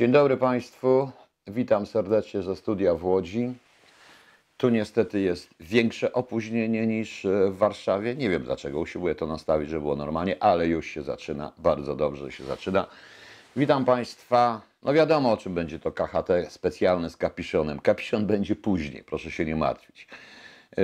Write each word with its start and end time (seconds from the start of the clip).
Dzień 0.00 0.12
dobry 0.12 0.36
Państwu. 0.36 1.10
Witam 1.46 1.86
serdecznie 1.86 2.42
ze 2.42 2.56
studia 2.56 2.94
w 2.94 3.04
Łodzi. 3.04 3.54
Tu 4.56 4.68
niestety 4.68 5.20
jest 5.20 5.50
większe 5.60 6.12
opóźnienie 6.12 6.86
niż 6.86 7.26
w 7.50 7.56
Warszawie. 7.56 8.14
Nie 8.14 8.30
wiem 8.30 8.42
dlaczego, 8.42 8.80
usiłuję 8.80 9.14
to 9.14 9.26
nastawić, 9.26 9.70
żeby 9.70 9.82
było 9.82 9.96
normalnie, 9.96 10.42
ale 10.42 10.66
już 10.66 10.86
się 10.86 11.02
zaczyna. 11.02 11.52
Bardzo 11.58 11.96
dobrze 11.96 12.32
się 12.32 12.44
zaczyna. 12.44 12.86
Witam 13.56 13.84
Państwa. 13.84 14.60
No 14.82 14.92
wiadomo 14.92 15.32
o 15.32 15.36
czym 15.36 15.54
będzie 15.54 15.78
to 15.78 15.92
KHT 15.92 16.30
specjalne 16.48 17.10
z 17.10 17.16
kapiszonem. 17.16 17.80
Kapiszon 17.80 18.26
będzie 18.26 18.56
później, 18.56 19.04
proszę 19.04 19.30
się 19.30 19.44
nie 19.44 19.56
martwić. 19.56 20.08
E, 20.78 20.82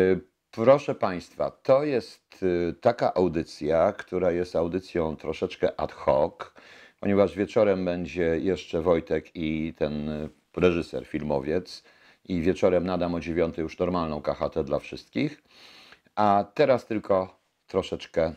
Proszę 0.57 0.95
Państwa, 0.95 1.51
to 1.51 1.85
jest 1.85 2.43
y, 2.43 2.75
taka 2.81 3.15
audycja, 3.15 3.93
która 3.93 4.31
jest 4.31 4.57
audycją 4.57 5.17
troszeczkę 5.17 5.81
ad 5.81 5.93
hoc, 5.93 6.53
ponieważ 7.01 7.37
wieczorem 7.37 7.85
będzie 7.85 8.39
jeszcze 8.39 8.83
Wojtek 8.83 9.37
i 9.37 9.75
ten 9.79 10.09
y, 10.09 10.29
reżyser, 10.57 11.07
filmowiec, 11.07 11.83
i 12.29 12.43
wieczorem 12.43 12.87
nadam 12.87 13.15
o 13.15 13.21
dziewiątej 13.21 13.63
już 13.63 13.79
normalną 13.79 14.23
KHT 14.23 14.65
dla 14.65 14.79
wszystkich. 14.79 15.43
A 16.15 16.45
teraz 16.55 16.87
tylko 16.87 17.39
troszeczkę 17.67 18.33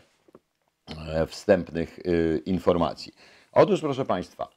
e, 1.08 1.26
wstępnych 1.26 1.98
y, 1.98 2.42
informacji. 2.46 3.12
Otóż, 3.52 3.80
proszę 3.80 4.04
Państwa, 4.04 4.48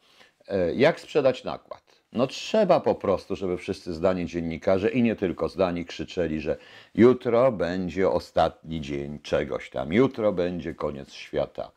e, 0.48 0.74
jak 0.74 1.00
sprzedać 1.00 1.44
nakład? 1.44 1.84
No 2.12 2.28
trzeba 2.28 2.80
po 2.80 2.96
prostu, 2.96 3.36
żeby 3.36 3.58
wszyscy 3.58 3.94
zdani 3.94 4.26
dziennikarze 4.26 4.90
i 4.90 5.04
nie 5.04 5.16
tylko 5.16 5.50
zdani 5.50 5.86
krzyczeli, 5.86 6.40
że 6.40 6.58
jutro 6.96 7.52
będzie 7.52 8.10
ostatni 8.10 8.82
dzień 8.82 9.20
czegoś 9.20 9.70
tam, 9.70 9.94
jutro 9.94 10.32
będzie 10.32 10.76
koniec 10.76 11.14
świata, 11.14 11.72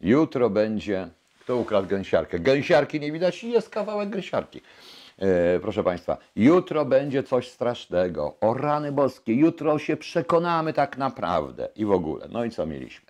jutro 0.00 0.50
będzie... 0.50 1.08
Kto 1.42 1.56
ukradł 1.56 1.88
gęsiarkę? 1.88 2.38
Gęsiarki 2.38 3.00
nie 3.00 3.12
widać 3.12 3.44
i 3.44 3.50
jest 3.50 3.70
kawałek 3.70 4.08
gęsiarki. 4.08 4.60
E, 5.18 5.60
proszę 5.60 5.84
Państwa, 5.84 6.16
jutro 6.36 6.84
będzie 6.84 7.22
coś 7.22 7.50
strasznego, 7.50 8.36
o 8.40 8.54
rany 8.54 8.92
boskie, 8.92 9.34
jutro 9.34 9.78
się 9.78 9.96
przekonamy 9.96 10.72
tak 10.72 10.98
naprawdę 10.98 11.68
i 11.76 11.84
w 11.84 11.90
ogóle. 11.90 12.28
No 12.30 12.44
i 12.44 12.50
co 12.50 12.66
mieliśmy? 12.66 13.06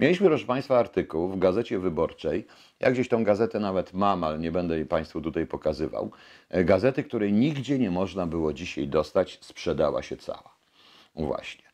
Mieliśmy, 0.00 0.26
proszę 0.26 0.46
Państwa, 0.46 0.78
artykuł 0.78 1.28
w 1.28 1.38
Gazecie 1.38 1.78
Wyborczej. 1.78 2.46
Ja 2.80 2.90
gdzieś 2.90 3.08
tą 3.08 3.24
gazetę 3.24 3.60
nawet 3.60 3.92
mam, 3.92 4.24
ale 4.24 4.38
nie 4.38 4.52
będę 4.52 4.76
jej 4.76 4.86
Państwu 4.86 5.20
tutaj 5.20 5.46
pokazywał. 5.46 6.10
E, 6.48 6.64
Gazety, 6.64 7.04
której 7.04 7.32
nigdzie 7.32 7.78
nie 7.78 7.90
można 7.90 8.26
było 8.26 8.52
dzisiaj 8.52 8.88
dostać, 8.88 9.38
sprzedała 9.40 10.02
się 10.02 10.16
cała. 10.16 10.54
Właśnie. 11.16 11.64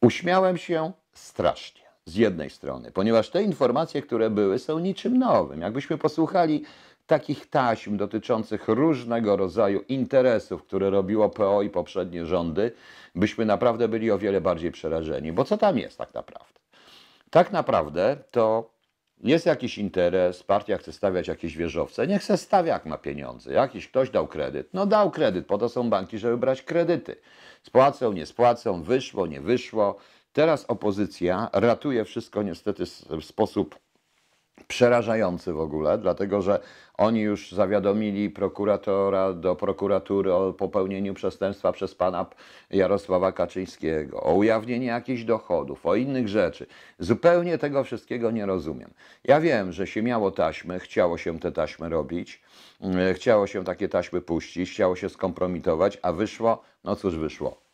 Uśmiałem 0.00 0.58
się 0.58 0.92
strasznie 1.12 1.79
z 2.10 2.16
jednej 2.16 2.50
strony, 2.50 2.92
ponieważ 2.92 3.30
te 3.30 3.42
informacje, 3.42 4.02
które 4.02 4.30
były, 4.30 4.58
są 4.58 4.78
niczym 4.78 5.18
nowym. 5.18 5.60
Jakbyśmy 5.60 5.98
posłuchali 5.98 6.64
takich 7.06 7.50
taśm 7.50 7.96
dotyczących 7.96 8.68
różnego 8.68 9.36
rodzaju 9.36 9.80
interesów, 9.88 10.62
które 10.62 10.90
robiło 10.90 11.28
PO 11.28 11.62
i 11.62 11.70
poprzednie 11.70 12.26
rządy, 12.26 12.72
byśmy 13.14 13.44
naprawdę 13.44 13.88
byli 13.88 14.10
o 14.10 14.18
wiele 14.18 14.40
bardziej 14.40 14.72
przerażeni. 14.72 15.32
Bo 15.32 15.44
co 15.44 15.58
tam 15.58 15.78
jest 15.78 15.98
tak 15.98 16.14
naprawdę? 16.14 16.60
Tak 17.30 17.52
naprawdę 17.52 18.16
to 18.30 18.70
jest 19.22 19.46
jakiś 19.46 19.78
interes, 19.78 20.42
partia 20.42 20.78
chce 20.78 20.92
stawiać 20.92 21.28
jakieś 21.28 21.56
wieżowce, 21.56 22.06
niech 22.06 22.24
se 22.24 22.36
stawia, 22.36 22.72
jak 22.72 22.86
ma 22.86 22.98
pieniądze. 22.98 23.52
Jakiś 23.52 23.88
ktoś 23.88 24.10
dał 24.10 24.26
kredyt, 24.26 24.74
no 24.74 24.86
dał 24.86 25.10
kredyt, 25.10 25.46
po 25.46 25.58
to 25.58 25.68
są 25.68 25.90
banki, 25.90 26.18
żeby 26.18 26.36
brać 26.36 26.62
kredyty. 26.62 27.16
Spłacą, 27.62 28.12
nie 28.12 28.26
spłacą, 28.26 28.82
wyszło, 28.82 29.26
nie 29.26 29.40
wyszło. 29.40 29.96
Teraz 30.32 30.64
opozycja 30.68 31.48
ratuje 31.52 32.04
wszystko 32.04 32.42
niestety 32.42 32.84
w 33.20 33.24
sposób 33.24 33.78
przerażający 34.68 35.52
w 35.52 35.60
ogóle, 35.60 35.98
dlatego 35.98 36.42
że 36.42 36.60
oni 36.98 37.20
już 37.20 37.52
zawiadomili 37.52 38.30
prokuratora 38.30 39.32
do 39.32 39.56
prokuratury 39.56 40.34
o 40.34 40.52
popełnieniu 40.52 41.14
przestępstwa 41.14 41.72
przez 41.72 41.94
pana 41.94 42.26
Jarosława 42.70 43.32
Kaczyńskiego, 43.32 44.20
o 44.22 44.34
ujawnienie 44.34 44.86
jakichś 44.86 45.22
dochodów, 45.22 45.86
o 45.86 45.94
innych 45.94 46.28
rzeczy. 46.28 46.66
Zupełnie 46.98 47.58
tego 47.58 47.84
wszystkiego 47.84 48.30
nie 48.30 48.46
rozumiem. 48.46 48.90
Ja 49.24 49.40
wiem, 49.40 49.72
że 49.72 49.86
się 49.86 50.02
miało 50.02 50.30
taśmy, 50.30 50.80
chciało 50.80 51.18
się 51.18 51.38
te 51.38 51.52
taśmy 51.52 51.88
robić, 51.88 52.42
mm, 52.80 53.14
chciało 53.14 53.46
się 53.46 53.64
takie 53.64 53.88
taśmy 53.88 54.20
puścić, 54.20 54.70
chciało 54.70 54.96
się 54.96 55.08
skompromitować, 55.08 55.98
a 56.02 56.12
wyszło, 56.12 56.62
no 56.84 56.96
cóż 56.96 57.16
wyszło, 57.16 57.69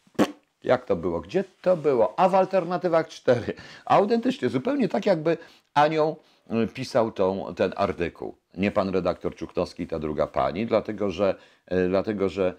jak 0.66 0.84
to 0.84 0.96
było? 0.96 1.20
Gdzie 1.20 1.44
to 1.62 1.76
było? 1.76 2.18
A 2.18 2.28
w 2.28 2.34
alternatywach 2.34 3.08
4. 3.08 3.54
Autentycznie, 3.84 4.48
zupełnie 4.48 4.88
tak 4.88 5.06
jakby 5.06 5.36
Anioł 5.74 6.16
y, 6.64 6.66
pisał 6.66 7.12
tą, 7.12 7.54
ten 7.56 7.72
artykuł. 7.76 8.36
Nie 8.54 8.70
pan 8.70 8.88
redaktor 8.88 9.34
Czuknowski, 9.34 9.86
ta 9.86 9.98
druga 9.98 10.26
pani, 10.26 10.66
dlatego 10.66 11.10
że, 11.10 11.34
y, 11.72 11.88
dlatego, 11.88 12.28
że 12.28 12.54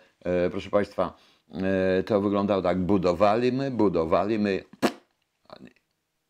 y, 0.45 0.49
proszę 0.49 0.69
Państwa, 0.69 1.13
to 2.05 2.21
wyglądało 2.21 2.61
tak, 2.61 2.79
budowaliśmy, 2.79 3.71
budowaliśmy. 3.71 4.63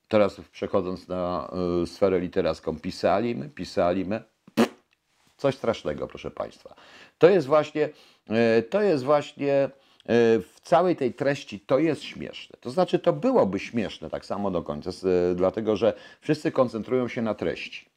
Teraz 0.07 0.41
przechodząc 0.51 1.07
na 1.07 1.51
sferę 1.85 2.19
literacką, 2.19 2.79
pisaliśmy, 2.79 3.49
pisaliśmy. 3.49 4.23
Coś 5.37 5.55
strasznego, 5.55 6.07
proszę 6.07 6.31
Państwa. 6.31 6.75
To 7.17 7.29
jest 7.29 7.47
właśnie, 7.47 7.89
to 8.69 8.81
jest 8.81 9.03
właśnie 9.03 9.69
w 10.41 10.55
całej 10.63 10.95
tej 10.95 11.13
treści 11.13 11.59
to 11.59 11.79
jest 11.79 12.03
śmieszne. 12.03 12.57
To 12.61 12.69
znaczy, 12.69 12.99
to 12.99 13.13
byłoby 13.13 13.59
śmieszne 13.59 14.09
tak 14.09 14.25
samo 14.25 14.51
do 14.51 14.63
końca, 14.63 14.91
dlatego 15.35 15.75
że 15.75 15.93
wszyscy 16.21 16.51
koncentrują 16.51 17.07
się 17.07 17.21
na 17.21 17.33
treści. 17.33 17.89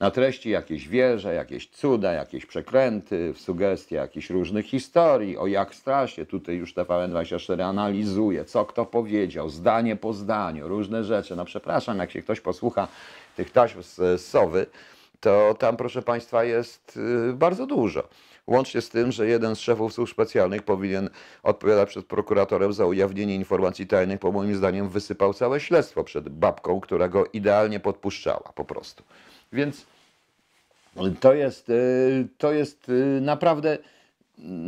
Na 0.00 0.10
treści 0.10 0.50
jakieś 0.50 0.88
wieże, 0.88 1.34
jakieś 1.34 1.68
cuda, 1.68 2.12
jakieś 2.12 2.46
przekręty, 2.46 3.32
w 3.32 3.40
sugestie 3.40 3.96
jakichś 3.96 4.30
różnych 4.30 4.66
historii, 4.66 5.38
o 5.38 5.46
jak 5.46 5.74
strasznie. 5.74 6.26
Tutaj 6.26 6.56
już 6.56 6.74
TVN24 6.74 7.62
analizuje, 7.62 8.44
co 8.44 8.64
kto 8.64 8.86
powiedział, 8.86 9.48
zdanie 9.48 9.96
po 9.96 10.12
zdaniu, 10.12 10.68
różne 10.68 11.04
rzeczy. 11.04 11.36
No 11.36 11.44
przepraszam, 11.44 11.98
jak 11.98 12.10
się 12.10 12.22
ktoś 12.22 12.40
posłucha 12.40 12.88
tych 13.36 13.50
taśm 13.50 13.82
z 13.82 14.20
Sowy, 14.20 14.66
to 15.20 15.54
tam, 15.58 15.76
proszę 15.76 16.02
Państwa, 16.02 16.44
jest 16.44 16.96
y, 17.30 17.32
bardzo 17.32 17.66
dużo. 17.66 18.08
Łącznie 18.46 18.80
z 18.80 18.88
tym, 18.88 19.12
że 19.12 19.26
jeden 19.26 19.56
z 19.56 19.60
szefów 19.60 19.92
służb 19.92 20.12
specjalnych 20.12 20.62
powinien 20.62 21.10
odpowiadać 21.42 21.88
przed 21.88 22.06
prokuratorem 22.06 22.72
za 22.72 22.86
ujawnienie 22.86 23.34
informacji 23.34 23.86
tajnych, 23.86 24.20
bo 24.20 24.32
moim 24.32 24.56
zdaniem 24.56 24.88
wysypał 24.88 25.34
całe 25.34 25.60
śledztwo 25.60 26.04
przed 26.04 26.28
babką, 26.28 26.80
która 26.80 27.08
go 27.08 27.26
idealnie 27.32 27.80
podpuszczała 27.80 28.52
po 28.54 28.64
prostu. 28.64 29.04
Więc 29.52 29.86
to 31.20 31.34
jest, 31.34 31.68
y, 31.68 32.28
to 32.38 32.52
jest 32.52 32.88
y, 32.88 33.20
naprawdę. 33.20 33.78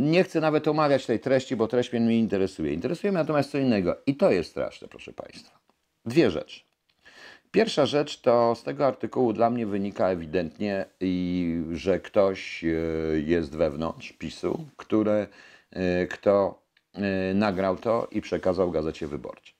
Nie 0.00 0.24
chcę 0.24 0.40
nawet 0.40 0.68
omawiać 0.68 1.06
tej 1.06 1.20
treści, 1.20 1.56
bo 1.56 1.68
treść 1.68 1.92
mnie 1.92 2.00
nie 2.00 2.18
interesuje. 2.18 2.72
Interesuje 2.72 3.12
mnie 3.12 3.20
natomiast 3.20 3.50
co 3.50 3.58
innego. 3.58 3.96
I 4.06 4.16
to 4.16 4.30
jest 4.30 4.50
straszne, 4.50 4.88
proszę 4.88 5.12
Państwa. 5.12 5.58
Dwie 6.04 6.30
rzeczy. 6.30 6.60
Pierwsza 7.56 7.86
rzecz 7.86 8.20
to 8.20 8.54
z 8.54 8.62
tego 8.62 8.86
artykułu 8.86 9.32
dla 9.32 9.50
mnie 9.50 9.66
wynika 9.66 10.08
ewidentnie, 10.08 10.84
i, 11.00 11.62
że 11.72 12.00
ktoś 12.00 12.64
e, 12.64 12.68
jest 13.20 13.56
wewnątrz 13.56 14.12
PiSu, 14.12 14.66
który, 14.76 15.26
e, 15.70 16.06
kto 16.06 16.62
e, 16.94 17.34
nagrał 17.34 17.76
to 17.76 18.08
i 18.10 18.20
przekazał 18.20 18.70
Gazecie 18.70 19.06
Wyborczej 19.06 19.56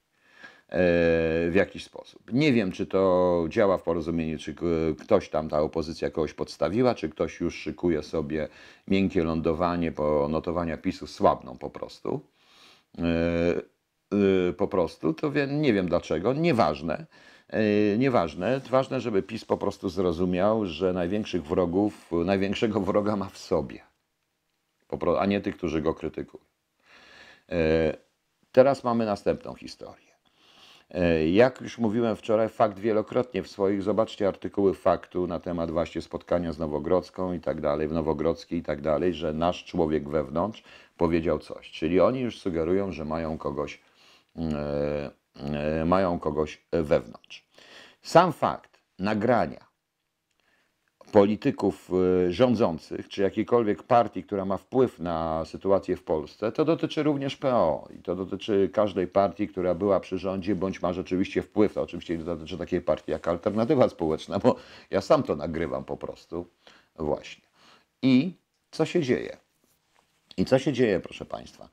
w 1.49 1.53
jakiś 1.55 1.85
sposób. 1.85 2.33
Nie 2.33 2.53
wiem, 2.53 2.73
czy 2.73 2.87
to 2.87 3.45
działa 3.49 3.79
w 3.79 3.83
porozumieniu, 3.83 4.39
czy 4.39 4.55
ktoś 5.01 5.29
tam, 5.29 5.49
ta 5.49 5.61
opozycja 5.61 6.11
kogoś 6.11 6.35
podstawiła, 6.35 6.95
czy 6.95 7.09
ktoś 7.09 7.41
już 7.41 7.59
szykuje 7.59 8.03
sobie 8.03 8.49
miękkie 8.89 9.25
lądowanie, 9.25 9.93
bo 9.93 10.29
notowania 10.29 10.77
PiSu 10.77 11.07
słabną 11.07 11.59
po 11.59 11.71
prostu. 11.71 12.21
Po 14.57 14.69
prostu, 14.69 15.15
to 15.15 15.33
nie 15.49 15.73
wiem 15.73 15.89
dlaczego, 15.89 16.33
nieważne. 16.33 17.07
E, 17.49 17.99
nieważne. 17.99 18.61
Ważne, 18.71 19.01
żeby 19.01 19.23
PiS 19.23 19.45
po 19.45 19.57
prostu 19.57 19.89
zrozumiał, 19.89 20.67
że 20.67 20.93
największych 20.93 21.45
wrogów, 21.45 22.11
największego 22.25 22.81
wroga 22.81 23.17
ma 23.17 23.29
w 23.29 23.39
sobie, 23.39 23.81
a 25.19 25.27
nie 25.27 25.41
tych, 25.41 25.57
którzy 25.57 25.83
go 25.83 25.95
krytykują. 25.95 26.45
E, 27.49 27.97
teraz 28.53 28.85
mamy 28.85 29.07
następną 29.07 29.55
historię. 29.55 30.07
E, 30.91 31.29
jak 31.29 31.61
już 31.61 31.79
mówiłem 31.79 32.17
wczoraj, 32.17 32.49
fakt 32.49 32.79
wielokrotnie 32.79 33.43
w 33.43 33.49
swoich, 33.49 33.83
zobaczcie 33.83 34.29
artykuły 34.29 34.75
faktu 34.75 35.27
na 35.27 35.41
temat 35.41 35.71
właśnie 35.71 36.03
spotkania 36.03 36.53
z 36.53 36.59
Nowogrodzką 36.59 37.33
i 37.33 37.41
tak 37.41 37.61
dalej, 37.61 37.89
w 37.89 37.93
Nowogrodzkiej 37.93 38.59
i 38.59 38.63
tak 38.63 38.81
dalej, 38.81 39.15
że 39.15 39.33
nasz 39.33 39.65
człowiek 39.65 40.09
wewnątrz 40.09 40.63
powiedział 40.97 41.39
coś. 41.39 41.71
Czyli 41.71 42.01
oni 42.01 42.21
już 42.21 42.39
sugerują, 42.39 42.93
że 42.93 43.05
mają 43.05 43.39
kogoś 43.39 43.81
E, 44.39 45.11
mają 45.87 46.19
kogoś 46.19 46.67
wewnątrz. 46.73 47.47
Sam 48.03 48.33
fakt 48.33 48.81
nagrania 48.99 49.67
polityków 51.13 51.91
e, 52.27 52.33
rządzących, 52.33 53.09
czy 53.09 53.23
jakiejkolwiek 53.23 53.83
partii, 53.83 54.23
która 54.23 54.45
ma 54.45 54.57
wpływ 54.57 54.99
na 54.99 55.45
sytuację 55.45 55.97
w 55.97 56.03
Polsce, 56.03 56.53
to 56.53 56.65
dotyczy 56.65 57.03
również 57.03 57.37
PO 57.37 57.89
i 57.99 58.03
to 58.03 58.17
dotyczy 58.17 58.71
każdej 58.73 59.07
partii, 59.07 59.49
która 59.49 59.75
była 59.75 60.01
przy 60.01 60.19
rządzie, 60.19 60.55
bądź 60.55 60.83
ma 60.83 60.93
rzeczywiście 60.93 61.43
wpływ. 61.43 61.75
To 61.75 61.83
oczywiście 61.83 62.19
dotyczy 62.19 62.59
takiej 62.59 62.81
partii 62.81 63.11
jak 63.11 63.29
Alternatywa 63.29 63.89
Społeczna, 63.89 64.39
bo 64.39 64.57
ja 64.91 65.01
sam 65.01 65.23
to 65.23 65.37
nagrywam 65.37 65.85
po 65.85 65.97
prostu. 65.97 66.47
Właśnie. 66.97 67.45
I 68.03 68.33
co 68.71 68.85
się 68.85 69.03
dzieje. 69.03 69.37
I 70.37 70.45
co 70.45 70.59
się 70.59 70.73
dzieje, 70.73 71.01
proszę 71.01 71.25
Państwa? 71.25 71.69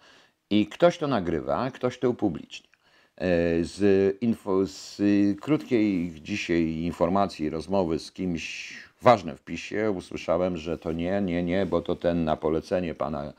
I 0.50 0.68
ktoś 0.68 0.98
to 0.98 1.08
nagrywa, 1.08 1.72
ktoś 1.72 2.00
to 2.00 2.10
upublicznia. 2.10 2.73
E, 3.18 3.64
Z, 3.64 4.18
info, 4.22 4.66
z 4.66 5.02
krótkiej 5.42 6.12
dzisiaj 6.22 6.64
informacji, 6.70 7.50
rozmowy 7.50 8.00
z 8.00 8.12
kimś 8.12 8.74
ważnym 9.02 9.38
w 9.38 9.42
PiSie 9.42 9.92
usłyszałem, 9.92 10.58
że 10.58 10.78
to 10.78 10.92
nie, 10.92 11.22
nie, 11.22 11.44
nie, 11.44 11.66
bo 11.66 11.82
to 11.82 11.96
ten 11.96 12.24
na 12.24 12.36
polecenie 12.36 12.96
pana, 12.96 13.34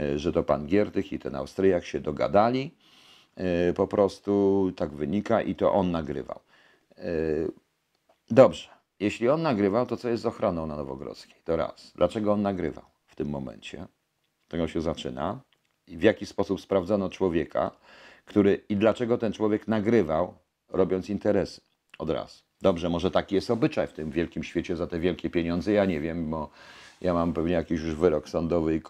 e, 0.00 0.18
że 0.18 0.32
to 0.32 0.42
pan 0.42 0.66
Giertych 0.66 1.12
i 1.12 1.18
ten 1.18 1.34
Austriak 1.34 1.84
się 1.84 2.00
dogadali. 2.00 2.70
E, 3.36 3.72
Po 3.72 3.86
prostu 3.86 4.72
tak 4.76 4.90
wynika 4.90 5.42
i 5.42 5.54
to 5.54 5.72
on 5.72 5.90
nagrywał. 5.90 6.40
Dobrze. 8.30 8.68
Jeśli 9.00 9.28
on 9.28 9.42
nagrywał, 9.42 9.86
to 9.86 9.96
co 9.96 10.08
jest 10.08 10.22
z 10.22 10.26
ochroną 10.26 10.66
na 10.66 10.76
Nowogrodzkiej? 10.76 11.36
To 11.44 11.56
raz. 11.56 11.92
Dlaczego 11.96 12.32
on 12.32 12.42
nagrywał 12.42 12.84
w 13.06 13.14
tym 13.14 13.28
momencie? 13.28 13.86
Tego 14.48 14.68
się 14.68 14.80
zaczyna. 14.80 15.40
W 15.88 16.02
jaki 16.02 16.26
sposób 16.26 16.60
sprawdzono 16.60 17.08
człowieka, 17.08 17.70
który 18.26 18.60
i 18.68 18.76
dlaczego 18.76 19.18
ten 19.18 19.32
człowiek 19.32 19.68
nagrywał, 19.68 20.34
robiąc 20.68 21.10
interesy 21.10 21.60
od 21.98 22.10
razu. 22.10 22.42
Dobrze, 22.62 22.88
może 22.88 23.10
taki 23.10 23.34
jest 23.34 23.50
obyczaj 23.50 23.86
w 23.86 23.92
tym 23.92 24.10
wielkim 24.10 24.44
świecie 24.44 24.76
za 24.76 24.86
te 24.86 24.98
wielkie 24.98 25.30
pieniądze, 25.30 25.72
ja 25.72 25.84
nie 25.84 26.00
wiem, 26.00 26.30
bo 26.30 26.50
ja 27.00 27.14
mam 27.14 27.32
pewnie 27.32 27.52
jakiś 27.52 27.80
już 27.80 27.94
wyrok 27.94 28.28
sądowy 28.28 28.80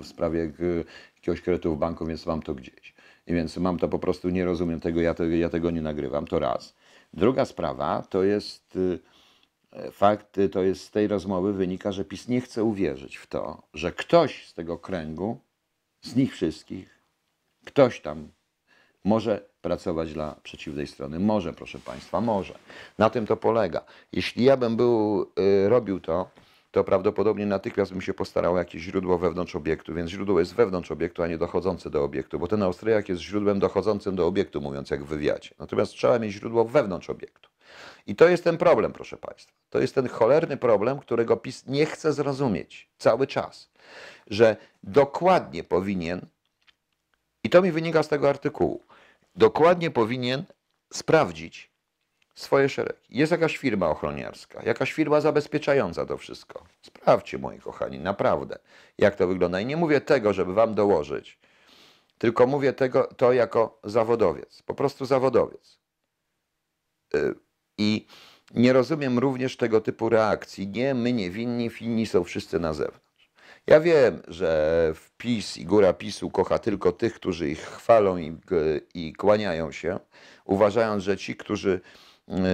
w 0.00 0.06
sprawie 0.06 0.42
e, 0.42 0.84
jakiegoś 1.16 1.40
kredytu 1.40 1.74
w 1.74 1.78
banku, 1.78 2.06
więc 2.06 2.26
mam 2.26 2.42
to 2.42 2.54
gdzieś. 2.54 2.94
I 3.26 3.34
więc 3.34 3.56
mam 3.56 3.78
to 3.78 3.88
po 3.88 3.98
prostu, 3.98 4.30
nie 4.30 4.44
rozumiem 4.44 4.80
tego, 4.80 5.00
ja, 5.00 5.14
ja 5.30 5.48
tego 5.48 5.70
nie 5.70 5.82
nagrywam, 5.82 6.26
to 6.26 6.38
raz. 6.38 6.74
Druga 7.12 7.44
sprawa 7.44 8.02
to 8.10 8.22
jest 8.22 8.76
y, 8.76 8.98
fakt, 9.92 10.40
to 10.52 10.62
jest 10.62 10.84
z 10.84 10.90
tej 10.90 11.06
rozmowy 11.06 11.52
wynika, 11.52 11.92
że 11.92 12.04
PiS 12.04 12.28
nie 12.28 12.40
chce 12.40 12.64
uwierzyć 12.64 13.16
w 13.16 13.26
to, 13.26 13.62
że 13.74 13.92
ktoś 13.92 14.46
z 14.46 14.54
tego 14.54 14.78
kręgu, 14.78 15.38
z 16.02 16.16
nich 16.16 16.32
wszystkich, 16.32 17.02
ktoś 17.64 18.00
tam 18.00 18.28
może 19.04 19.40
pracować 19.62 20.12
dla 20.14 20.36
przeciwnej 20.42 20.86
strony. 20.86 21.18
Może, 21.18 21.52
proszę 21.52 21.78
Państwa, 21.78 22.20
może. 22.20 22.54
Na 22.98 23.10
tym 23.10 23.26
to 23.26 23.36
polega. 23.36 23.80
Jeśli 24.12 24.44
ja 24.44 24.56
bym 24.56 24.76
był, 24.76 25.26
y, 25.38 25.68
robił 25.68 26.00
to, 26.00 26.30
to 26.70 26.84
prawdopodobnie 26.84 27.46
natychmiast 27.46 27.92
bym 27.92 28.00
się 28.00 28.14
postarał 28.14 28.54
o 28.54 28.58
jakieś 28.58 28.82
źródło 28.82 29.18
wewnątrz 29.18 29.56
obiektu, 29.56 29.94
więc 29.94 30.10
źródło 30.10 30.40
jest 30.40 30.54
wewnątrz 30.54 30.90
obiektu, 30.90 31.22
a 31.22 31.26
nie 31.26 31.38
dochodzące 31.38 31.90
do 31.90 32.04
obiektu, 32.04 32.38
bo 32.38 32.48
ten 32.48 32.62
Austriak 32.62 33.08
jest 33.08 33.22
źródłem 33.22 33.58
dochodzącym 33.58 34.16
do 34.16 34.26
obiektu, 34.26 34.60
mówiąc 34.60 34.90
jak 34.90 35.04
w 35.04 35.06
wywiadzie. 35.06 35.50
Natomiast 35.58 35.92
trzeba 35.92 36.18
mieć 36.18 36.32
źródło 36.32 36.64
wewnątrz 36.64 37.10
obiektu. 37.10 37.50
I 38.06 38.16
to 38.16 38.28
jest 38.28 38.44
ten 38.44 38.56
problem, 38.58 38.92
proszę 38.92 39.16
Państwa. 39.16 39.52
To 39.70 39.80
jest 39.80 39.94
ten 39.94 40.08
cholerny 40.08 40.56
problem, 40.56 40.98
którego 40.98 41.36
PiS 41.36 41.66
nie 41.66 41.86
chce 41.86 42.12
zrozumieć 42.12 42.88
cały 42.98 43.26
czas, 43.26 43.70
że 44.26 44.56
dokładnie 44.82 45.64
powinien 45.64 46.26
i 47.44 47.50
to 47.50 47.62
mi 47.62 47.72
wynika 47.72 48.02
z 48.02 48.08
tego 48.08 48.28
artykułu. 48.28 48.82
Dokładnie 49.36 49.90
powinien 49.90 50.44
sprawdzić 50.92 51.70
swoje 52.34 52.68
szeregi. 52.68 52.98
Jest 53.10 53.32
jakaś 53.32 53.56
firma 53.56 53.88
ochroniarska, 53.88 54.62
jakaś 54.62 54.92
firma 54.92 55.20
zabezpieczająca 55.20 56.06
to 56.06 56.16
wszystko. 56.16 56.64
Sprawdźcie, 56.82 57.38
moi 57.38 57.58
kochani, 57.58 58.00
naprawdę, 58.00 58.58
jak 58.98 59.16
to 59.16 59.26
wygląda. 59.26 59.60
I 59.60 59.66
nie 59.66 59.76
mówię 59.76 60.00
tego, 60.00 60.32
żeby 60.32 60.54
wam 60.54 60.74
dołożyć, 60.74 61.38
tylko 62.18 62.46
mówię 62.46 62.72
tego, 62.72 63.08
to 63.16 63.32
jako 63.32 63.78
zawodowiec, 63.84 64.62
po 64.62 64.74
prostu 64.74 65.04
zawodowiec. 65.04 65.78
Y, 67.14 67.34
I 67.78 68.06
nie 68.54 68.72
rozumiem 68.72 69.18
również 69.18 69.56
tego 69.56 69.80
typu 69.80 70.08
reakcji. 70.08 70.68
Nie, 70.68 70.94
my 70.94 71.12
nie 71.12 71.30
winni, 71.30 71.70
winni 71.70 72.06
są 72.06 72.24
wszyscy 72.24 72.58
na 72.58 72.72
zewnątrz. 72.72 73.03
Ja 73.66 73.80
wiem, 73.80 74.22
że 74.28 74.92
PiS 75.18 75.56
i 75.56 75.64
góra 75.64 75.92
PiSu 75.92 76.30
kocha 76.30 76.58
tylko 76.58 76.92
tych, 76.92 77.14
którzy 77.14 77.48
ich 77.48 77.60
chwalą 77.60 78.16
i, 78.16 78.36
i 78.94 79.12
kłaniają 79.12 79.72
się, 79.72 79.98
uważając, 80.44 81.02
że 81.04 81.16
ci, 81.16 81.36
którzy, 81.36 81.80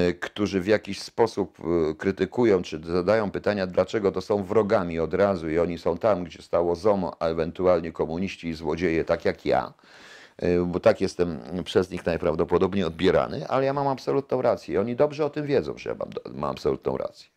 y, 0.09 0.15
którzy 0.15 0.61
w 0.61 0.67
jakiś 0.67 1.03
sposób 1.03 1.59
y, 1.91 1.95
krytykują 1.95 2.63
czy 2.63 2.81
zadają 2.85 3.31
pytania, 3.31 3.67
dlaczego 3.67 4.13
to 4.13 4.21
są 4.21 4.43
wrogami 4.45 5.01
od 5.01 5.15
razu 5.15 5.51
i 5.51 5.59
oni 5.59 5.79
są 5.79 5.99
tam, 5.99 6.25
gdzie 6.25 6.43
stało 6.43 6.77
ZOMO, 6.77 7.17
a 7.19 7.27
ewentualnie 7.27 7.93
komuniści 7.93 8.49
i 8.49 8.55
złodzieje, 8.55 9.05
tak 9.05 9.25
jak 9.25 9.47
ja, 9.47 9.73
y, 10.43 10.65
bo 10.67 10.81
tak 10.81 11.01
jestem 11.01 11.41
przez 11.65 11.91
nich 11.91 12.07
najprawdopodobniej 12.07 12.85
odbierany, 12.85 13.49
ale 13.49 13.65
ja 13.65 13.73
mam 13.73 13.89
absolutną 13.89 14.43
rację. 14.43 14.81
Oni 14.81 14.97
dobrze 14.97 15.25
o 15.25 15.31
tym 15.31 15.47
wiedzą, 15.47 15.79
że 15.79 15.91
ja 15.91 15.97
mam, 15.97 16.11
mam 16.35 16.51
absolutną 16.51 16.97
rację. 16.97 17.29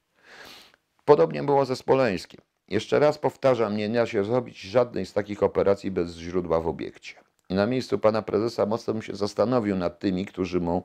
Podobnie 1.06 1.44
było 1.44 1.66
ze 1.66 1.76
Smoleńskim. 1.76 2.53
Jeszcze 2.68 3.00
raz 3.00 3.18
powtarzam, 3.18 3.78
nie 3.78 3.90
da 3.90 4.06
się 4.06 4.24
zrobić 4.24 4.62
żadnej 4.62 5.06
z 5.06 5.14
takich 5.14 5.44
operacji 5.44 5.92
bez 5.92 6.16
źródła 6.16 6.60
w 6.62 6.68
obiekcie. 6.68 7.16
I 7.50 7.54
na 7.56 7.66
miejscu 7.68 8.00
pana 8.00 8.22
prezesa 8.22 8.66
mocno 8.66 8.94
bym 8.94 9.02
się 9.02 9.16
zastanowił 9.16 9.76
nad 9.76 10.00
tymi, 10.00 10.26
którzy 10.26 10.60
mu 10.60 10.84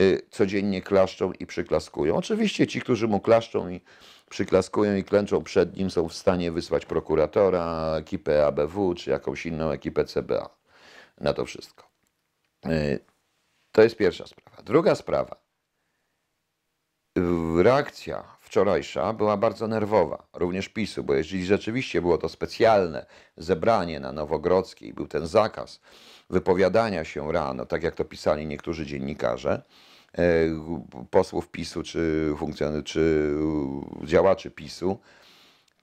y, 0.00 0.22
codziennie 0.30 0.82
klaszczą 0.82 1.32
i 1.32 1.46
przyklaskują. 1.46 2.16
Oczywiście 2.16 2.66
ci, 2.66 2.80
którzy 2.80 3.08
mu 3.08 3.20
klaszczą 3.20 3.68
i 3.68 3.80
przyklaskują 4.30 4.96
i 4.96 5.04
klęczą 5.04 5.42
przed 5.44 5.76
nim, 5.76 5.90
są 5.90 6.08
w 6.08 6.14
stanie 6.14 6.52
wysłać 6.52 6.86
prokuratora, 6.86 7.96
ekipę 7.96 8.46
ABW 8.46 8.94
czy 8.94 9.10
jakąś 9.10 9.46
inną 9.46 9.70
ekipę 9.70 10.04
CBA 10.04 10.50
na 11.20 11.32
to 11.32 11.44
wszystko. 11.44 11.90
Y, 12.66 13.00
To 13.72 13.82
jest 13.82 13.96
pierwsza 13.96 14.26
sprawa. 14.26 14.62
Druga 14.62 14.94
sprawa. 14.94 15.36
Reakcja 17.62 18.24
wczorajsza 18.50 19.12
była 19.12 19.36
bardzo 19.36 19.68
nerwowa, 19.68 20.26
również 20.32 20.68
PiSu, 20.68 21.04
bo 21.04 21.14
jeżeli 21.14 21.44
rzeczywiście 21.44 22.00
było 22.00 22.18
to 22.18 22.28
specjalne 22.28 23.06
zebranie 23.36 24.00
na 24.00 24.12
Nowogrodzkiej, 24.12 24.94
był 24.94 25.06
ten 25.08 25.26
zakaz 25.26 25.80
wypowiadania 26.30 27.04
się 27.04 27.32
rano, 27.32 27.66
tak 27.66 27.82
jak 27.82 27.94
to 27.94 28.04
pisali 28.04 28.46
niektórzy 28.46 28.86
dziennikarze, 28.86 29.62
e, 30.18 30.22
posłów 31.10 31.48
PiSu 31.48 31.82
czy, 31.82 32.34
czy 32.84 33.34
działaczy 34.04 34.50
PiSu, 34.50 34.98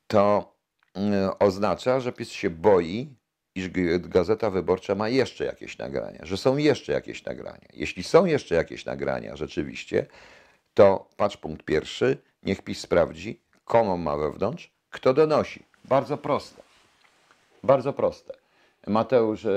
to 0.08 0.54
mm, 0.94 1.32
oznacza, 1.40 2.00
że 2.00 2.12
PiS 2.12 2.30
się 2.30 2.50
boi, 2.50 3.16
iż 3.56 3.70
Gazeta 4.00 4.50
Wyborcza 4.50 4.96
ma 4.96 5.10
jeszcze 5.10 5.46
jakieś 5.46 5.78
nagrania, 5.78 6.20
że 6.24 6.38
są 6.38 6.58
jeszcze 6.58 6.94
jakieś 6.94 7.26
nagrania. 7.26 7.68
Jeśli 7.74 8.04
są 8.04 8.26
jeszcze 8.26 8.56
jakieś 8.56 8.86
nagrania 8.86 9.36
rzeczywiście, 9.36 10.06
to 10.74 11.10
patrz 11.18 11.38
punkt 11.38 11.66
pierwszy, 11.66 12.27
niech 12.48 12.62
PiS 12.62 12.80
sprawdzi, 12.80 13.40
komu 13.66 13.98
ma 13.98 14.18
wewnątrz, 14.18 14.72
kto 14.90 15.14
donosi. 15.14 15.64
Bardzo 15.86 16.18
proste. 16.18 16.62
Bardzo 17.64 17.94
proste. 17.94 18.34
Mateusz 18.88 19.46
e, 19.46 19.52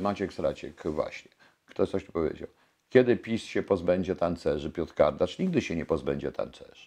Maciek 0.00 0.32
Sraciek 0.32 0.82
właśnie. 0.84 1.30
Kto 1.66 1.86
coś 1.86 2.04
tu 2.04 2.12
powiedział. 2.12 2.48
Kiedy 2.88 3.16
PiS 3.16 3.44
się 3.44 3.62
pozbędzie 3.62 4.16
tancerzy? 4.16 4.70
Piotr 4.70 4.94
Kardacz 4.94 5.38
nigdy 5.38 5.60
się 5.60 5.76
nie 5.76 5.86
pozbędzie 5.86 6.32
tancerzy. 6.32 6.86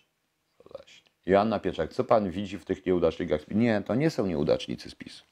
No 0.60 0.66
Właśnie. 0.72 1.12
Joanna 1.26 1.60
Pieczak, 1.60 1.94
co 1.94 2.04
pan 2.04 2.30
widzi 2.32 2.58
w 2.58 2.66
tych 2.66 2.86
nieudacznikach? 2.86 3.48
Nie, 3.48 3.82
to 3.86 3.96
nie 3.96 4.10
są 4.10 4.26
nieudacznicy 4.26 4.90
z 4.90 4.96
PiSu. 4.96 5.24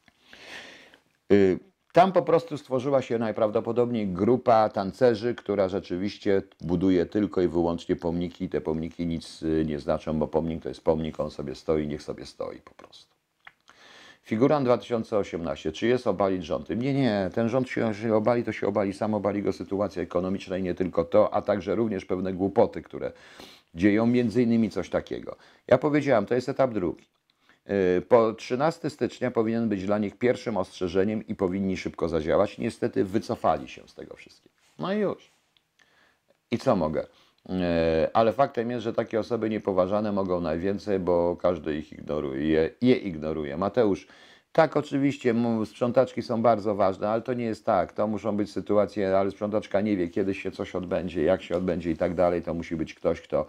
Y, 1.32 1.60
Tam 1.98 2.12
po 2.12 2.22
prostu 2.22 2.58
stworzyła 2.58 3.02
się 3.02 3.20
najprawdopodobniej 3.20 4.08
grupa 4.08 4.70
tancerzy, 4.70 5.36
która 5.36 5.70
rzeczywiście 5.70 6.42
buduje 6.62 7.06
tylko 7.06 7.42
i 7.42 7.48
wyłącznie 7.48 7.96
pomniki. 7.96 8.50
Te 8.50 8.62
pomniki 8.62 9.08
nic 9.08 9.44
y, 9.44 9.66
nie 9.68 9.80
znaczą, 9.80 10.20
bo 10.20 10.28
pomnik 10.28 10.64
to 10.64 10.70
jest 10.70 10.84
pomnik, 10.84 11.20
on 11.20 11.32
sobie 11.32 11.56
stoi, 11.56 11.88
niech 11.88 12.04
sobie 12.04 12.26
stoi 12.26 12.58
po 12.58 12.74
prostu. 12.74 13.16
Figurant 14.24 14.66
2018. 14.66 15.72
Czy 15.72 15.88
jest 15.88 16.08
obalić 16.08 16.46
rząd? 16.46 16.70
Nie, 16.70 16.94
nie. 16.94 17.30
Ten 17.34 17.50
rząd 17.50 17.70
się, 17.70 17.94
się 17.94 18.16
obali, 18.16 18.44
to 18.44 18.52
się 18.52 18.68
obali 18.68 18.94
sam, 18.94 19.14
obali 19.14 19.44
go 19.44 19.54
sytuacja 19.54 20.04
ekonomiczna 20.04 20.58
i 20.58 20.64
nie 20.64 20.76
tylko 20.76 21.04
to, 21.04 21.34
a 21.34 21.42
także 21.42 21.76
również 21.76 22.06
pewne 22.06 22.34
głupoty, 22.34 22.82
które 22.82 23.12
dzieją, 23.76 24.06
między 24.06 24.44
innymi 24.44 24.70
coś 24.70 24.90
takiego. 24.90 25.36
Ja 25.68 25.78
powiedziałem, 25.78 26.26
to 26.26 26.36
jest 26.36 26.50
etap 26.50 26.74
drugi. 26.74 27.17
Yy, 27.68 28.02
Po 28.02 28.34
13 28.34 28.90
stycznia 28.90 29.32
powinien 29.32 29.70
być 29.70 29.86
dla 29.86 29.98
nich 29.98 30.18
pierwszym 30.18 30.58
ostrzeżeniem 30.58 31.28
i 31.28 31.36
powinni 31.36 31.78
szybko 31.78 32.10
zadziałać. 32.10 32.58
Niestety 32.58 33.04
wycofali 33.04 33.68
się 33.68 33.82
z 33.88 33.94
tego 33.94 34.16
wszystkiego. 34.16 34.56
No 34.80 34.94
i 34.94 34.98
już. 34.98 35.32
I 36.52 36.58
co 36.58 36.76
mogę? 36.76 37.08
E, 37.50 38.10
Ale 38.14 38.34
faktem 38.34 38.72
jest, 38.72 38.84
że 38.84 38.94
takie 38.94 39.20
osoby 39.20 39.50
niepoważane 39.50 40.12
mogą 40.12 40.42
najwięcej, 40.42 41.00
bo 41.00 41.38
każdy 41.42 41.78
ich 41.78 41.94
ignoruje, 41.94 42.48
je, 42.48 42.70
je 42.82 42.96
ignoruje. 42.96 43.58
Mateusz, 43.58 44.08
tak 44.52 44.78
oczywiście, 44.78 45.36
sprzątaczki 45.66 46.22
są 46.22 46.42
bardzo 46.42 46.76
ważne, 46.76 47.10
ale 47.10 47.22
to 47.22 47.34
nie 47.34 47.46
jest 47.46 47.66
tak. 47.66 47.94
To 47.94 48.08
muszą 48.08 48.38
być 48.38 48.52
sytuacje, 48.52 49.18
ale 49.18 49.32
sprzątaczka 49.32 49.82
nie 49.82 49.98
wie, 49.98 50.08
kiedy 50.08 50.34
się 50.34 50.52
coś 50.52 50.76
odbędzie, 50.76 51.24
jak 51.24 51.42
się 51.42 51.58
odbędzie 51.58 51.92
i 51.92 51.98
tak 51.98 52.16
dalej. 52.16 52.42
To 52.42 52.54
musi 52.54 52.76
być 52.76 52.94
ktoś, 52.94 53.22
kto 53.22 53.46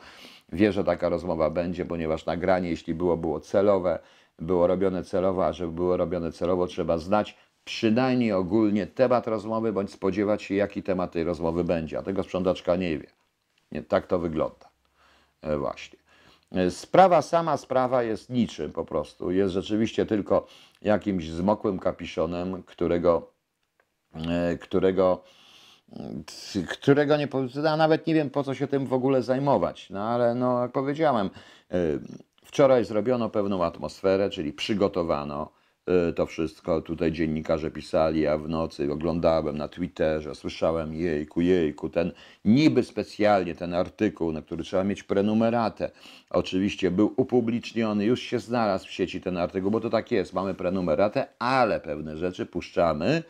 wie, 0.53 0.73
że 0.73 0.85
taka 0.85 1.09
rozmowa 1.09 1.51
będzie, 1.51 1.85
ponieważ 1.85 2.27
nagranie, 2.27 2.71
jeśli 2.71 2.95
było, 2.95 3.17
było 3.17 3.41
celowe, 3.41 3.99
było 4.39 4.67
robione 4.67 5.05
celowo, 5.05 5.47
a 5.47 5.53
żeby 5.53 5.73
było 5.73 5.97
robione 5.97 6.33
celowo, 6.33 6.67
trzeba 6.67 6.99
znać 6.99 7.37
przynajmniej 7.65 8.33
ogólnie 8.33 8.87
temat 8.87 9.27
rozmowy, 9.29 9.73
bądź 9.73 9.93
spodziewać 9.93 10.43
się, 10.43 10.55
jaki 10.55 10.83
temat 10.83 11.13
tej 11.13 11.25
rozmowy 11.25 11.65
będzie, 11.65 11.99
a 11.99 12.03
tego 12.03 12.23
sprzątaczka 12.23 12.77
nie 12.77 12.99
wie. 12.99 13.07
Nie, 13.73 13.83
tak 13.83 14.07
to 14.07 14.19
wygląda. 14.19 14.69
E, 15.43 15.57
Właśnie. 15.59 15.99
Sprawa, 16.71 17.23
sama 17.23 17.57
sprawa 17.57 18.03
jest 18.03 18.31
niczym 18.31 18.73
po 18.73 18.85
prostu. 18.85 19.31
Jest 19.31 19.55
rzeczywiście 19.55 20.07
tylko 20.07 20.47
jakimś 20.83 21.31
zmokłym 21.31 21.79
kapiszonem, 21.79 22.63
którego, 22.63 23.33
e, 24.15 24.59
którego, 24.59 25.25
którego 26.71 27.17
nie, 27.17 27.29
a 27.71 27.77
nawet 27.77 28.07
nie 28.07 28.15
wiem 28.15 28.31
po 28.31 28.45
co 28.45 28.55
się 28.55 28.67
tym 28.67 28.87
w 28.87 28.93
ogóle 28.93 29.23
zajmować. 29.23 29.91
No 29.91 30.03
ale 30.03 30.35
no, 30.35 30.63
jak 30.63 30.73
powiedziałem, 30.73 31.31
e, 31.71 31.77
wczoraj 32.45 32.85
zrobiono 32.85 33.31
pewną 33.31 33.65
atmosferę, 33.65 34.31
czyli 34.31 34.53
przygotowano 34.53 35.58
to 36.17 36.27
wszystko. 36.27 36.81
Tutaj 36.81 37.13
dziennikarze 37.13 37.71
pisali, 37.71 38.27
a 38.27 38.39
w 38.39 38.49
nocy 38.49 38.93
oglądałem 38.93 39.59
na 39.59 39.69
Twitterze, 39.69 40.35
słyszałem 40.35 40.95
jejku, 40.95 41.41
jejku, 41.41 41.89
ten 41.89 42.13
niby 42.45 42.83
specjalnie 42.83 43.55
ten 43.55 43.75
artykuł, 43.75 44.33
na 44.33 44.43
który 44.43 44.65
trzeba 44.65 44.85
mieć 44.85 45.03
prenumeratę, 45.03 45.91
oczywiście 46.31 46.91
był 46.91 47.13
upubliczniony, 47.17 48.05
już 48.05 48.21
się 48.21 48.39
znalazł 48.39 48.87
w 48.87 48.91
sieci 48.91 49.21
ten 49.21 49.37
artykuł, 49.37 49.71
bo 49.71 49.81
to 49.81 49.91
tak 49.91 50.11
jest, 50.11 50.33
mamy 50.33 50.55
prenumeratę, 50.55 51.27
ale 51.39 51.81
pewne 51.81 52.17
rzeczy 52.17 52.47
puszczamy, 52.47 53.23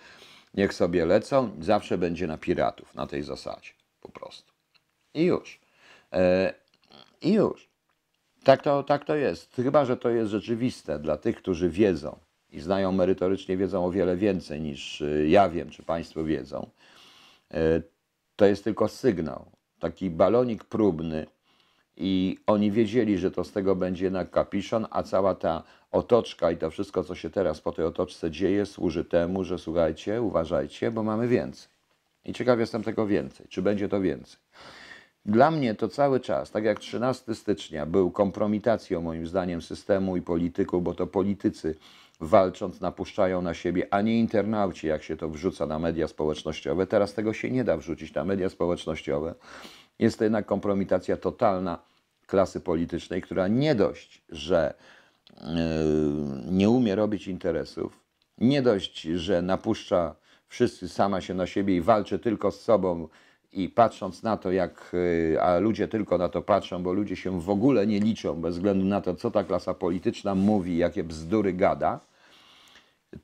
niech 0.55 0.75
sobie 0.75 1.07
lecą, 1.07 1.51
zawsze 1.61 1.99
będzie 1.99 2.27
na 2.27 2.39
piratów, 2.39 2.95
na 2.95 3.07
tej 3.07 3.23
zasadzie, 3.23 3.71
po 4.01 4.09
prostu. 4.09 4.53
I 5.15 5.25
już. 5.25 5.61
E, 6.13 6.55
I 7.23 7.33
już. 7.33 7.69
Tak 8.45 8.63
to, 8.63 8.83
tak 8.83 9.05
to 9.05 9.15
jest. 9.15 9.55
Chyba, 9.57 9.85
że 9.85 9.97
to 9.97 10.09
jest 10.09 10.31
rzeczywiste 10.31 10.99
dla 10.99 11.17
tych, 11.17 11.37
którzy 11.37 11.71
wiedzą 11.71 12.19
i 12.53 12.61
znają 12.61 12.93
merytorycznie, 12.93 13.57
wiedzą 13.57 13.85
o 13.85 13.91
wiele 13.91 14.17
więcej 14.17 14.61
niż 14.61 15.01
y, 15.01 15.27
ja 15.29 15.49
wiem, 15.49 15.71
czy 15.71 15.83
Państwo 15.83 16.25
wiedzą. 16.25 16.71
E, 17.51 17.83
To 18.37 18.47
jest 18.47 18.65
tylko 18.65 18.89
sygnał, 18.89 19.45
taki 19.79 20.11
balonik 20.11 20.65
próbny 20.65 21.27
i 21.97 22.39
oni 22.47 22.71
wiedzieli, 22.71 23.19
że 23.19 23.31
to 23.31 23.45
z 23.45 23.53
tego 23.53 23.77
będzie 23.77 24.05
jednak 24.05 24.31
kapiszon, 24.31 24.87
a 24.91 25.03
cała 25.03 25.35
ta 25.35 25.63
otoczka 25.91 26.51
i 26.51 26.57
to 26.57 26.71
wszystko, 26.71 27.05
co 27.05 27.15
się 27.15 27.31
teraz 27.31 27.61
po 27.61 27.73
tej 27.73 27.85
otoczce 27.85 28.31
dzieje, 28.31 28.67
służy 28.67 29.05
temu, 29.05 29.45
że 29.45 29.59
słuchajcie, 29.59 30.23
uważajcie, 30.23 30.91
bo 30.91 31.03
mamy 31.03 31.29
więcej. 31.29 31.69
I 32.25 32.33
ciekaw 32.33 32.59
jestem 32.59 32.83
tego 32.83 33.07
więcej. 33.07 33.47
Czy 33.49 33.63
będzie 33.63 33.89
to 33.89 34.01
więcej? 34.01 34.41
Dla 35.27 35.51
mnie 35.51 35.75
to 35.75 35.89
cały 35.89 36.21
czas, 36.21 36.51
tak 36.51 36.65
jak 36.65 36.79
13 36.79 37.35
stycznia 37.35 37.87
był 37.87 38.11
kompromitacją 38.11 39.03
moim 39.03 39.27
zdaniem 39.27 39.63
systemu 39.63 40.17
i 40.17 40.23
polityków, 40.23 40.83
bo 40.83 40.95
to 40.95 41.07
politycy 41.07 41.75
walcząc 42.21 42.81
napuszczają 42.81 43.43
na 43.43 43.55
siebie, 43.55 43.87
a 43.91 44.01
nie 44.01 44.19
internauci, 44.19 44.87
jak 44.87 45.03
się 45.03 45.17
to 45.17 45.29
wrzuca 45.29 45.67
na 45.67 45.79
media 45.79 46.09
społecznościowe. 46.09 46.87
Teraz 46.87 47.15
tego 47.15 47.33
się 47.33 47.51
nie 47.51 47.65
da 47.65 47.77
wrzucić 47.77 48.15
na 48.15 48.25
media 48.25 48.49
społecznościowe. 48.49 49.35
Jest 49.99 50.19
to 50.19 50.25
jednak 50.25 50.47
kompromitacja 50.47 51.17
totalna 51.17 51.79
klasy 52.27 52.61
politycznej, 52.61 53.23
która 53.23 53.49
nie 53.49 53.75
dość, 53.75 54.23
że 54.29 54.75
yy, 55.41 55.47
nie 56.51 56.71
umie 56.71 56.95
robić 56.95 57.29
interesów, 57.29 58.01
nie 58.39 58.63
dość, 58.63 59.03
że 59.03 59.43
napuszcza 59.43 60.15
wszyscy 60.49 60.89
sama 60.89 61.21
się 61.21 61.35
na 61.35 61.47
siebie 61.47 61.77
i 61.77 61.81
walczy 61.81 62.19
tylko 62.19 62.51
z 62.51 62.61
sobą 62.61 63.09
i 63.53 63.69
patrząc 63.69 64.23
na 64.23 64.37
to, 64.37 64.53
jak, 64.53 64.91
yy, 65.33 65.43
a 65.43 65.59
ludzie 65.59 65.89
tylko 65.89 66.19
na 66.19 66.29
to 66.29 66.43
patrzą, 66.43 66.83
bo 66.83 66.93
ludzie 66.93 67.17
się 67.17 67.41
w 67.41 67.51
ogóle 67.51 67.87
nie 67.87 68.01
liczą 68.01 68.41
bez 68.41 68.55
względu 68.55 68.85
na 68.85 69.01
to, 69.01 69.15
co 69.15 69.31
ta 69.31 69.45
klasa 69.45 69.75
polityczna 69.75 70.35
mówi, 70.35 70.77
jakie 70.77 71.05
bzdury 71.05 71.53
gada, 71.53 72.08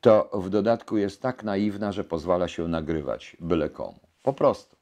to 0.01 0.29
w 0.33 0.49
dodatku 0.49 0.97
jest 0.97 1.21
tak 1.21 1.43
naiwna, 1.43 1.91
że 1.91 2.03
pozwala 2.03 2.47
się 2.47 2.67
nagrywać 2.67 3.37
byle 3.39 3.69
komu. 3.69 3.99
Po 4.23 4.33
prostu. 4.33 4.75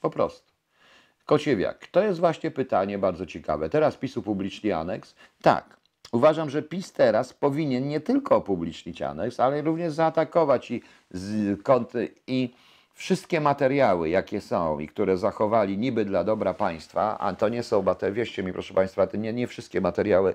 Po 0.00 0.10
prostu. 0.10 0.52
Kociewiak, 1.26 1.86
to 1.86 2.02
jest 2.02 2.20
właśnie 2.20 2.50
pytanie 2.50 2.98
bardzo 2.98 3.26
ciekawe. 3.26 3.68
Teraz 3.68 3.96
PiS 3.96 4.16
upubliczni 4.16 4.72
aneks? 4.72 5.14
Tak. 5.42 5.76
Uważam, 6.12 6.50
że 6.50 6.62
PiS 6.62 6.92
teraz 6.92 7.32
powinien 7.32 7.88
nie 7.88 8.00
tylko 8.00 8.38
upublicznić 8.38 9.02
aneks, 9.02 9.40
ale 9.40 9.62
również 9.62 9.92
zaatakować 9.92 10.70
i, 10.70 10.82
z, 11.10 11.60
i 12.26 12.54
wszystkie 12.94 13.40
materiały, 13.40 14.08
jakie 14.08 14.40
są 14.40 14.78
i 14.78 14.88
które 14.88 15.16
zachowali 15.16 15.78
niby 15.78 16.04
dla 16.04 16.24
dobra 16.24 16.54
państwa, 16.54 17.18
a 17.18 17.34
to 17.34 17.48
nie 17.48 17.62
są 17.62 17.82
materiały, 17.82 18.16
wierzcie 18.16 18.42
mi 18.42 18.52
proszę 18.52 18.74
Państwa, 18.74 19.06
to 19.06 19.16
nie, 19.16 19.32
nie 19.32 19.46
wszystkie 19.46 19.80
materiały, 19.80 20.34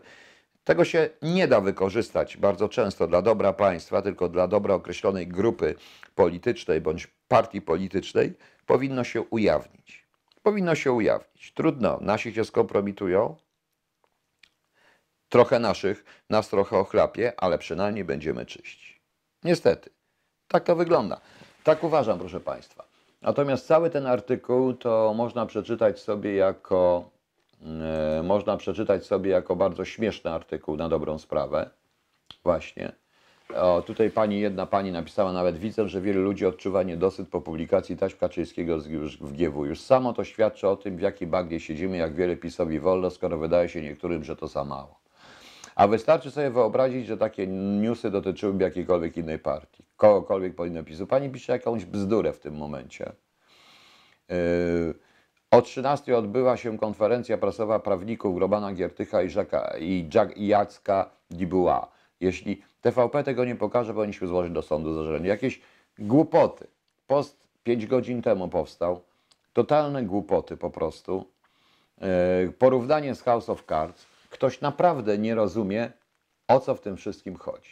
tego 0.63 0.85
się 0.85 1.09
nie 1.21 1.47
da 1.47 1.61
wykorzystać 1.61 2.37
bardzo 2.37 2.69
często 2.69 3.07
dla 3.07 3.21
dobra 3.21 3.53
państwa, 3.53 4.01
tylko 4.01 4.29
dla 4.29 4.47
dobra 4.47 4.73
określonej 4.73 5.27
grupy 5.27 5.75
politycznej 6.15 6.81
bądź 6.81 7.07
partii 7.27 7.61
politycznej, 7.61 8.33
powinno 8.65 9.03
się 9.03 9.21
ujawnić. 9.21 10.07
Powinno 10.43 10.75
się 10.75 10.91
ujawnić. 10.91 11.53
Trudno, 11.53 11.97
nasi 12.01 12.33
się 12.33 12.45
skompromitują, 12.45 13.35
trochę 15.29 15.59
naszych, 15.59 16.03
nas 16.29 16.49
trochę 16.49 16.77
ochlapie, 16.77 17.33
ale 17.37 17.57
przynajmniej 17.57 18.05
będziemy 18.05 18.45
czyści. 18.45 19.01
Niestety, 19.43 19.89
tak 20.47 20.63
to 20.63 20.75
wygląda. 20.75 21.21
Tak 21.63 21.83
uważam, 21.83 22.19
proszę 22.19 22.39
Państwa. 22.39 22.87
Natomiast 23.21 23.67
cały 23.67 23.89
ten 23.89 24.07
artykuł 24.07 24.73
to 24.73 25.13
można 25.13 25.45
przeczytać 25.45 25.99
sobie 25.99 26.35
jako 26.35 27.09
można 28.23 28.57
przeczytać 28.57 29.05
sobie 29.05 29.31
jako 29.31 29.55
bardzo 29.55 29.85
śmieszny 29.85 30.31
artykuł 30.31 30.77
na 30.77 30.89
dobrą 30.89 31.17
sprawę. 31.17 31.69
Właśnie. 32.43 32.91
O, 33.55 33.81
tutaj 33.81 34.11
pani, 34.11 34.39
jedna 34.39 34.65
pani 34.65 34.91
napisała 34.91 35.33
nawet, 35.33 35.57
widzę, 35.57 35.89
że 35.89 36.01
wielu 36.01 36.21
ludzi 36.21 36.45
odczuwa 36.45 36.83
niedosyt 36.83 37.29
po 37.29 37.41
publikacji 37.41 37.97
taśm 37.97 38.17
Kaczyńskiego 38.17 38.77
w 39.21 39.33
GW. 39.33 39.65
Już 39.65 39.81
samo 39.81 40.13
to 40.13 40.23
świadczy 40.23 40.67
o 40.67 40.75
tym, 40.75 40.97
w 40.97 41.01
jakiej 41.01 41.27
bagnie 41.27 41.59
siedzimy, 41.59 41.97
jak 41.97 42.15
wiele 42.15 42.37
PiSowi 42.37 42.79
wolno, 42.79 43.09
skoro 43.09 43.37
wydaje 43.37 43.69
się 43.69 43.81
niektórym, 43.81 44.23
że 44.23 44.35
to 44.35 44.47
za 44.47 44.63
mało. 44.63 44.99
A 45.75 45.87
wystarczy 45.87 46.31
sobie 46.31 46.49
wyobrazić, 46.49 47.07
że 47.07 47.17
takie 47.17 47.47
newsy 47.47 48.11
dotyczyłyby 48.11 48.63
jakiejkolwiek 48.63 49.17
innej 49.17 49.39
partii, 49.39 49.83
kogokolwiek 49.97 50.55
po 50.55 50.65
innym 50.65 50.85
PiSu. 50.85 51.07
Pani 51.07 51.29
pisze 51.29 51.53
jakąś 51.53 51.85
bzdurę 51.85 52.33
w 52.33 52.39
tym 52.39 52.55
momencie. 52.55 53.11
Yy, 54.29 54.35
O 55.51 55.61
13 55.61 56.17
odbyła 56.17 56.57
się 56.57 56.77
konferencja 56.77 57.37
prasowa 57.37 57.79
prawników 57.79 58.37
Robana 58.37 58.73
Giertycha 58.73 59.23
i, 59.23 59.27
i, 59.79 60.09
Jack, 60.13 60.37
i 60.37 60.47
Jacka 60.47 61.09
Dibuła. 61.31 61.87
Jeśli 62.19 62.61
TVP 62.81 63.23
tego 63.23 63.45
nie 63.45 63.55
pokaże, 63.55 63.93
powinniśmy 63.93 64.27
złożyć 64.27 64.53
do 64.53 64.61
sądu 64.61 64.93
zażalenie. 64.93 65.27
Jakieś 65.27 65.61
głupoty. 65.99 66.67
Post 67.07 67.47
5 67.63 67.87
godzin 67.87 68.21
temu 68.21 68.47
powstał. 68.47 69.01
Totalne 69.53 70.03
głupoty 70.03 70.57
po 70.57 70.69
prostu. 70.69 71.25
E, 72.01 72.51
Porównanie 72.59 73.15
z 73.15 73.21
House 73.21 73.49
of 73.49 73.63
Cards. 73.65 74.05
Ktoś 74.29 74.61
naprawdę 74.61 75.17
nie 75.17 75.35
rozumie, 75.35 75.91
o 76.47 76.59
co 76.59 76.75
w 76.75 76.81
tym 76.81 76.97
wszystkim 76.97 77.35
chodzi. 77.35 77.71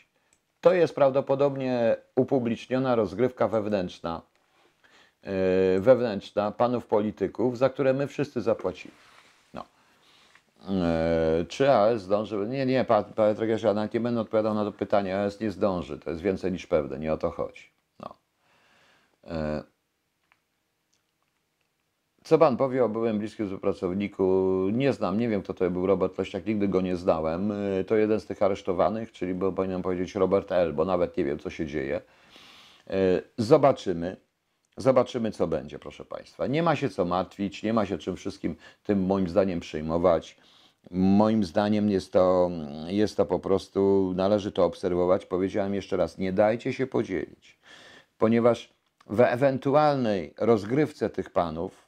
To 0.62 0.74
jest 0.74 0.95
prawdopodobnie 0.95 1.95
upubliczniona 2.15 2.95
rozgrywka 2.95 3.48
wewnętrzna, 3.48 4.21
wewnętrzna 5.79 6.51
panów 6.51 6.85
polityków, 6.85 7.57
za 7.57 7.69
które 7.69 7.93
my 7.93 8.07
wszyscy 8.07 8.41
zapłacimy. 8.41 8.93
No. 9.53 9.65
E, 10.69 11.45
Czy 11.47 11.71
AS 11.71 12.01
zdąży? 12.01 12.47
Nie, 12.49 12.65
nie, 12.65 12.85
pa- 12.85 13.03
Panie 13.03 13.35
Tregerze, 13.35 13.67
ja 13.67 13.73
nawet 13.73 13.93
nie 13.93 13.99
będę 13.99 14.21
odpowiadał 14.21 14.53
na 14.53 14.65
to 14.65 14.71
pytanie. 14.71 15.19
AS 15.19 15.39
nie 15.39 15.51
zdąży, 15.51 15.99
to 15.99 16.09
jest 16.09 16.21
więcej 16.21 16.51
niż 16.51 16.67
pewne, 16.67 16.99
nie 16.99 17.13
o 17.13 17.17
to 17.17 17.31
chodzi. 17.31 17.63
No. 17.99 18.15
E, 19.27 19.63
Co 22.23 22.38
pan 22.38 22.57
powie 22.57 22.83
o 22.85 22.89
byłym 22.89 23.19
bliskim 23.19 23.45
współpracowniku? 23.45 24.23
Nie 24.73 24.93
znam, 24.93 25.19
nie 25.19 25.29
wiem 25.29 25.41
kto 25.41 25.53
to 25.53 25.69
był 25.71 25.88
Robert 25.88 26.17
Leśniak, 26.17 26.45
nigdy 26.45 26.67
go 26.67 26.81
nie 26.81 26.95
znałem. 26.95 27.51
E, 27.51 27.83
To 27.83 27.95
jeden 27.95 28.19
z 28.19 28.25
tych 28.25 28.41
aresztowanych, 28.43 29.11
czyli 29.11 29.33
bo 29.33 29.51
powinienem 29.51 29.81
powiedzieć 29.81 30.15
Robert 30.15 30.51
L., 30.51 30.73
bo 30.73 30.85
nawet 30.85 31.17
nie 31.17 31.25
wiem 31.25 31.39
co 31.39 31.49
się 31.49 31.65
dzieje. 31.65 32.01
E, 32.89 33.21
Zobaczymy. 33.38 34.17
Zobaczymy, 34.79 35.31
co 35.31 35.48
będzie, 35.48 35.79
proszę 35.79 36.05
Państwa. 36.05 36.48
Nie 36.48 36.63
ma 36.63 36.75
się 36.75 36.89
co 36.89 37.05
martwić, 37.05 37.63
nie 37.63 37.74
ma 37.74 37.86
się 37.86 37.98
czym 37.98 38.15
wszystkim 38.15 38.55
tym 38.83 39.05
moim 39.05 39.29
zdaniem 39.29 39.59
przejmować. 39.59 40.38
Moim 40.91 41.43
zdaniem 41.43 41.89
jest 41.89 42.13
to, 42.13 42.51
jest 42.88 43.17
to 43.17 43.25
po 43.25 43.39
prostu, 43.39 44.13
należy 44.15 44.51
to 44.51 44.65
obserwować. 44.65 45.25
Powiedziałem 45.25 45.74
jeszcze 45.74 45.98
raz, 45.98 46.17
nie 46.17 46.33
dajcie 46.33 46.74
się 46.74 46.88
podzielić, 46.88 47.59
ponieważ 48.17 48.74
w 49.07 49.21
ewentualnej 49.21 50.33
rozgrywce 50.38 51.09
tych 51.09 51.29
panów, 51.29 51.88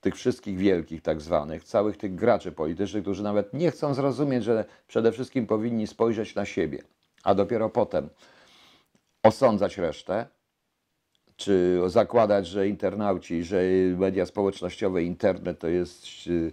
tych 0.00 0.16
wszystkich 0.16 0.58
wielkich 0.58 1.02
tak 1.02 1.20
zwanych, 1.20 1.64
całych 1.64 1.96
tych 1.96 2.14
graczy 2.14 2.52
politycznych, 2.52 3.02
którzy 3.02 3.22
nawet 3.22 3.52
nie 3.52 3.70
chcą 3.70 3.94
zrozumieć, 3.94 4.44
że 4.44 4.64
przede 4.88 5.12
wszystkim 5.12 5.46
powinni 5.46 5.86
spojrzeć 5.86 6.34
na 6.34 6.44
siebie, 6.44 6.82
a 7.24 7.34
dopiero 7.34 7.68
potem 7.68 8.08
osądzać 9.22 9.78
resztę, 9.78 10.26
czy 11.36 11.80
zakładać, 11.86 12.46
że 12.46 12.68
internauci, 12.68 13.44
że 13.44 13.62
media 13.98 14.26
społecznościowe, 14.26 15.02
internet 15.02 15.58
to 15.58 15.68
jest 15.68 16.06
y, 16.26 16.52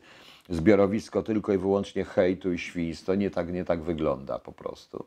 zbiorowisko 0.50 1.24
tylko 1.24 1.54
i 1.54 1.58
wyłącznie 1.58 2.04
hejtu 2.04 2.54
i 2.54 2.60
świństw. 2.60 3.06
To 3.06 3.16
nie 3.16 3.30
tak, 3.30 3.54
nie 3.54 3.66
tak 3.66 3.82
wygląda 3.82 4.40
po 4.40 4.52
prostu. 4.52 5.06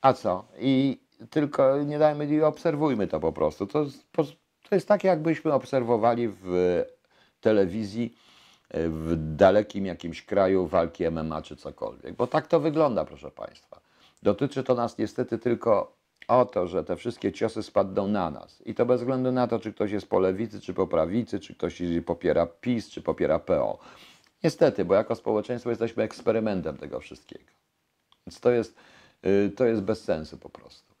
A 0.00 0.12
co? 0.12 0.44
I 0.58 1.00
tylko 1.30 1.82
nie 1.82 1.98
dajmy 1.98 2.26
i 2.26 2.42
obserwujmy 2.42 3.06
to 3.06 3.20
po 3.20 3.32
prostu. 3.32 3.66
To, 3.66 3.86
to 4.68 4.74
jest 4.74 4.88
tak, 4.88 5.04
jakbyśmy 5.04 5.52
obserwowali 5.52 6.28
w 6.28 6.82
telewizji 7.40 8.14
w 8.74 9.14
dalekim 9.36 9.86
jakimś 9.86 10.22
kraju 10.22 10.66
walki 10.66 11.10
MMA 11.10 11.42
czy 11.42 11.56
cokolwiek. 11.56 12.16
Bo 12.16 12.26
tak 12.26 12.46
to 12.46 12.60
wygląda, 12.60 13.04
proszę 13.04 13.30
Państwa. 13.30 13.80
Dotyczy 14.22 14.64
to 14.64 14.74
nas 14.74 14.98
niestety 14.98 15.38
tylko 15.38 15.96
o 16.28 16.44
to, 16.44 16.66
że 16.66 16.84
te 16.84 16.96
wszystkie 16.96 17.32
ciosy 17.32 17.62
spadną 17.62 18.08
na 18.08 18.30
nas. 18.30 18.62
I 18.66 18.74
to 18.74 18.86
bez 18.86 19.00
względu 19.00 19.32
na 19.32 19.46
to, 19.46 19.58
czy 19.58 19.72
ktoś 19.72 19.90
jest 19.90 20.08
po 20.08 20.18
lewicy, 20.18 20.60
czy 20.60 20.74
po 20.74 20.86
prawicy, 20.86 21.40
czy 21.40 21.54
ktoś 21.54 21.82
popiera 22.06 22.46
PiS, 22.46 22.90
czy 22.90 23.02
popiera 23.02 23.38
PO. 23.38 23.78
Niestety, 24.44 24.84
bo 24.84 24.94
jako 24.94 25.14
społeczeństwo 25.14 25.70
jesteśmy 25.70 26.02
eksperymentem 26.02 26.76
tego 26.76 27.00
wszystkiego. 27.00 27.44
Więc 28.26 28.40
to 28.40 28.50
jest, 28.50 28.76
y, 29.26 29.50
to 29.56 29.64
jest 29.64 29.82
bez 29.82 30.04
sensu 30.04 30.38
po 30.38 30.48
prostu. 30.48 30.92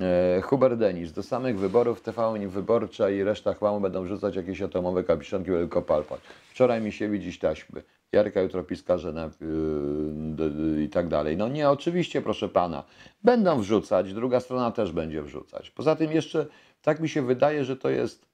E, 0.00 0.40
Hubert 0.42 0.78
Denis, 0.78 1.12
do 1.12 1.22
samych 1.22 1.58
wyborów 1.58 2.00
TVN 2.00 2.48
Wyborcza 2.48 3.10
i 3.10 3.22
reszta 3.22 3.54
chłamu 3.54 3.80
będą 3.80 4.04
wrzucać 4.04 4.36
jakieś 4.36 4.62
atomowe 4.62 5.04
kapiszonki 5.04 5.50
wielkopalpać. 5.50 6.20
Wczoraj 6.50 6.80
mi 6.80 6.92
się 6.92 7.08
widzi 7.08 7.38
taśmy. 7.38 7.82
Jarka 8.12 8.40
jutro 8.40 8.64
piskarze 8.64 9.12
na, 9.12 9.30
yy, 9.40 10.82
i 10.82 10.88
tak 10.88 11.08
dalej. 11.08 11.36
No 11.36 11.48
nie, 11.48 11.70
oczywiście, 11.70 12.22
proszę 12.22 12.48
pana. 12.48 12.84
Będą 13.24 13.60
wrzucać, 13.60 14.14
druga 14.14 14.40
strona 14.40 14.70
też 14.70 14.92
będzie 14.92 15.22
wrzucać. 15.22 15.70
Poza 15.70 15.96
tym 15.96 16.12
jeszcze 16.12 16.46
tak 16.82 17.00
mi 17.00 17.08
się 17.08 17.22
wydaje, 17.22 17.64
że 17.64 17.76
to 17.76 17.90
jest, 17.90 18.26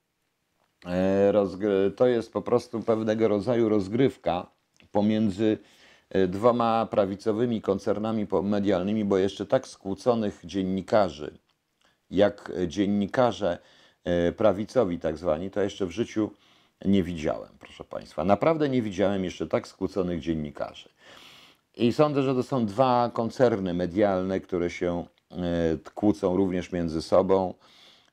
e, 0.85 1.33
to 1.95 2.07
jest 2.07 2.33
po 2.33 2.41
prostu 2.41 2.79
pewnego 2.81 3.27
rodzaju 3.27 3.69
rozgrywka 3.69 4.47
pomiędzy 4.91 5.57
e, 6.09 6.27
dwoma 6.27 6.87
prawicowymi 6.91 7.61
koncernami 7.61 8.27
medialnymi, 8.43 9.05
bo 9.05 9.17
jeszcze 9.17 9.45
tak 9.45 9.67
skłóconych 9.67 10.41
dziennikarzy, 10.43 11.37
jak 12.11 12.51
dziennikarze 12.67 13.57
e, 14.03 14.31
prawicowi 14.31 14.99
tak 14.99 15.17
zwani, 15.17 15.51
to 15.51 15.61
jeszcze 15.61 15.85
w 15.85 15.91
życiu 15.91 16.31
nie 16.85 17.03
widziałem, 17.03 17.49
proszę 17.59 17.83
Państwa. 17.83 18.25
Naprawdę 18.25 18.69
nie 18.69 18.81
widziałem 18.81 19.23
jeszcze 19.23 19.47
tak 19.47 19.67
skłóconych 19.67 20.19
dziennikarzy. 20.19 20.89
I 21.77 21.93
sądzę, 21.93 22.23
że 22.23 22.35
to 22.35 22.43
są 22.43 22.65
dwa 22.65 23.11
koncerny 23.13 23.73
medialne, 23.73 24.39
które 24.39 24.69
się 24.69 25.05
e, 25.31 25.35
kłócą 25.93 26.37
również 26.37 26.71
między 26.71 27.01
sobą. 27.01 27.53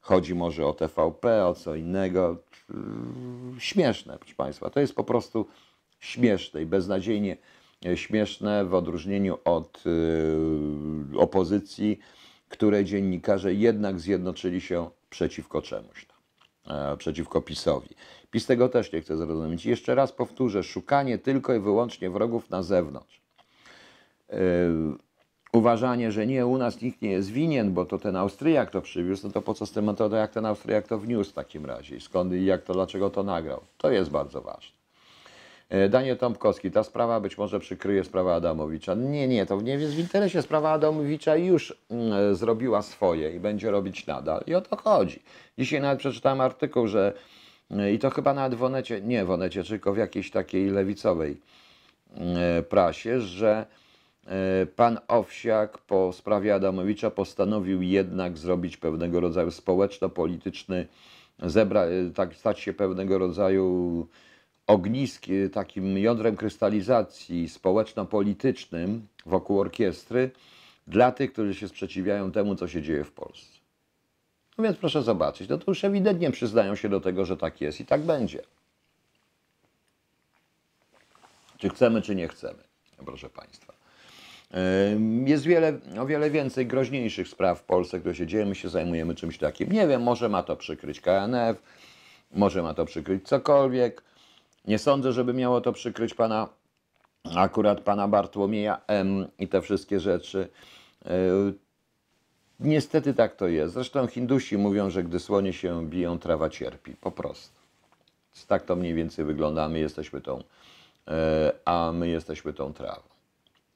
Chodzi 0.00 0.34
może 0.34 0.66
o 0.66 0.72
TVP, 0.72 1.46
o 1.46 1.54
co 1.54 1.74
innego. 1.74 2.36
Yy, 2.70 3.60
Śmieszne, 3.60 4.18
proszę 4.18 4.34
Państwa. 4.34 4.70
To 4.70 4.80
jest 4.80 4.94
po 4.94 5.04
prostu 5.04 5.46
śmieszne 6.00 6.62
i 6.62 6.66
beznadziejnie 6.66 7.36
e, 7.86 7.96
śmieszne 7.96 8.64
w 8.64 8.74
odróżnieniu 8.74 9.38
od 9.44 9.84
opozycji, 11.16 11.98
której 12.48 12.84
dziennikarze 12.84 13.54
jednak 13.54 14.00
zjednoczyli 14.00 14.60
się 14.60 14.90
przeciwko 15.10 15.62
czemuś 15.62 16.06
e, 16.66 16.96
przeciwko 16.96 17.42
PiSowi. 17.42 17.88
PiS 18.30 18.46
tego 18.46 18.68
też 18.68 18.92
nie 18.92 19.00
chce 19.00 19.16
zrozumieć. 19.16 19.66
I 19.66 19.68
jeszcze 19.68 19.94
raz 19.94 20.12
powtórzę, 20.12 20.62
szukanie 20.62 21.18
tylko 21.18 21.54
i 21.54 21.60
wyłącznie 21.60 22.10
wrogów 22.10 22.50
na 22.50 22.62
zewnątrz. 22.62 23.20
Yy, 24.28 24.36
uważanie, 25.52 26.12
że 26.12 26.26
nie, 26.26 26.46
u 26.46 26.58
nas 26.58 26.80
nikt 26.80 27.02
nie 27.02 27.10
jest 27.10 27.30
winien, 27.30 27.74
bo 27.74 27.84
to 27.84 27.98
ten 27.98 28.16
Austriak 28.16 28.70
to 28.70 28.82
przywiózł, 28.82 29.26
no 29.26 29.32
to 29.32 29.42
po 29.42 29.54
co 29.54 29.66
z 29.66 29.72
tym 29.72 29.84
metodą, 29.84 30.16
jak 30.16 30.30
ten 30.30 30.46
Austriak 30.46 30.88
to 30.88 30.98
wniósł 30.98 31.30
w 31.30 31.34
takim 31.34 31.66
razie 31.66 32.00
skąd 32.00 32.32
i 32.32 32.44
jak 32.44 32.62
to, 32.62 32.72
dlaczego 32.72 33.10
to 33.10 33.22
nagrał. 33.22 33.60
To 33.78 33.90
jest 33.90 34.10
bardzo 34.10 34.40
ważne. 34.40 34.76
E, 35.68 35.88
Daniel 35.88 36.16
Tomkowski, 36.16 36.70
ta 36.70 36.82
sprawa 36.82 37.20
być 37.20 37.38
może 37.38 37.60
przykryje 37.60 38.04
sprawę 38.04 38.34
Adamowicza. 38.34 38.94
Nie, 38.94 39.28
nie, 39.28 39.46
to 39.46 39.60
nie 39.60 39.72
jest 39.72 39.94
w 39.94 39.98
interesie. 39.98 40.42
Sprawa 40.42 40.72
Adamowicza 40.72 41.36
już 41.36 41.74
mm, 41.90 42.34
zrobiła 42.34 42.82
swoje 42.82 43.36
i 43.36 43.40
będzie 43.40 43.70
robić 43.70 44.06
nadal. 44.06 44.44
I 44.46 44.54
o 44.54 44.60
to 44.60 44.76
chodzi. 44.76 45.22
Dzisiaj 45.58 45.80
nawet 45.80 45.98
przeczytałem 45.98 46.40
artykuł, 46.40 46.86
że 46.86 47.12
i 47.94 47.98
to 47.98 48.10
chyba 48.10 48.34
nawet 48.34 48.58
w 48.58 48.62
Onecie, 48.62 49.00
nie 49.00 49.24
w 49.24 49.30
Onecie, 49.30 49.64
tylko 49.64 49.92
w 49.92 49.96
jakiejś 49.96 50.30
takiej 50.30 50.70
lewicowej 50.70 51.36
e, 52.14 52.62
prasie, 52.62 53.20
że 53.20 53.66
e, 54.26 54.66
pan 54.66 54.98
Owsiak 55.08 55.78
po 55.78 56.12
sprawie 56.12 56.54
Adamowicza 56.54 57.10
postanowił 57.10 57.82
jednak 57.82 58.38
zrobić 58.38 58.76
pewnego 58.76 59.20
rodzaju 59.20 59.50
społeczno-polityczny, 59.50 60.86
zebra, 61.42 61.82
e, 61.82 62.10
tak, 62.14 62.34
stać 62.34 62.60
się 62.60 62.72
pewnego 62.72 63.18
rodzaju 63.18 64.06
ogniskiem, 64.66 65.50
takim 65.50 65.98
jądrem 65.98 66.36
krystalizacji 66.36 67.48
społeczno-politycznym 67.48 69.06
wokół 69.26 69.60
orkiestry 69.60 70.30
dla 70.86 71.12
tych, 71.12 71.32
którzy 71.32 71.54
się 71.54 71.68
sprzeciwiają 71.68 72.32
temu, 72.32 72.56
co 72.56 72.68
się 72.68 72.82
dzieje 72.82 73.04
w 73.04 73.12
Polsce. 73.12 73.55
No 74.58 74.64
więc 74.64 74.76
proszę 74.76 75.02
zobaczyć, 75.02 75.48
no 75.48 75.58
to 75.58 75.64
już 75.68 75.84
ewidentnie 75.84 76.30
przyznają 76.30 76.74
się 76.74 76.88
do 76.88 77.00
tego, 77.00 77.24
że 77.24 77.36
tak 77.36 77.60
jest 77.60 77.80
i 77.80 77.86
tak 77.86 78.00
będzie. 78.00 78.42
Czy 81.58 81.68
chcemy, 81.68 82.02
czy 82.02 82.14
nie 82.14 82.28
chcemy, 82.28 82.62
proszę 83.04 83.30
Państwa. 83.30 83.72
Ym, 84.92 85.28
Jest 85.28 85.44
wiele, 85.44 85.78
o 86.00 86.06
wiele 86.06 86.30
więcej 86.30 86.66
groźniejszych 86.66 87.28
spraw 87.28 87.60
w 87.60 87.64
Polsce, 87.64 88.00
które 88.00 88.14
się 88.14 88.26
dzieją, 88.26 88.46
my 88.46 88.54
się 88.54 88.68
zajmujemy 88.68 89.14
czymś 89.14 89.38
takim. 89.38 89.72
Nie 89.72 89.88
wiem, 89.88 90.02
może 90.02 90.28
ma 90.28 90.42
to 90.42 90.56
przykryć 90.56 91.00
KNF, 91.00 91.62
może 92.32 92.62
ma 92.62 92.74
to 92.74 92.84
przykryć 92.84 93.28
cokolwiek. 93.28 94.02
Nie 94.64 94.78
sądzę, 94.78 95.12
żeby 95.12 95.34
miało 95.34 95.60
to 95.60 95.72
przykryć 95.72 96.14
pana, 96.14 96.48
akurat 97.36 97.80
pana 97.80 98.08
Bartłomieja 98.08 98.80
M. 98.86 99.28
i 99.38 99.48
te 99.48 99.62
wszystkie 99.62 100.00
rzeczy. 100.00 100.48
Niestety 102.60 103.14
tak 103.14 103.36
to 103.36 103.48
jest. 103.48 103.74
Zresztą 103.74 104.06
Hindusi 104.06 104.58
mówią, 104.58 104.90
że 104.90 105.04
gdy 105.04 105.18
słonie 105.18 105.52
się 105.52 105.88
biją, 105.88 106.18
trawa 106.18 106.50
cierpi. 106.50 106.94
Po 107.00 107.10
prostu. 107.10 107.56
Tak 108.48 108.62
to 108.62 108.76
mniej 108.76 108.94
więcej 108.94 109.24
wygląda, 109.24 109.68
my 109.68 109.78
jesteśmy 109.78 110.20
tą, 110.20 110.42
e, 111.08 111.52
a 111.64 111.92
my 111.92 112.08
jesteśmy 112.08 112.52
tą 112.52 112.72
trawą. 112.72 113.02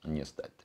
Niestety. 0.05 0.65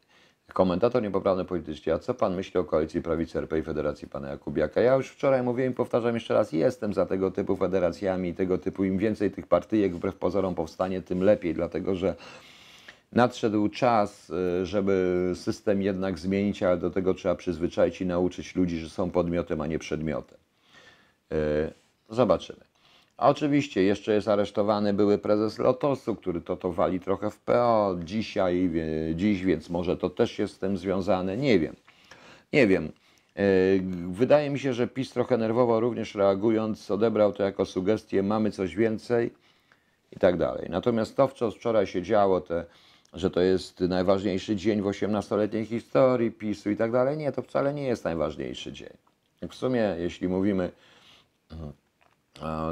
Komentator 0.53 1.03
niepoprawny 1.03 1.45
politycznie. 1.45 1.93
A 1.93 1.99
co 1.99 2.13
pan 2.13 2.35
myśli 2.35 2.59
o 2.59 2.63
koalicji 2.63 3.01
prawicy 3.01 3.37
RP 3.37 3.59
i 3.59 3.63
Federacji 3.63 4.07
pana 4.07 4.29
Jakubiaka? 4.29 4.81
Ja 4.81 4.95
już 4.95 5.09
wczoraj 5.09 5.43
mówiłem 5.43 5.71
i 5.71 5.75
powtarzam 5.75 6.13
jeszcze 6.13 6.33
raz, 6.33 6.51
jestem 6.51 6.93
za 6.93 7.05
tego 7.05 7.31
typu 7.31 7.55
federacjami, 7.55 8.33
tego 8.33 8.57
typu 8.57 8.83
im 8.83 8.97
więcej 8.97 9.31
tych 9.31 9.47
partyjek 9.47 9.95
wbrew 9.95 10.15
pozorom 10.15 10.55
powstanie, 10.55 11.01
tym 11.01 11.23
lepiej, 11.23 11.53
dlatego 11.53 11.95
że 11.95 12.15
nadszedł 13.15 13.69
czas, 13.69 14.29
y, 14.29 14.65
żeby 14.65 15.31
system 15.35 15.81
jednak 15.81 16.19
zmienić, 16.19 16.63
ale 16.63 16.77
do 16.77 16.89
tego 16.89 17.13
trzeba 17.13 17.35
przyzwyczaić 17.35 18.01
i 18.01 18.05
nauczyć 18.05 18.55
ludzi, 18.55 18.79
że 18.79 18.89
są 18.89 19.11
podmiotem, 19.11 19.61
a 19.61 19.67
nie 19.67 19.79
przedmiotem. 19.79 20.37
Y, 21.33 21.73
Zobaczymy. 22.09 22.59
Oczywiście 23.17 23.83
jeszcze 23.83 24.13
jest 24.13 24.27
aresztowany 24.27 24.93
były 24.93 25.17
prezes 25.17 25.59
Lotosu, 25.59 26.15
który 26.15 26.41
to 26.41 26.57
to 26.57 26.71
wali 26.71 26.99
trochę 26.99 27.29
w 27.29 27.39
PO 27.39 27.95
dzisiaj, 28.03 28.71
dziś, 29.15 29.43
więc 29.43 29.69
może 29.69 29.97
to 29.97 30.09
też 30.09 30.39
jest 30.39 30.53
z 30.53 30.59
tym 30.59 30.77
związane. 30.77 31.37
Nie 31.37 31.59
wiem. 31.59 31.75
Nie 32.53 32.67
wiem. 32.67 32.91
Y, 33.39 33.83
Wydaje 34.09 34.49
mi 34.49 34.59
się, 34.59 34.73
że 34.73 34.87
PiS 34.87 35.11
trochę 35.11 35.37
nerwowo 35.37 35.79
również 35.79 36.15
reagując 36.15 36.91
odebrał 36.91 37.33
to 37.33 37.43
jako 37.43 37.65
sugestię, 37.65 38.23
mamy 38.23 38.51
coś 38.51 38.75
więcej 38.75 39.31
i 40.11 40.19
tak 40.19 40.37
dalej. 40.37 40.67
Natomiast 40.69 41.15
to, 41.15 41.27
co 41.27 41.51
wczoraj 41.51 41.87
się 41.87 42.01
działo, 42.01 42.41
te, 42.41 42.65
że 43.15 43.31
to 43.31 43.41
jest 43.41 43.79
najważniejszy 43.79 44.55
dzień 44.55 44.81
w 44.81 44.85
18-letniej 44.85 45.65
historii 45.65 46.31
PiSu 46.31 46.69
i 46.69 46.75
tak 46.75 46.91
dalej, 46.91 47.17
nie, 47.17 47.31
to 47.31 47.41
wcale 47.41 47.73
nie 47.73 47.83
jest 47.83 48.03
najważniejszy 48.03 48.73
dzień. 48.73 48.93
W 49.49 49.55
sumie, 49.55 49.95
jeśli 49.99 50.27
mówimy, 50.27 50.71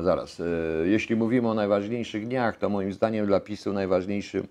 zaraz, 0.04 0.40
e, 0.40 0.44
jeśli 0.86 1.16
mówimy 1.16 1.50
o 1.50 1.54
najważniejszych 1.54 2.28
dniach, 2.28 2.58
to 2.58 2.70
moim 2.70 2.94
zdaniem 2.94 3.26
dla 3.26 3.40
PiSu 3.40 3.74
najważniejszy, 3.74 4.48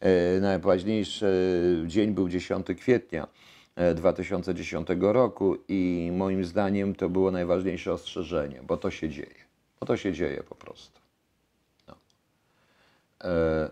e, 0.00 0.40
najważniejszy 0.40 1.84
dzień 1.86 2.14
był 2.14 2.28
10 2.28 2.66
kwietnia 2.74 3.26
e, 3.76 3.94
2010 3.94 4.88
roku 5.00 5.56
i 5.68 6.10
moim 6.12 6.44
zdaniem 6.44 6.94
to 6.94 7.08
było 7.08 7.30
najważniejsze 7.30 7.92
ostrzeżenie, 7.92 8.60
bo 8.62 8.76
to 8.76 8.90
się 8.90 9.08
dzieje. 9.08 9.46
Bo 9.80 9.86
to 9.86 9.96
się 9.96 10.12
dzieje 10.12 10.42
po 10.42 10.54
prostu. 10.54 11.00
E, 13.24 13.70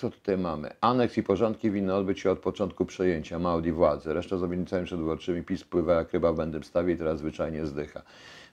Co 0.00 0.10
tutaj 0.10 0.38
mamy? 0.38 0.70
Aneks 0.80 1.18
i 1.18 1.22
porządki 1.22 1.70
winny 1.70 1.94
odbyć 1.94 2.20
się 2.20 2.30
od 2.30 2.38
początku 2.38 2.86
przejęcia 2.86 3.38
Maudi 3.38 3.72
władzy. 3.72 4.14
Reszta 4.14 4.38
z 4.38 4.42
obietnicami 4.42 4.86
przedwyborczymi 4.86 5.42
PiS 5.42 5.64
pływa 5.64 5.94
jak 5.94 6.12
ryba 6.12 6.32
w 6.32 6.36
będym 6.36 6.64
stawie 6.64 6.94
i 6.94 6.96
teraz 6.96 7.18
zwyczajnie 7.18 7.66
zdycha. 7.66 8.02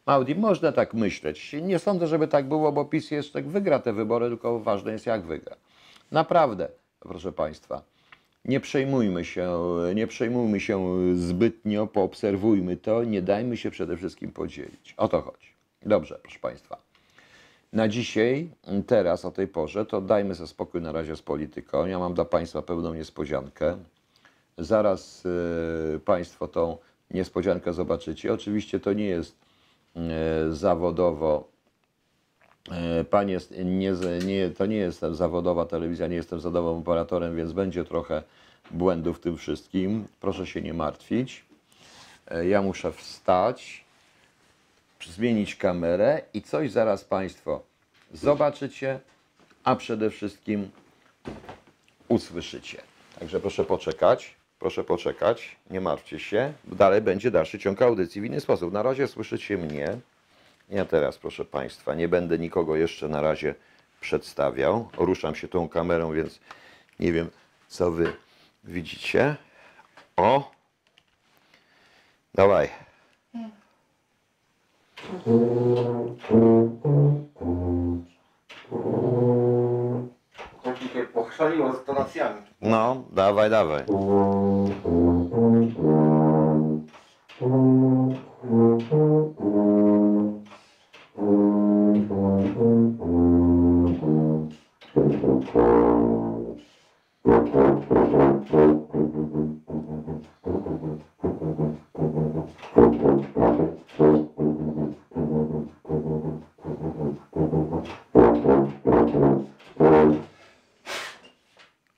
Maudi, 0.05 0.35
można 0.35 0.71
tak 0.71 0.93
myśleć. 0.93 1.55
Nie 1.61 1.79
sądzę, 1.79 2.07
żeby 2.07 2.27
tak 2.27 2.47
było, 2.47 2.71
bo 2.71 2.85
PiS 2.85 3.11
jeszcze 3.11 3.41
wygra 3.41 3.79
te 3.79 3.93
wybory, 3.93 4.27
tylko 4.27 4.59
ważne 4.59 4.91
jest 4.91 5.05
jak 5.05 5.21
wygra. 5.21 5.55
Naprawdę, 6.11 6.69
proszę 6.99 7.31
Państwa, 7.31 7.81
nie 8.45 8.59
przejmujmy 8.59 9.25
się, 9.25 9.59
nie 9.95 10.07
przejmujmy 10.07 10.59
się 10.59 10.97
zbytnio, 11.15 11.87
poobserwujmy 11.87 12.77
to, 12.77 13.03
nie 13.03 13.21
dajmy 13.21 13.57
się 13.57 13.71
przede 13.71 13.97
wszystkim 13.97 14.31
podzielić. 14.31 14.93
O 14.97 15.07
to 15.07 15.21
chodzi. 15.21 15.47
Dobrze, 15.85 16.19
proszę 16.23 16.39
Państwa. 16.39 16.86
Na 17.73 17.87
dzisiaj, 17.87 18.49
teraz, 18.87 19.25
o 19.25 19.31
tej 19.31 19.47
porze, 19.47 19.85
to 19.85 20.01
dajmy 20.01 20.35
sobie 20.35 20.47
spokój 20.47 20.81
na 20.81 20.91
razie 20.91 21.15
z 21.15 21.21
polityką. 21.21 21.85
Ja 21.85 21.99
mam 21.99 22.13
dla 22.13 22.25
Państwa 22.25 22.61
pewną 22.61 22.93
niespodziankę. 22.93 23.77
Zaraz 24.57 25.23
e, 25.95 25.99
Państwo 25.99 26.47
tą 26.47 26.77
niespodziankę 27.11 27.73
zobaczycie. 27.73 28.33
Oczywiście 28.33 28.79
to 28.79 28.93
nie 28.93 29.05
jest 29.05 29.35
e, 29.95 29.99
zawodowo 30.51 31.57
E, 32.71 33.03
Pan 33.03 33.29
jest 33.29 33.51
nie, 33.65 33.93
nie, 34.25 34.49
to 34.49 34.65
nie 34.65 34.75
jest 34.75 34.99
zawodowa 35.11 35.65
telewizja, 35.65 36.07
nie 36.07 36.15
jestem 36.15 36.39
zawodowym 36.39 36.81
operatorem, 36.81 37.35
więc 37.35 37.51
będzie 37.51 37.85
trochę 37.85 38.23
błędów 38.71 39.17
w 39.17 39.19
tym 39.19 39.37
wszystkim. 39.37 40.07
Proszę 40.19 40.47
się 40.47 40.61
nie 40.61 40.73
martwić. 40.73 41.45
Ja 42.49 42.61
muszę 42.61 42.91
wstać, 42.91 43.85
zmienić 45.05 45.55
kamerę 45.55 46.21
i 46.33 46.41
coś 46.41 46.71
zaraz 46.71 47.03
Państwo 47.03 47.63
zobaczycie, 48.13 48.99
a 49.63 49.75
przede 49.75 50.09
wszystkim 50.09 50.71
usłyszycie. 52.07 52.81
Także 53.19 53.39
proszę 53.39 53.65
poczekać, 53.65 54.35
proszę 54.59 54.83
poczekać, 54.83 55.55
nie 55.69 55.81
martwcie 55.81 56.19
się. 56.19 56.53
Dalej 56.63 57.01
będzie 57.01 57.31
dalszy 57.31 57.59
ciąg 57.59 57.81
audycji 57.81 58.21
w 58.21 58.25
inny 58.25 58.41
sposób. 58.41 58.73
Na 58.73 58.83
razie 58.83 59.07
słyszycie 59.07 59.57
mnie. 59.57 59.97
Ja 60.69 60.85
teraz, 60.85 61.17
proszę 61.17 61.45
Państwa, 61.45 61.95
nie 61.95 62.07
będę 62.07 62.39
nikogo 62.39 62.75
jeszcze 62.75 63.07
na 63.07 63.21
razie 63.21 63.55
przedstawiał. 64.01 64.89
Ruszam 64.97 65.35
się 65.35 65.47
tą 65.47 65.69
kamerą, 65.69 66.13
więc 66.13 66.39
nie 66.99 67.13
wiem, 67.13 67.29
co 67.67 67.91
Wy 67.91 68.13
widzicie. 68.63 69.35
O! 70.15 70.51
Dawaj. 72.35 72.69
Dzisiaj 80.81 81.07
pochrzaniło 81.13 81.73
z 81.73 81.83
tonacjami. 81.83 82.41
No, 82.61 83.03
dawaj, 83.11 83.49
dawaj. 83.49 83.83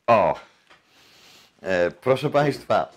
O! 0.10 0.36
E, 1.62 1.91
proszę 1.91 2.30
Państwa, 2.30 2.91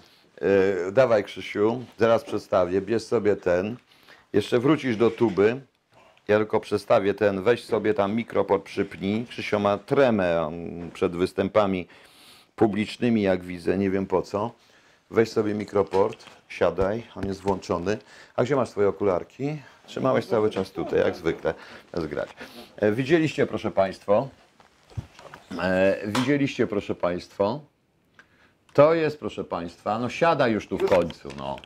e, 0.88 0.92
dawaj 0.92 1.24
Krzysiu, 1.24 1.84
zaraz 1.98 2.24
przedstawię, 2.24 2.80
bierz 2.80 3.02
sobie 3.02 3.36
ten, 3.36 3.76
jeszcze 4.32 4.58
wrócisz 4.58 4.96
do 4.96 5.10
tuby, 5.10 5.60
ja 6.28 6.38
tylko 6.38 6.60
przestawię 6.60 7.14
ten, 7.14 7.42
weź 7.42 7.64
sobie 7.64 7.94
tam 7.94 8.14
mikroport 8.14 8.64
przypnij, 8.64 9.26
Krzysio 9.26 9.58
ma 9.58 9.78
tremę 9.78 10.42
on 10.42 10.54
przed 10.94 11.16
występami 11.16 11.86
publicznymi, 12.56 13.22
jak 13.22 13.44
widzę, 13.44 13.78
nie 13.78 13.90
wiem 13.90 14.06
po 14.06 14.22
co. 14.22 14.50
Weź 15.10 15.30
sobie 15.30 15.54
mikroport, 15.54 16.24
siadaj, 16.48 17.02
on 17.16 17.26
jest 17.26 17.40
włączony. 17.40 17.98
A 18.36 18.44
gdzie 18.44 18.56
masz 18.56 18.68
swoje 18.68 18.88
okularki? 18.88 19.58
Trzymałeś 19.86 20.26
cały 20.26 20.50
czas 20.50 20.70
tutaj, 20.70 20.98
jak 20.98 21.16
zwykle, 21.16 21.54
zgrać. 21.94 22.28
E, 22.76 22.92
widzieliście, 22.92 23.46
proszę 23.46 23.70
Państwa, 23.70 24.28
widzieliście, 26.06 26.66
proszę 26.66 26.94
Państwa, 26.94 27.58
to 28.72 28.94
jest, 28.94 29.18
proszę 29.20 29.44
Państwa, 29.44 29.98
no 29.98 30.08
siada 30.08 30.48
już 30.48 30.68
tu 30.68 30.78
w 30.78 30.88
końcu, 30.88 31.28
no. 31.36 31.56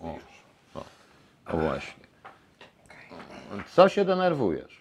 O, 0.00 0.18
o, 0.74 0.84
o 1.46 1.56
właśnie. 1.56 2.04
Co 3.74 3.88
się 3.88 4.04
denerwujesz? 4.04 4.78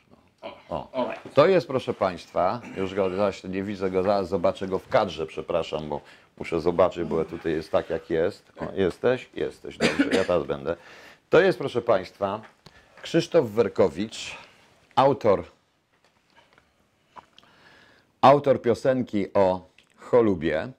O, 0.69 1.07
to 1.33 1.47
jest, 1.47 1.67
proszę 1.67 1.93
Państwa, 1.93 2.61
już 2.77 2.93
go 2.93 3.09
zaś 3.09 3.43
nie 3.43 3.63
widzę 3.63 3.91
go, 3.91 4.03
zaraz 4.03 4.29
zobaczę 4.29 4.67
go 4.67 4.79
w 4.79 4.87
kadrze, 4.87 5.25
przepraszam, 5.25 5.89
bo 5.89 6.01
muszę 6.37 6.61
zobaczyć, 6.61 7.03
bo 7.03 7.25
tutaj 7.25 7.51
jest 7.51 7.71
tak, 7.71 7.89
jak 7.89 8.09
jest. 8.09 8.51
O, 8.57 8.65
jesteś? 8.75 9.29
Jesteś, 9.33 9.77
dobrze, 9.77 10.09
ja 10.11 10.23
teraz 10.23 10.43
będę. 10.43 10.75
To 11.29 11.39
jest, 11.41 11.57
proszę 11.57 11.81
Państwa, 11.81 12.41
Krzysztof 13.01 13.49
Werkowicz, 13.49 14.37
autor 14.95 15.43
autor 18.21 18.61
piosenki 18.61 19.33
o 19.33 19.69
cholubie. 19.95 20.71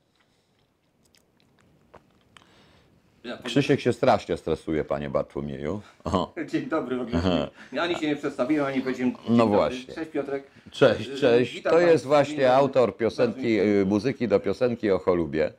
Krzysiek 3.44 3.80
się 3.80 3.92
strasznie 3.92 4.36
stresuje, 4.36 4.84
panie 4.84 5.10
Bartłomieju. 5.10 5.80
O, 6.04 6.34
Dzień 6.50 6.66
dobry 6.66 6.96
w 6.96 7.00
ogóle. 7.00 7.50
Ja 7.72 7.82
ani 7.82 7.94
się 7.96 8.06
nie 8.06 8.16
przedstawiłem, 8.16 8.66
ani 8.66 8.80
powiedziałem. 8.80 9.12
dzień 9.14 9.22
No 9.28 9.36
dobry. 9.36 9.56
właśnie. 9.56 9.94
Cześć 9.94 10.10
Piotrek. 10.10 10.44
cześć, 10.70 11.10
cześć. 11.20 11.54
Witam 11.54 11.72
To 11.72 11.80
jest 11.80 12.06
właśnie 12.06 12.52
autor 12.52 12.96
piosenki, 12.96 13.60
y, 13.60 13.84
muzyki 13.86 14.28
do 14.28 14.40
piosenki 14.40 14.90
o 14.90 14.98
cholubie. 14.98 15.52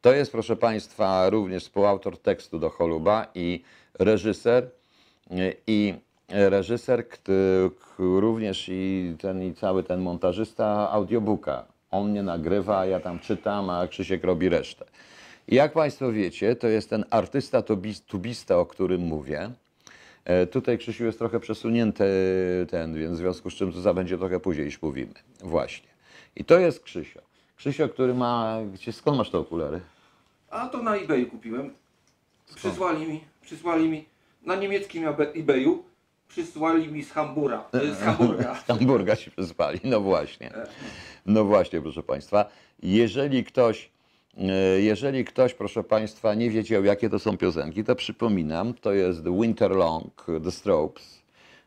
To 0.00 0.12
jest, 0.12 0.32
proszę 0.32 0.56
państwa, 0.56 1.30
również 1.30 1.62
współautor 1.62 2.18
tekstu 2.18 2.58
do 2.58 2.70
choluba 2.70 3.26
i 3.34 3.62
reżyser. 3.98 4.70
y, 5.32 5.56
I 5.66 5.94
reżyser, 6.30 7.04
również 7.98 8.66
i 8.68 9.14
ten 9.20 9.42
i 9.42 9.54
cały 9.54 9.82
ten 9.82 10.00
montażysta 10.00 10.90
audiobooka. 10.90 11.64
On 11.90 12.10
mnie 12.10 12.22
nagrywa, 12.22 12.86
ja 12.86 13.00
tam 13.00 13.18
czytam, 13.18 13.70
a 13.70 13.88
Krzysiek 13.88 14.24
robi 14.24 14.48
resztę. 14.48 14.84
I 15.48 15.54
jak 15.54 15.72
Państwo 15.72 16.12
wiecie, 16.12 16.56
to 16.56 16.68
jest 16.68 16.90
ten 16.90 17.04
artysta 17.10 17.60
tubis- 17.60 18.00
tubista, 18.06 18.58
o 18.58 18.66
którym 18.66 19.00
mówię. 19.00 19.50
E, 20.24 20.46
Tutaj 20.46 20.78
Krzysiu 20.78 21.04
jest 21.04 21.18
trochę 21.18 21.40
przesunięty 21.40 22.04
ten, 22.70 22.94
więc 22.94 23.12
w 23.14 23.16
związku 23.16 23.50
z 23.50 23.54
czym 23.54 23.72
to 23.72 23.94
będzie 23.94 24.18
trochę 24.18 24.40
później 24.40 24.66
niż 24.66 24.82
mówimy. 24.82 25.14
Właśnie. 25.40 25.88
I 26.36 26.44
to 26.44 26.58
jest 26.58 26.80
Krzysio. 26.82 27.20
Krzysio, 27.56 27.88
który 27.88 28.14
ma... 28.14 28.58
Gdzie, 28.74 28.92
skąd 28.92 29.18
masz 29.18 29.30
te 29.30 29.38
okulary? 29.38 29.80
A 30.50 30.68
to 30.68 30.82
na 30.82 30.96
eBayu 30.96 31.26
kupiłem. 31.26 31.70
Przysłali 32.54 33.06
mi, 33.06 33.20
przysłali 33.42 33.88
mi 33.88 34.04
na 34.46 34.56
niemieckim 34.56 35.04
eBay- 35.04 35.40
eBayu. 35.40 35.82
Przysłali 36.34 36.88
mi 36.88 37.02
z 37.04 37.12
Hambura, 37.12 37.64
e, 37.72 37.94
z 37.94 38.00
Hamburga. 38.00 38.54
Z 38.60 38.64
Hamburga 38.64 39.16
się 39.16 39.30
przyspali. 39.30 39.80
No 39.84 40.00
właśnie. 40.00 40.50
No 41.26 41.44
właśnie, 41.44 41.80
proszę 41.80 42.02
Państwa. 42.02 42.44
Jeżeli 42.82 43.44
ktoś, 43.44 43.90
e, 44.38 44.80
jeżeli 44.80 45.24
ktoś, 45.24 45.54
proszę 45.54 45.84
Państwa, 45.84 46.34
nie 46.34 46.50
wiedział, 46.50 46.84
jakie 46.84 47.10
to 47.10 47.18
są 47.18 47.36
piosenki, 47.36 47.84
to 47.84 47.94
przypominam, 47.94 48.74
to 48.74 48.92
jest 48.92 49.24
Winter 49.24 49.70
Long, 49.70 50.26
The 50.44 50.50
Strokes 50.50 51.22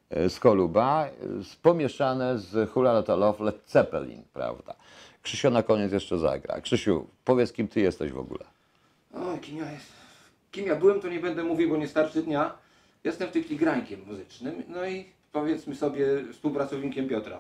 e, 0.10 0.30
z 0.30 0.40
Koluba, 0.40 1.06
e, 1.40 1.44
z- 1.44 1.56
pomieszane 1.56 2.40
z 2.40 2.70
Hula 2.70 2.94
Lotta 2.94 3.16
Love, 3.16 3.44
Led 3.44 3.62
Zeppelin, 3.68 4.24
prawda? 4.34 4.76
Krzysio 5.22 5.50
na 5.50 5.64
koniec 5.64 5.92
jeszcze 5.92 6.18
zagra. 6.18 6.62
Krzysiu, 6.62 7.08
powiedz, 7.26 7.54
kim 7.54 7.68
Ty 7.68 7.82
jesteś 7.82 8.12
w 8.12 8.20
ogóle. 8.20 8.44
O, 9.14 9.38
kim 9.42 9.58
ja 9.58 9.72
jest? 9.72 9.92
Kim 10.52 10.66
ja 10.68 10.76
byłem, 10.76 11.02
to 11.02 11.08
nie 11.10 11.20
będę 11.20 11.44
mówił, 11.44 11.70
bo 11.70 11.78
nie 11.78 11.88
starczy 11.88 12.22
dnia. 12.24 12.63
Jestem 13.04 13.28
w 13.28 13.32
tej 13.32 13.44
chwili 13.44 13.60
grańkiem 13.60 14.00
muzycznym, 14.08 14.64
no 14.68 14.86
i 14.86 15.06
powiedzmy 15.32 15.76
sobie 15.76 16.06
współpracownikiem 16.32 17.08
Piotra. 17.08 17.40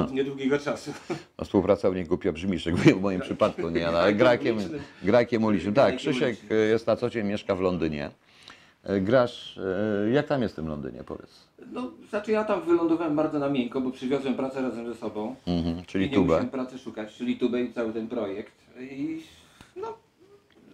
Od 0.00 0.12
niedługiego 0.12 0.58
czasu. 0.58 0.92
No, 1.38 1.44
współpracownik 1.44 2.08
głupio 2.08 2.32
brzmisz, 2.32 2.66
jakby 2.66 2.94
w 2.94 3.00
moim 3.00 3.20
przypadku 3.20 3.70
nie, 3.70 3.88
ale 3.88 4.14
grajkiem, 4.14 4.56
ulicznym. 4.56 4.80
grajkiem 5.02 5.44
ulicznym. 5.44 5.74
Tak, 5.74 5.96
Krzysiek 5.96 6.36
jest 6.70 6.86
na 6.86 6.96
co 6.96 7.10
dzień, 7.10 7.26
mieszka 7.26 7.54
w 7.54 7.60
Londynie. 7.60 8.10
E, 8.84 9.00
Grasz, 9.00 9.58
e, 10.06 10.10
jak 10.10 10.26
tam 10.26 10.42
jest 10.42 10.54
w 10.54 10.56
tym 10.56 10.68
Londynie, 10.68 11.04
powiedz? 11.04 11.48
No, 11.72 11.90
znaczy 12.10 12.32
ja 12.32 12.44
tam 12.44 12.62
wylądowałem 12.62 13.16
bardzo 13.16 13.38
na 13.38 13.48
miękko, 13.48 13.80
bo 13.80 13.90
przywiozłem 13.90 14.34
pracę 14.34 14.62
razem 14.62 14.86
ze 14.86 14.94
sobą. 14.94 15.34
Mhm, 15.46 15.84
czyli 15.84 16.06
I 16.06 16.08
nie 16.10 16.14
tubę. 16.14 16.26
musiałem 16.26 16.48
pracy 16.48 16.78
szukać, 16.78 17.14
czyli 17.14 17.36
tubę 17.36 17.60
i 17.62 17.72
cały 17.72 17.92
ten 17.92 18.08
projekt. 18.08 18.52
I 18.80 19.22
no, 19.76 19.96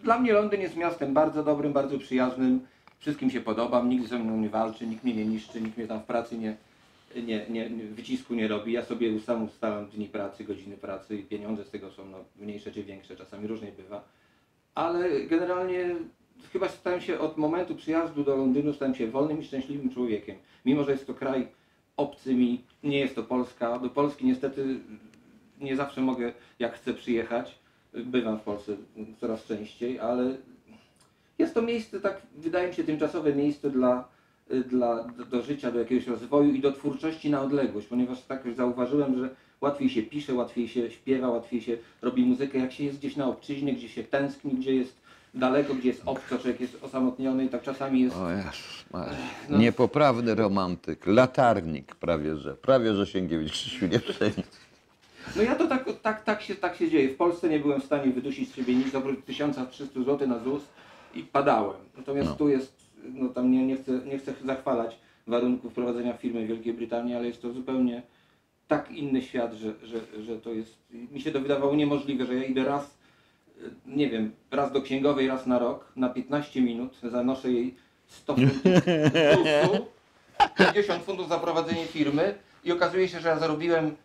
dla 0.02 0.18
mnie 0.18 0.32
Londyn 0.32 0.60
jest 0.60 0.76
miastem 0.76 1.14
bardzo 1.14 1.44
dobrym, 1.44 1.72
bardzo 1.72 1.98
przyjaznym. 1.98 2.60
Wszystkim 3.04 3.30
się 3.30 3.40
podobam, 3.40 3.88
nikt 3.88 4.08
ze 4.08 4.18
mną 4.18 4.36
nie 4.36 4.48
walczy, 4.48 4.86
nikt 4.86 5.04
mnie 5.04 5.14
nie 5.14 5.24
niszczy, 5.24 5.60
nikt 5.60 5.76
mnie 5.76 5.86
tam 5.86 6.00
w 6.00 6.04
pracy 6.04 6.38
nie, 6.38 6.56
nie, 7.16 7.46
nie, 7.48 7.68
wycisku 7.68 8.34
nie 8.34 8.48
robi. 8.48 8.72
Ja 8.72 8.84
sobie 8.84 9.20
sam 9.20 9.44
ustalam 9.44 9.86
dni 9.86 10.08
pracy, 10.08 10.44
godziny 10.44 10.76
pracy 10.76 11.16
i 11.16 11.22
pieniądze 11.22 11.64
z 11.64 11.70
tego 11.70 11.90
są 11.90 12.04
no, 12.06 12.18
mniejsze 12.36 12.72
czy 12.72 12.82
większe, 12.82 13.16
czasami 13.16 13.46
różnie 13.46 13.72
bywa. 13.72 14.04
Ale 14.74 15.20
generalnie 15.20 15.96
chyba 16.52 16.68
stałem 16.68 17.00
się 17.00 17.18
od 17.18 17.36
momentu 17.36 17.74
przyjazdu 17.74 18.24
do 18.24 18.36
Londynu, 18.36 18.72
stałem 18.72 18.94
się 18.94 19.06
wolnym 19.06 19.40
i 19.40 19.44
szczęśliwym 19.44 19.90
człowiekiem. 19.90 20.36
Mimo, 20.64 20.84
że 20.84 20.92
jest 20.92 21.06
to 21.06 21.14
kraj 21.14 21.48
obcy 21.96 22.34
mi, 22.34 22.64
nie 22.82 22.98
jest 22.98 23.14
to 23.14 23.22
Polska. 23.22 23.78
Do 23.78 23.88
Polski 23.88 24.26
niestety 24.26 24.80
nie 25.60 25.76
zawsze 25.76 26.00
mogę, 26.00 26.32
jak 26.58 26.74
chcę 26.74 26.94
przyjechać. 26.94 27.58
Bywam 27.94 28.38
w 28.38 28.42
Polsce 28.42 28.76
coraz 29.20 29.44
częściej, 29.44 30.00
ale 30.00 30.36
jest 31.38 31.54
to 31.54 31.62
miejsce, 31.62 32.00
tak 32.00 32.22
wydaje 32.36 32.68
mi 32.68 32.74
się, 32.74 32.84
tymczasowe 32.84 33.34
miejsce 33.34 33.70
dla, 33.70 34.08
dla, 34.66 35.04
do, 35.04 35.24
do 35.24 35.42
życia, 35.42 35.72
do 35.72 35.78
jakiegoś 35.78 36.06
rozwoju 36.06 36.54
i 36.54 36.60
do 36.60 36.72
twórczości 36.72 37.30
na 37.30 37.42
odległość, 37.42 37.86
ponieważ 37.86 38.22
tak 38.22 38.44
już 38.44 38.56
zauważyłem, 38.56 39.18
że 39.18 39.28
łatwiej 39.60 39.90
się 39.90 40.02
pisze, 40.02 40.34
łatwiej 40.34 40.68
się 40.68 40.90
śpiewa, 40.90 41.28
łatwiej 41.28 41.60
się 41.60 41.76
robi 42.02 42.24
muzykę, 42.24 42.58
jak 42.58 42.72
się 42.72 42.84
jest 42.84 42.98
gdzieś 42.98 43.16
na 43.16 43.26
obczyźnie, 43.26 43.72
gdzie 43.72 43.88
się 43.88 44.04
tęskni, 44.04 44.52
gdzie 44.52 44.74
jest 44.74 45.04
daleko, 45.34 45.74
gdzie 45.74 45.88
jest 45.88 46.02
obco, 46.06 46.38
człowiek 46.38 46.60
jest 46.60 46.84
osamotniony 46.84 47.44
i 47.44 47.48
tak 47.48 47.62
czasami 47.62 48.00
jest... 48.00 48.16
O 48.16 48.30
Jezus, 48.30 48.84
no. 49.48 49.58
Niepoprawny 49.58 50.34
romantyk, 50.34 51.06
latarnik 51.06 51.94
prawie 51.94 52.36
że, 52.36 52.54
prawie 52.54 52.94
że 52.94 53.06
Sienkiewicz 53.06 53.52
Krzysiu 53.52 53.86
nie 53.86 54.00
przejdzie. 54.00 54.42
No 55.36 55.42
ja 55.42 55.54
to 55.54 55.66
tak, 55.66 55.84
tak, 56.02 56.24
tak, 56.24 56.42
się, 56.42 56.54
tak 56.54 56.76
się 56.76 56.90
dzieje. 56.90 57.08
W 57.08 57.16
Polsce 57.16 57.48
nie 57.48 57.60
byłem 57.60 57.80
w 57.80 57.84
stanie 57.84 58.12
wydusić 58.12 58.52
z 58.52 58.56
siebie 58.56 58.74
nic 58.74 58.94
oprócz 58.94 59.24
1300 59.24 60.00
zł 60.00 60.28
na 60.28 60.38
ZUS 60.38 60.62
i 61.16 61.22
padałem. 61.22 61.80
Natomiast 61.96 62.28
No. 62.30 62.36
tu 62.36 62.48
jest, 62.48 62.76
no 63.04 63.28
tam 63.28 63.52
nie, 63.52 63.66
nie, 63.66 63.76
chcę, 63.76 63.92
nie 63.92 64.18
chcę 64.18 64.34
zachwalać 64.44 64.96
warunków 65.26 65.72
prowadzenia 65.74 66.12
firmy 66.16 66.44
w 66.44 66.48
Wielkiej 66.48 66.74
Brytanii, 66.74 67.14
ale 67.14 67.26
jest 67.26 67.42
to 67.42 67.52
zupełnie 67.52 68.02
tak 68.68 68.90
inny 68.90 69.22
świat, 69.22 69.52
że, 69.52 69.72
że, 69.82 70.22
że 70.22 70.38
to 70.38 70.52
jest, 70.52 70.78
mi 70.90 71.20
się 71.20 71.32
to 71.32 71.40
wydawało 71.40 71.74
niemożliwe, 71.76 72.26
że 72.26 72.34
ja 72.34 72.44
idę 72.44 72.64
raz, 72.64 72.98
y, 73.62 73.70
nie 73.86 74.10
wiem, 74.10 74.32
raz 74.50 74.72
do 74.72 74.82
księgowej, 74.82 75.28
raz 75.28 75.46
na 75.46 75.58
rok, 75.58 75.92
na 75.96 76.08
15 76.08 76.60
minut, 76.60 76.98
zanoszę 77.02 77.52
jej 77.52 77.74
100 78.06 78.34
funtów 78.34 78.62
ZUS-u, 78.62 79.86
50 80.58 81.04
funtów 81.04 81.28
za 81.28 81.38
prowadzenie 81.38 81.86
firmy 81.86 82.34
i 82.64 82.72
okazuje 82.72 83.08
się, 83.08 83.20
że 83.20 83.28
ja 83.28 83.38
zarobiłem 83.38 83.96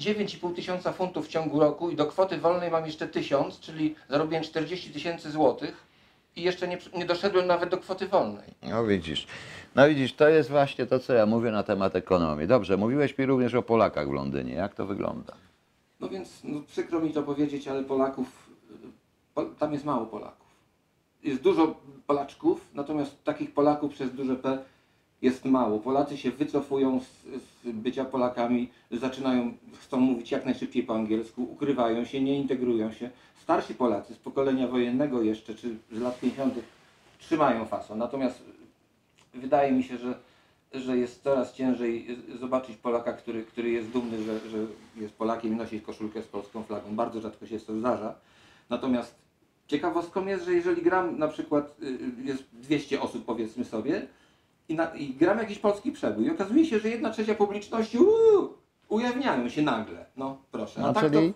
9,5 0.00 0.54
tysiąca 0.54 0.92
funtów 0.92 1.26
w 1.26 1.28
ciągu 1.28 1.60
roku 1.60 1.90
i 1.90 1.96
do 1.96 2.06
kwoty 2.06 2.38
wolnej 2.38 2.70
mam 2.70 2.86
jeszcze 2.86 3.08
1000, 3.08 3.60
czyli 3.60 3.94
zarobiłem 4.08 4.44
40 4.44 4.90
tysięcy 4.90 5.30
złotych 5.30 5.91
i 6.36 6.42
jeszcze 6.42 6.68
nie, 6.68 6.78
nie 6.94 7.06
doszedłem 7.06 7.46
nawet 7.46 7.70
do 7.70 7.78
kwoty 7.78 8.08
wolnej. 8.08 8.54
No 8.62 8.86
widzisz, 8.86 9.26
no 9.74 9.88
widzisz, 9.88 10.12
to 10.12 10.28
jest 10.28 10.50
właśnie 10.50 10.86
to, 10.86 10.98
co 10.98 11.12
ja 11.12 11.26
mówię 11.26 11.50
na 11.50 11.62
temat 11.62 11.96
ekonomii. 11.96 12.46
Dobrze, 12.46 12.76
mówiłeś 12.76 13.18
mi 13.18 13.26
również 13.26 13.54
o 13.54 13.62
Polakach 13.62 14.08
w 14.08 14.12
Londynie. 14.12 14.54
Jak 14.54 14.74
to 14.74 14.86
wygląda? 14.86 15.32
No 16.00 16.08
więc 16.08 16.40
no, 16.44 16.62
przykro 16.66 17.00
mi 17.00 17.10
to 17.10 17.22
powiedzieć, 17.22 17.68
ale 17.68 17.84
Polaków, 17.84 18.50
po, 19.34 19.44
tam 19.44 19.72
jest 19.72 19.84
mało 19.84 20.06
Polaków. 20.06 20.46
Jest 21.24 21.42
dużo 21.42 21.74
Polaczków, 22.06 22.68
natomiast 22.74 23.24
takich 23.24 23.54
Polaków 23.54 23.92
przez 23.92 24.14
duże 24.14 24.36
P 24.36 24.58
jest 25.22 25.44
mało. 25.44 25.78
Polacy 25.78 26.16
się 26.16 26.30
wycofują 26.30 27.00
z, 27.00 27.04
z 27.42 27.72
bycia 27.72 28.04
Polakami, 28.04 28.68
zaczynają, 28.90 29.52
chcą 29.80 29.96
mówić 30.00 30.30
jak 30.30 30.44
najszybciej 30.44 30.82
po 30.82 30.94
angielsku, 30.94 31.42
ukrywają 31.42 32.04
się, 32.04 32.20
nie 32.20 32.38
integrują 32.38 32.92
się. 32.92 33.10
Starsi 33.42 33.74
Polacy 33.74 34.14
z 34.14 34.18
pokolenia 34.18 34.68
wojennego 34.68 35.22
jeszcze, 35.22 35.54
czy 35.54 35.76
z 35.92 36.00
lat 36.00 36.20
50. 36.20 36.54
trzymają 37.18 37.64
fason. 37.64 37.98
Natomiast 37.98 38.42
wydaje 39.34 39.72
mi 39.72 39.82
się, 39.82 39.98
że, 39.98 40.14
że 40.72 40.96
jest 40.96 41.22
coraz 41.22 41.52
ciężej 41.52 42.18
zobaczyć 42.40 42.76
Polaka, 42.76 43.12
który, 43.12 43.44
który 43.44 43.70
jest 43.70 43.88
dumny, 43.88 44.22
że, 44.22 44.50
że 44.50 44.58
jest 44.96 45.14
Polakiem 45.14 45.52
i 45.52 45.56
nosi 45.56 45.80
koszulkę 45.80 46.22
z 46.22 46.26
polską 46.26 46.62
flagą. 46.62 46.96
Bardzo 46.96 47.20
rzadko 47.20 47.46
się 47.46 47.60
to 47.60 47.78
zdarza. 47.78 48.14
Natomiast 48.70 49.14
ciekawostką 49.66 50.26
jest, 50.26 50.44
że 50.44 50.52
jeżeli 50.52 50.82
gram 50.82 51.18
na 51.18 51.28
przykład, 51.28 51.76
y, 51.82 51.98
jest 52.24 52.44
200 52.52 53.00
osób 53.00 53.24
powiedzmy 53.24 53.64
sobie 53.64 54.06
i, 54.68 54.74
na, 54.74 54.94
i 54.94 55.14
gram 55.14 55.38
jakiś 55.38 55.58
polski 55.58 55.92
przebój 55.92 56.26
i 56.26 56.30
okazuje 56.30 56.66
się, 56.66 56.78
że 56.78 56.88
jedna 56.88 57.10
trzecia 57.10 57.34
publiczności 57.34 57.98
uuu, 57.98 58.54
ujawniają 58.88 59.48
się 59.48 59.62
nagle. 59.62 60.06
No 60.16 60.38
proszę. 60.52 60.80
No, 60.80 60.92
tak 60.92 61.04
czyli, 61.04 61.32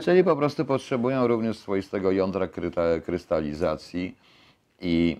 czyli 0.00 0.24
po 0.24 0.36
prostu 0.36 0.64
potrzebują 0.64 1.26
również 1.26 1.58
swoistego 1.58 2.10
jądra 2.12 2.48
krystalizacji 3.04 4.16
i, 4.80 5.16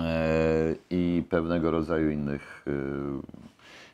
e, 0.00 0.74
i 0.90 1.22
pewnego 1.30 1.70
rodzaju 1.70 2.10
innych 2.10 2.64
e, 2.66 2.70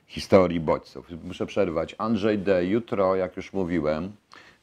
historii 0.06 0.60
bodźców. 0.60 1.06
Muszę 1.24 1.46
przerwać. 1.46 1.94
Andrzej 1.98 2.38
D. 2.38 2.64
Jutro, 2.66 3.16
jak 3.16 3.36
już 3.36 3.52
mówiłem, 3.52 4.12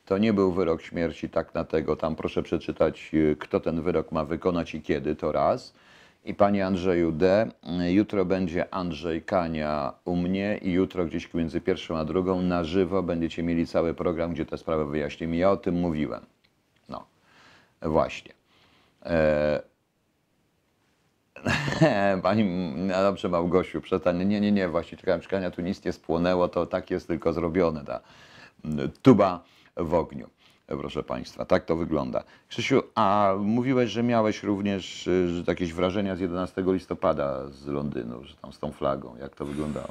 to 0.05 0.17
nie 0.17 0.33
był 0.33 0.51
wyrok 0.51 0.81
śmierci 0.81 1.29
tak 1.29 1.53
na 1.53 1.63
tego. 1.63 1.95
Tam 1.95 2.15
proszę 2.15 2.43
przeczytać, 2.43 3.11
e, 3.31 3.35
kto 3.35 3.59
ten 3.59 3.81
wyrok 3.81 4.11
ma 4.11 4.25
wykonać 4.25 4.75
i 4.75 4.81
kiedy, 4.81 5.15
to 5.15 5.31
raz. 5.31 5.73
I 6.25 6.34
panie 6.34 6.65
Andrzeju 6.65 7.12
D., 7.12 7.51
jutro 7.89 8.25
będzie 8.25 8.73
Andrzej 8.73 9.21
Kania 9.21 9.93
u 10.05 10.15
mnie 10.15 10.60
i 10.62 10.71
jutro 10.71 11.05
gdzieś 11.05 11.34
między 11.34 11.62
pierwszą 11.62 11.97
a 11.97 12.05
drugą 12.05 12.41
na 12.41 12.63
żywo 12.63 13.03
będziecie 13.03 13.43
mieli 13.43 13.67
cały 13.67 13.93
program, 13.93 14.34
gdzie 14.34 14.45
tę 14.45 14.58
sprawę 14.58 14.86
wyjaśnimy. 14.86 15.36
Ja 15.36 15.51
o 15.51 15.58
tym 15.58 15.75
mówiłem. 15.75 16.25
No, 16.89 17.05
właśnie. 17.82 18.34
E... 19.05 19.62
Pani, 22.23 22.43
no 22.75 23.01
dobrze 23.03 23.29
Małgosiu, 23.29 23.82
przestań. 23.82 24.27
Nie, 24.27 24.41
nie, 24.41 24.51
nie, 24.51 24.69
właśnie 24.69 24.97
czekałem, 24.97 25.21
czekania, 25.21 25.51
tu 25.51 25.62
nic 25.62 25.86
nie 25.86 25.93
spłonęło, 25.93 26.47
to 26.47 26.65
tak 26.65 26.91
jest 26.91 27.08
tylko 27.08 27.34
zrobione, 27.34 27.86
ta 27.86 27.99
tuba 29.01 29.43
w 29.77 29.93
ogniu. 29.93 30.29
Proszę 30.77 31.03
Państwa, 31.03 31.45
tak 31.45 31.65
to 31.65 31.75
wygląda. 31.75 32.23
Krzysiu, 32.49 32.82
a 32.95 33.34
mówiłeś, 33.39 33.89
że 33.89 34.03
miałeś 34.03 34.43
również 34.43 35.08
y, 35.08 35.29
że 35.36 35.43
jakieś 35.47 35.73
wrażenia 35.73 36.15
z 36.15 36.19
11 36.19 36.63
listopada 36.67 37.47
z 37.47 37.67
Londynu, 37.67 38.23
że 38.23 38.36
tam 38.36 38.53
z 38.53 38.60
tą 38.60 38.71
flagą. 38.71 39.15
Jak 39.21 39.36
to 39.36 39.45
wyglądało? 39.45 39.89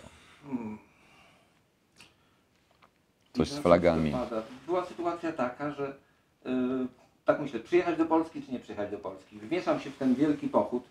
Coś 3.32 3.48
z 3.48 3.58
flagami. 3.58 4.04
listopada. 4.10 4.42
Była 4.66 4.84
sytuacja 4.86 5.32
taka, 5.32 5.70
że 5.70 5.94
yy, 6.44 6.52
tak 7.24 7.40
myślę, 7.40 7.60
przyjechać 7.60 7.98
do 7.98 8.04
Polski 8.04 8.42
czy 8.42 8.52
nie 8.52 8.58
przyjechać 8.60 8.90
do 8.90 8.98
Polski. 8.98 9.38
Wmieszam 9.38 9.80
się 9.80 9.90
w 9.90 9.96
ten 9.96 10.14
wielki 10.14 10.48
pochód. 10.48 10.82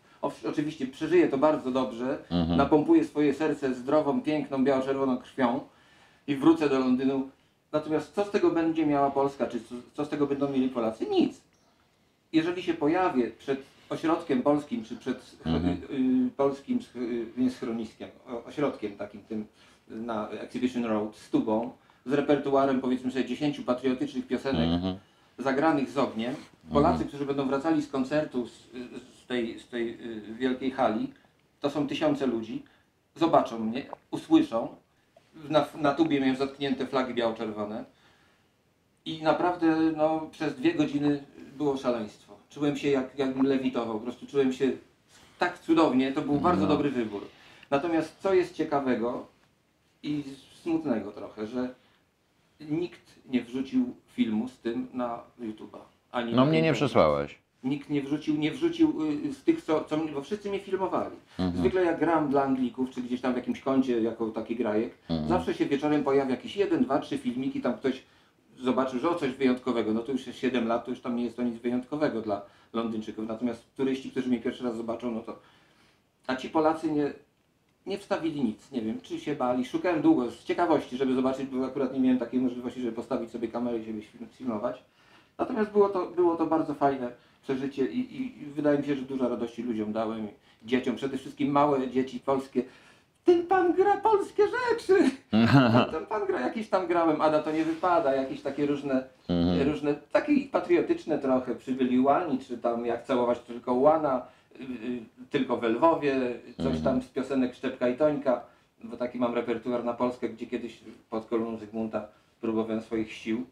Oczywiście 0.49 0.87
przeżyję 0.87 1.27
to 1.27 1.37
bardzo 1.37 1.71
dobrze, 1.71 2.17
Mhm. 2.29 2.57
napompuję 2.57 3.03
swoje 3.05 3.33
serce 3.33 3.73
zdrową, 3.75 4.21
piękną, 4.21 4.63
biało-czerwoną 4.63 5.17
krwią 5.17 5.59
i 6.27 6.35
wrócę 6.35 6.69
do 6.69 6.79
Londynu. 6.79 7.29
Natomiast 7.71 8.13
co 8.13 8.25
z 8.25 8.31
tego 8.31 8.51
będzie 8.51 8.85
miała 8.85 9.11
Polska, 9.11 9.47
czy 9.47 9.59
co, 9.93 10.05
z 10.05 10.09
tego 10.09 10.27
będą 10.27 10.49
mieli 10.51 10.69
Polacy? 10.69 11.05
Nic. 11.05 11.41
Jeżeli 12.33 12.63
się 12.63 12.73
pojawię 12.73 13.31
przed 13.31 13.59
ośrodkiem 13.89 14.41
polskim, 14.43 14.83
czy 14.83 14.95
przed 14.95 15.35
Mhm. 15.45 15.65
y, 15.65 16.27
y, 16.27 16.29
polskim 16.37 16.79
sch- 16.79 16.95
y, 17.01 17.25
nie 17.37 17.51
schroniskiem, 17.51 18.09
ośrodkiem 18.45 18.97
takim 18.97 19.21
tym 19.21 19.45
na 19.87 20.29
Exhibition 20.29 20.85
Road 20.85 21.15
z 21.15 21.29
tubą, 21.29 21.71
z 22.05 22.13
repertuarem 22.13 22.81
powiedzmy 22.81 23.11
sobie 23.11 23.25
10 23.25 23.59
patriotycznych 23.59 24.27
piosenek 24.27 24.69
Mhm. 24.69 24.97
zagranych 25.37 25.89
z 25.89 25.97
ogniem. 25.97 26.35
Polacy, 26.73 27.05
którzy 27.05 27.25
będą 27.25 27.47
wracali 27.47 27.81
z 27.81 27.89
koncertu 27.91 28.47
z, 28.47 28.51
z, 29.23 29.25
tej, 29.27 29.59
z 29.59 29.67
tej 29.67 29.89
y, 29.89 30.21
wielkiej 30.33 30.71
hali, 30.71 31.13
to 31.59 31.69
są 31.69 31.87
tysiące 31.87 32.27
ludzi, 32.27 32.63
zobaczą 33.15 33.59
mnie, 33.59 33.85
usłyszą. 34.11 34.67
Na, 35.49 35.65
na 35.75 35.93
tubie 35.93 36.19
miałem 36.21 36.35
zatknięte 36.35 36.87
flagi 36.87 37.13
biało-czerwone. 37.13 37.85
I 39.05 39.23
naprawdę 39.23 39.75
no, 39.97 40.27
przez 40.31 40.55
dwie 40.55 40.73
godziny 40.73 41.23
było 41.57 41.77
szaleństwo. 41.77 42.33
Czułem 42.49 42.77
się 42.77 42.89
jak, 42.89 43.17
jakbym 43.19 43.45
lewitował, 43.45 43.93
po 43.99 44.03
prostu 44.03 44.27
czułem 44.27 44.53
się 44.53 44.71
tak 45.39 45.59
cudownie, 45.59 46.11
to 46.11 46.21
był 46.21 46.39
bardzo 46.39 46.61
No. 46.61 46.67
dobry 46.67 46.91
wybór. 46.91 47.21
Natomiast 47.69 48.19
co 48.19 48.33
jest 48.33 48.53
ciekawego 48.55 49.27
i 50.03 50.23
smutnego 50.61 51.11
trochę, 51.11 51.47
że 51.47 51.69
nikt 52.59 53.01
nie 53.25 53.41
wrzucił 53.43 53.95
filmu 54.07 54.47
z 54.47 54.57
tym 54.59 54.87
na 54.93 55.23
YouTube'a. 55.39 55.79
Ani 56.11 56.33
No 56.33 56.45
mnie 56.45 56.61
nie 56.61 56.73
przesłałeś. 56.73 57.37
Nikt 57.69 57.89
nie 57.89 58.01
wrzucił, 58.01 58.35
nie 58.37 58.51
wrzucił 58.51 58.93
y, 59.29 59.33
z 59.33 59.43
tych, 59.43 59.61
co, 59.61 59.83
co 59.83 59.97
bo 59.97 60.21
wszyscy 60.21 60.49
mnie 60.49 60.59
filmowali. 60.59 61.15
Mhm. 61.39 61.57
Zwykle 61.57 61.85
jak 61.85 61.99
gram 61.99 62.29
dla 62.29 62.43
Anglików, 62.43 62.89
czy 62.89 63.01
gdzieś 63.01 63.21
tam 63.21 63.33
w 63.33 63.35
jakimś 63.35 63.59
kącie 63.61 64.01
jako 64.01 64.29
taki 64.29 64.55
grajek, 64.55 64.93
Mhm. 65.09 65.29
zawsze 65.29 65.53
się 65.53 65.65
wieczorem 65.65 66.03
pojawia 66.03 66.31
jakiś 66.31 66.55
jeden, 66.57 66.83
dwa, 66.83 66.99
trzy 66.99 67.17
filmiki, 67.17 67.61
tam 67.61 67.73
ktoś 67.73 68.03
zobaczył, 68.59 68.99
że 68.99 69.09
o 69.09 69.15
coś 69.15 69.31
wyjątkowego. 69.31 69.93
No 69.93 69.99
to 70.01 70.11
już 70.11 70.27
jest 70.27 70.39
7 70.39 70.67
lat, 70.67 70.85
to 70.85 70.91
już 70.91 70.99
tam 71.01 71.15
nie 71.15 71.23
jest 71.23 71.35
to 71.37 71.43
nic 71.43 71.57
wyjątkowego 71.57 72.21
dla 72.21 72.41
Londyńczyków. 72.73 73.27
Natomiast 73.27 73.75
turyści, 73.75 74.11
którzy 74.11 74.29
mnie 74.29 74.39
pierwszy 74.39 74.63
raz 74.63 74.77
zobaczą, 74.77 75.11
no 75.11 75.21
to... 75.21 75.39
A 76.27 76.35
ci 76.35 76.49
Polacy 76.49 76.91
nie, 76.91 77.13
nie 77.85 77.97
wstawili 77.97 78.43
nic, 78.43 78.71
nie 78.71 78.81
wiem, 78.81 79.01
czy 79.01 79.19
się 79.19 79.35
bali. 79.35 79.65
Szukałem 79.65 80.01
długo 80.01 80.31
z 80.31 80.43
ciekawości, 80.43 80.97
żeby 80.97 81.13
zobaczyć, 81.13 81.45
bo 81.45 81.65
akurat 81.65 81.93
nie 81.93 81.99
miałem 81.99 82.19
takiej 82.19 82.39
możliwości, 82.41 82.81
żeby 82.81 82.91
postawić 82.93 83.31
sobie 83.31 83.47
kamerę 83.47 83.79
i 83.79 83.85
się 83.85 83.93
film- 84.01 84.27
filmować. 84.31 84.83
Natomiast 85.37 85.71
było 85.71 85.89
to, 85.89 86.05
było 86.05 86.35
to 86.35 86.45
bardzo 86.45 86.73
fajne 86.73 87.11
przeżycie 87.43 87.85
i, 87.85 88.21
i, 88.21 88.45
wydaje 88.45 88.77
mi 88.79 88.85
się, 88.85 88.95
że 88.95 89.01
dużo 89.01 89.29
radości 89.29 89.63
ludziom 89.63 89.93
dałem, 89.93 90.27
dzieciom, 90.63 90.95
przede 90.95 91.17
wszystkim 91.17 91.51
małe 91.51 91.87
dzieci 91.89 92.19
polskie. 92.19 92.63
Ten 93.25 93.47
pan 93.47 93.73
gra 93.73 93.97
polskie 93.97 94.43
rzeczy! 94.43 95.11
Ten, 95.91 96.05
pan 96.05 96.25
gra, 96.27 96.39
jakieś 96.41 96.69
tam 96.69 96.87
grałem, 96.87 97.21
Ada 97.21 97.43
to 97.43 97.51
nie 97.51 97.63
wypada, 97.65 98.15
jakieś 98.15 98.41
takie 98.41 98.65
różne, 98.65 99.03
Mhm. 99.29 99.69
różne 99.69 99.95
takie 100.11 100.33
patriotyczne 100.51 101.19
trochę, 101.19 101.55
przybyli 101.55 101.99
łani, 101.99 102.39
czy 102.39 102.57
tam 102.57 102.85
jak 102.85 103.05
całować 103.05 103.39
tylko 103.39 103.73
łana, 103.73 104.25
y, 104.59 104.63
y, 104.63 105.01
tylko 105.29 105.57
w 105.57 105.63
Lwowie, 105.63 106.15
coś 106.63 106.81
tam 106.81 107.01
z 107.01 107.07
piosenek 107.07 107.55
Szczepka 107.55 107.87
i 107.89 107.97
Tońka, 107.97 108.41
bo 108.83 108.97
taki 108.97 109.19
mam 109.19 109.33
repertuar 109.35 109.83
na 109.83 109.93
Polskę, 109.93 110.29
gdzie 110.29 110.45
kiedyś 110.47 110.79
pod 111.09 111.25
koloną 111.25 111.57
Zygmunta 111.57 112.07
próbowałem 112.41 112.81
swoich 112.81 113.11
sił. 113.13 113.45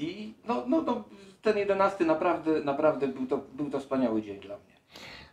I 0.00 0.34
no, 0.48 0.64
no, 0.66 0.82
no 0.82 1.04
ten 1.42 1.58
jedenasty 1.58 2.04
naprawdę, 2.04 2.60
naprawdę 2.64 3.08
był 3.08 3.26
to, 3.26 3.38
był 3.52 3.70
to 3.70 3.80
wspaniały 3.80 4.22
dzień 4.22 4.40
dla 4.40 4.56
mnie. 4.56 4.74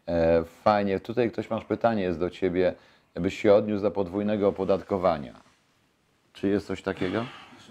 E, 0.07 0.43
fajnie. 0.43 0.99
Tutaj 0.99 1.31
ktoś 1.31 1.49
masz 1.49 1.65
pytanie 1.65 2.03
jest 2.03 2.19
do 2.19 2.29
ciebie, 2.29 2.75
byś 3.15 3.41
się 3.41 3.53
odniósł 3.53 3.83
do 3.83 3.91
podwójnego 3.91 4.47
opodatkowania. 4.47 5.33
Czy 6.33 6.47
jest 6.47 6.67
coś 6.67 6.81
takiego? 6.81 7.25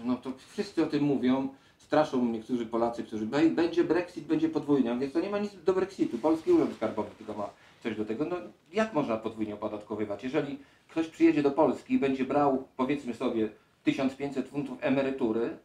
No 0.05 0.15
to 0.15 0.31
wszyscy 0.51 0.83
o 0.83 0.85
tym 0.87 1.03
mówią. 1.03 1.47
straszą 1.77 2.25
niektórzy 2.25 2.65
Polacy, 2.65 3.03
którzy 3.03 3.25
"Bej, 3.25 3.49
będzie 3.49 3.83
Brexit, 3.83 4.25
będzie 4.25 4.49
podwójny. 4.49 4.87
Ja 4.89 4.93
mówię, 4.95 5.07
to 5.07 5.19
nie 5.19 5.29
ma 5.29 5.39
nic 5.39 5.63
do 5.63 5.73
Brexitu. 5.73 6.17
Polski 6.17 6.51
Urząd 6.51 6.75
Skarbowy 6.75 7.09
tylko 7.17 7.33
ma 7.33 7.49
coś 7.83 7.95
do 7.95 8.05
tego. 8.05 8.25
No 8.25 8.35
jak 8.73 8.93
można 8.93 9.17
podwójnie 9.17 9.53
opodatkowywać? 9.53 10.23
Jeżeli 10.23 10.59
ktoś 10.89 11.07
przyjedzie 11.07 11.43
do 11.43 11.51
Polski 11.51 11.93
i 11.93 11.99
będzie 11.99 12.25
brał, 12.25 12.67
powiedzmy 12.77 13.13
sobie, 13.13 13.49
1500 13.83 14.49
funtów 14.49 14.77
emerytury, 14.81 15.57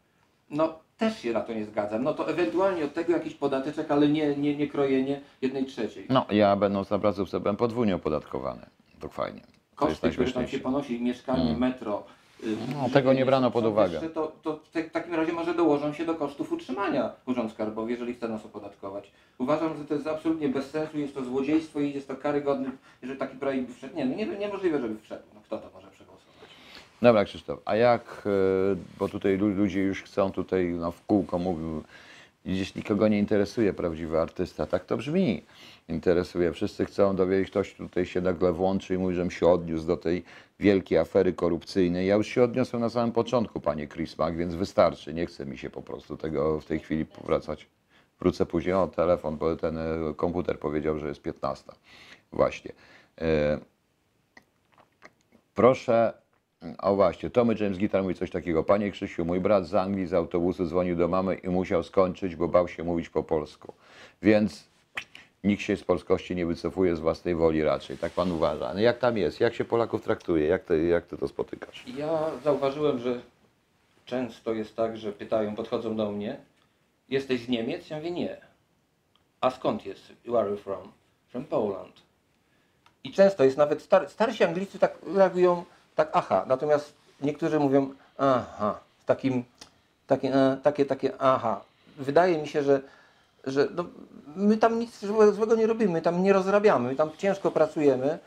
no 0.53 0.79
też 0.99 1.19
się 1.19 1.33
na 1.33 1.41
to 1.41 1.53
nie 1.55 1.65
zgadzam. 1.65 2.03
No 2.03 2.15
to 2.15 2.29
ewentualnie 2.29 2.85
od 2.85 2.95
tego 2.95 3.13
jakiś 3.13 3.35
podateczek, 3.35 3.91
ale 3.91 4.09
nie, 4.09 4.37
nie, 4.37 4.57
nie 4.57 4.67
krojenie 4.69 5.21
jednej 5.43 5.65
trzeciej. 5.67 6.07
No, 6.09 6.27
ja 6.31 6.57
będąc 6.57 6.91
na 6.91 6.99
placówce 6.99 7.41
byłem 7.41 7.57
podwójnie 7.57 7.95
opodatkowany. 7.97 8.67
To 9.01 9.09
fajnie. 9.09 9.41
To 9.41 9.87
koszty, 9.87 10.11
które 10.11 10.33
tam 10.33 10.49
się 10.49 10.59
ponosi, 10.59 11.01
mieszkanie, 11.01 11.57
metro. 11.57 12.03
y, 12.45 12.47
No, 12.75 12.89
tego 12.93 13.13
nie 13.13 13.27
brano 13.27 13.51
pod 13.51 13.65
uwagę. 13.67 14.01
To, 14.01 14.33
to 14.43 14.57
w 14.57 14.71
te- 14.71 14.83
w 14.85 14.91
takim 14.91 15.15
razie 15.15 15.33
może 15.33 15.55
dołożą 15.55 15.93
się 15.93 16.05
do 16.05 16.15
kosztów 16.15 16.53
utrzymania 16.53 17.11
Urząd 17.27 17.53
Skarbowy, 17.53 17.91
jeżeli 17.91 18.15
chce 18.15 18.29
nas 18.29 18.47
opodatkować. 18.47 19.13
Uważam, 19.39 19.77
że 19.77 19.85
to 19.85 19.95
jest 19.95 20.07
absolutnie 20.07 20.49
bez 20.49 20.71
sensu, 20.71 20.99
jest 20.99 21.15
to 21.15 21.25
złodziejstwo 21.25 21.81
i 21.81 21.93
jest 21.93 22.09
to 22.09 22.17
karygodne, 22.17 22.71
jeżeli 23.03 23.19
taki 23.21 23.37
projekt 23.37 23.69
by 23.69 23.75
wszedł. 23.75 23.97
Nie, 23.97 24.07
no 24.07 24.15
nie, 24.17 24.27
niemożliwe, 24.27 24.81
żeby 24.81 24.99
wszedł. 24.99 25.23
No 25.35 25.41
kto 25.45 25.59
to 25.59 25.71
może 25.75 25.91
przegłosować? 25.91 26.32
Dobra, 27.03 27.25
Krzysztof, 27.25 27.61
a 27.65 27.77
jak, 27.77 28.23
e, 28.27 28.77
bo 28.99 29.09
tutaj 29.09 29.39
lu- 29.39 29.49
ludzie 29.55 29.81
już 29.83 30.03
chcą 30.03 30.33
tutaj 30.33 30.67
no, 30.67 30.93
w 30.93 31.07
kółko 31.07 31.39
mówił, 31.39 31.83
gdzieś 32.45 32.75
nikogo 32.75 33.09
nie 33.09 33.19
interesuje 33.19 33.73
prawdziwy 33.73 34.21
artysta, 34.21 34.67
tak 34.67 34.85
to 34.85 34.97
brzmi. 34.97 35.43
Interesuje, 35.89 36.53
wszyscy 36.53 36.85
chcą 36.85 37.17
dowiedzieć, 37.17 37.51
ktoś 37.51 37.75
tutaj 37.75 38.07
się 38.07 38.21
nagle 38.21 38.53
włączy 38.53 38.95
i 38.95 38.99
mówi, 38.99 39.15
żebym 39.15 39.31
się 39.31 39.47
odniósł 39.47 39.87
do 39.87 39.97
tej 39.97 40.25
wielkiej 40.61 40.99
afery 40.99 41.33
korupcyjnej. 41.33 42.07
Ja 42.07 42.15
już 42.15 42.27
się 42.27 42.43
odniosłem 42.43 42.83
na 42.83 42.91
samym 42.91 43.13
początku, 43.13 43.61
panie 43.61 43.89
Chrismak, 43.89 44.37
więc 44.37 44.55
wystarczy, 44.55 45.15
nie 45.15 45.27
chce 45.27 45.47
mi 45.47 45.59
się 45.59 45.71
po 45.71 45.83
prostu 45.83 46.17
tego 46.17 46.61
w 46.61 46.65
tej 46.65 46.79
chwili 46.79 47.07
powracać. 47.07 47.67
Wrócę 48.21 48.47
później, 48.47 48.75
o 48.75 48.87
telefon, 48.87 49.37
bo 49.37 49.57
ten 49.57 49.79
e, 49.79 50.15
komputer 50.17 50.59
powiedział, 50.59 50.99
że 50.99 51.09
jest 51.09 51.23
15. 51.23 51.73
Właśnie. 52.33 52.73
E, 53.21 53.59
Proszę, 55.55 56.22
o 56.79 56.95
właśnie, 56.95 57.31
Tommy 57.31 57.55
James 57.61 57.79
Guitar 57.79 58.03
mówi 58.03 58.15
coś 58.15 58.31
takiego. 58.31 58.65
Panie 58.65 58.91
Krzysiu, 58.91 59.25
mój 59.25 59.41
brat 59.41 59.67
z 59.67 59.75
Anglii 59.75 60.07
z 60.07 60.15
autobusu 60.15 60.67
dzwonił 60.67 60.97
do 60.97 61.09
mamy 61.09 61.35
i 61.35 61.49
musiał 61.49 61.83
skończyć, 61.83 62.37
bo 62.37 62.49
bał 62.49 62.69
się 62.69 62.85
mówić 62.85 63.09
po 63.09 63.23
polsku. 63.23 63.73
Więc 64.23 64.69
nikt 65.45 65.63
się 65.63 65.77
z 65.77 65.85
polskości 65.85 66.37
nie 66.37 66.47
wycofuje 66.47 66.97
z 66.97 67.01
własnej 67.01 67.35
woli 67.35 67.63
raczej, 67.63 67.99
tak 67.99 68.13
pan 68.13 68.33
uważa. 68.33 68.75
No 68.75 68.81
jak 68.81 68.99
tam 68.99 69.19
jest? 69.19 69.41
Jak 69.41 69.55
się 69.55 69.65
Polaków 69.65 70.03
traktuje? 70.03 70.47
Jak 70.47 70.65
ty, 70.65 70.87
jak 70.87 71.07
ty 71.07 71.19
to 71.19 71.29
spotykasz? 71.29 71.85
Ja 71.97 72.31
zauważyłem, 72.45 72.99
że 72.99 73.21
często 74.05 74.53
jest 74.53 74.77
tak, 74.77 74.97
że 74.97 75.13
pytają, 75.13 75.55
podchodzą 75.55 75.97
do 75.97 76.13
mnie, 76.13 76.37
jesteś 77.09 77.41
z 77.41 77.49
Niemiec? 77.49 77.91
Ja 77.91 77.97
mówię, 77.97 78.11
nie. 78.11 78.37
A 79.41 79.51
skąd 79.51 79.87
jest? 79.87 80.13
Where 80.25 80.39
are 80.39 80.51
you 80.51 80.57
from? 80.57 80.93
From 81.29 81.45
Poland. 81.45 82.03
I 83.05 83.13
często 83.13 83.45
jest 83.45 83.57
nawet, 83.57 83.83
star, 83.83 84.11
starsi 84.11 84.45
Anglicy 84.45 84.79
tak 84.79 84.99
reagują, 85.15 85.65
tak 85.95 86.09
aha, 86.13 86.45
natomiast 86.49 86.93
niektórzy 87.21 87.61
mówią 87.61 87.91
aha, 88.19 88.79
takim, 89.07 89.45
takie, 90.07 90.35
e, 90.35 90.57
takie, 90.63 90.85
takie 90.87 91.13
aha. 91.19 91.61
Wydaje 91.99 92.39
mi 92.39 92.49
się, 92.49 92.63
że, 92.63 92.81
że 93.45 93.69
no, 93.75 93.85
my 94.37 94.57
tam 94.57 94.79
nic 94.79 95.03
złe- 95.03 95.33
złego 95.33 95.55
nie 95.55 95.67
robimy, 95.67 95.93
my 95.93 96.03
tam 96.03 96.23
nie 96.23 96.33
rozrabiamy, 96.33 96.89
my 96.89 96.97
tam 96.97 97.11
ciężko 97.19 97.51
pracujemy 97.51 98.19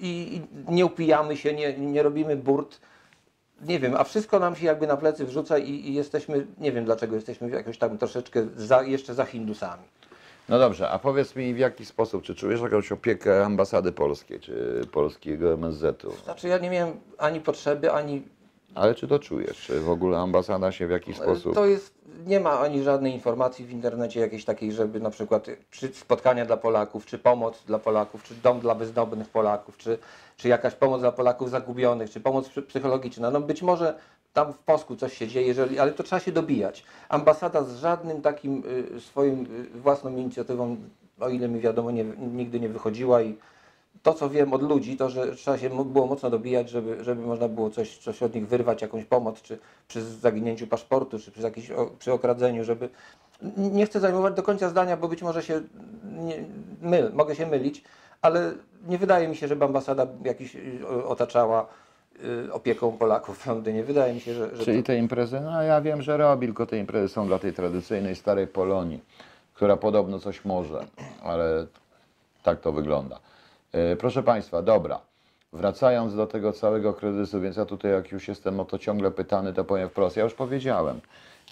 i, 0.00 0.08
i 0.36 0.72
nie 0.72 0.86
upijamy 0.86 1.36
się, 1.36 1.54
nie, 1.54 1.78
nie 1.78 2.02
robimy 2.02 2.36
burt. 2.36 2.80
Nie 3.62 3.78
wiem, 3.78 3.94
a 3.96 4.04
wszystko 4.04 4.38
nam 4.38 4.56
się 4.56 4.66
jakby 4.66 4.86
na 4.86 4.96
plecy 4.96 5.24
wrzuca 5.26 5.58
i, 5.58 5.70
i 5.70 5.94
jesteśmy, 5.94 6.46
nie 6.58 6.72
wiem 6.72 6.84
dlaczego 6.84 7.14
jesteśmy 7.14 7.50
jakoś 7.50 7.78
tam 7.78 7.98
troszeczkę 7.98 8.46
za, 8.56 8.82
jeszcze 8.82 9.14
za 9.14 9.24
Hindusami. 9.24 9.82
No 10.50 10.58
dobrze, 10.58 10.90
a 10.90 10.98
powiedz 10.98 11.36
mi 11.36 11.54
w 11.54 11.58
jaki 11.58 11.86
sposób, 11.86 12.22
czy 12.22 12.34
czujesz 12.34 12.60
jakąś 12.60 12.92
opiekę 12.92 13.44
ambasady 13.44 13.92
polskiej, 13.92 14.40
czy 14.40 14.80
polskiego 14.92 15.52
MSZ-u? 15.52 16.10
Znaczy 16.24 16.48
ja 16.48 16.58
nie 16.58 16.70
miałem 16.70 17.00
ani 17.18 17.40
potrzeby, 17.40 17.92
ani 17.92 18.22
Ale 18.74 18.94
czy 18.94 19.08
to 19.08 19.18
czujesz? 19.18 19.56
Czy 19.66 19.80
w 19.80 19.90
ogóle 19.90 20.18
ambasada 20.18 20.72
się 20.72 20.86
w 20.86 20.90
jakiś 20.90 21.16
sposób... 21.16 21.54
To 21.54 21.66
jest, 21.66 21.94
nie 22.26 22.40
ma 22.40 22.60
ani 22.60 22.82
żadnej 22.82 23.12
informacji 23.12 23.64
w 23.64 23.70
internecie 23.70 24.20
jakiejś 24.20 24.44
takiej, 24.44 24.72
żeby 24.72 25.00
na 25.00 25.10
przykład 25.10 25.46
czy 25.70 25.88
spotkania 25.88 26.46
dla 26.46 26.56
Polaków, 26.56 27.06
czy 27.06 27.18
pomoc 27.18 27.64
dla 27.66 27.78
Polaków, 27.78 28.22
czy 28.22 28.34
dom 28.34 28.60
dla 28.60 28.74
bezdomnych 28.74 29.28
Polaków, 29.28 29.76
czy, 29.76 29.98
czy 30.36 30.48
jakaś 30.48 30.74
pomoc 30.74 31.00
dla 31.00 31.12
Polaków 31.12 31.50
zagubionych, 31.50 32.10
czy 32.10 32.20
pomoc 32.20 32.48
psy- 32.48 32.62
psychologiczna. 32.62 33.30
No 33.30 33.40
być 33.40 33.62
może 33.62 33.94
tam 34.32 34.52
w 34.52 34.58
Polsku 34.58 34.96
coś 34.96 35.18
się 35.18 35.28
dzieje, 35.28 35.46
jeżeli, 35.46 35.78
ale 35.78 35.92
to 35.92 36.02
trzeba 36.02 36.20
się 36.20 36.32
dobijać. 36.32 36.84
Ambasada 37.08 37.62
z 37.62 37.76
żadnym 37.76 38.22
takim 38.22 38.62
y, 38.96 39.00
swoim 39.00 39.46
y, 39.74 39.80
własną 39.80 40.10
inicjatywą, 40.10 40.76
o 41.20 41.28
ile 41.28 41.48
mi 41.48 41.60
wiadomo, 41.60 41.90
nie, 41.90 42.04
nigdy 42.18 42.60
nie 42.60 42.68
wychodziła 42.68 43.22
i 43.22 43.38
to, 44.02 44.14
co 44.14 44.30
wiem 44.30 44.52
od 44.52 44.62
ludzi, 44.62 44.96
to, 44.96 45.10
że 45.10 45.36
trzeba 45.36 45.58
się 45.58 45.84
było 45.84 46.06
mocno 46.06 46.30
dobijać, 46.30 46.70
żeby, 46.70 47.04
żeby 47.04 47.22
można 47.22 47.48
było 47.48 47.70
coś, 47.70 47.98
coś 47.98 48.22
od 48.22 48.34
nich 48.34 48.48
wyrwać, 48.48 48.82
jakąś 48.82 49.04
pomoc, 49.04 49.42
czy 49.42 49.58
przy 49.88 50.02
zaginięciu 50.02 50.66
paszportu, 50.66 51.18
czy 51.18 51.30
przy, 51.30 51.42
jakiś, 51.42 51.70
o- 51.70 51.90
przy 51.98 52.12
okradzeniu, 52.12 52.64
żeby... 52.64 52.88
Nie 53.56 53.86
chcę 53.86 54.00
zajmować 54.00 54.34
do 54.34 54.42
końca 54.42 54.68
zdania, 54.68 54.96
bo 54.96 55.08
być 55.08 55.22
może 55.22 55.42
się 55.42 55.60
nie, 56.18 56.44
myl, 56.82 57.10
mogę 57.12 57.36
się 57.36 57.46
mylić, 57.46 57.84
ale 58.22 58.52
nie 58.88 58.98
wydaje 58.98 59.28
mi 59.28 59.36
się, 59.36 59.48
żeby 59.48 59.64
ambasada 59.64 60.06
jakiś 60.24 60.56
y, 60.56 61.06
otaczała 61.06 61.66
opieką 62.52 62.92
Polaków 62.92 63.38
w 63.42 63.46
Londynie. 63.46 63.84
Wydaje 63.84 64.14
mi 64.14 64.20
się, 64.20 64.34
że, 64.34 64.56
że 64.56 64.64
Czyli 64.64 64.82
to, 64.82 64.86
te 64.86 64.96
imprezy, 64.96 65.40
no 65.40 65.62
ja 65.62 65.80
wiem, 65.80 66.02
że 66.02 66.16
robi, 66.16 66.46
tylko 66.46 66.66
te 66.66 66.78
imprezy 66.78 67.08
są 67.08 67.26
dla 67.26 67.38
tej 67.38 67.52
tradycyjnej 67.52 68.16
starej 68.16 68.46
Polonii, 68.46 69.00
która 69.54 69.76
podobno 69.76 70.18
coś 70.18 70.44
może, 70.44 70.86
ale 71.22 71.66
tak 72.42 72.60
to 72.60 72.72
wygląda. 72.72 73.20
E, 73.72 73.96
Proszę 73.96 74.22
Państwa, 74.22 74.62
dobra. 74.62 75.00
Wracając 75.52 76.16
do 76.16 76.26
tego 76.26 76.52
całego 76.52 76.94
kryzysu, 76.94 77.40
więc 77.40 77.56
ja 77.56 77.64
tutaj 77.64 77.92
jak 77.92 78.12
już 78.12 78.28
jestem 78.28 78.60
o 78.60 78.64
to 78.64 78.78
ciągle 78.78 79.10
pytany, 79.10 79.52
to 79.52 79.64
powiem 79.64 79.88
wprost. 79.88 80.16
Ja 80.16 80.24
już 80.24 80.34
powiedziałem, 80.34 81.00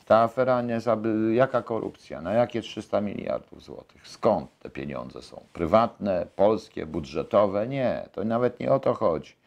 ta 0.06 0.16
afera 0.16 0.62
nie 0.62 0.80
zaby, 0.80 1.34
jaka 1.34 1.62
korupcja, 1.62 2.20
na 2.20 2.32
jakie 2.32 2.62
300 2.62 3.00
miliardów 3.00 3.62
złotych, 3.62 4.08
skąd 4.08 4.58
te 4.58 4.70
pieniądze 4.70 5.22
są? 5.22 5.40
Prywatne, 5.52 6.26
polskie, 6.36 6.86
budżetowe? 6.86 7.68
Nie, 7.68 8.08
to 8.12 8.24
nawet 8.24 8.60
nie 8.60 8.72
o 8.72 8.80
to 8.80 8.94
chodzi. 8.94 9.37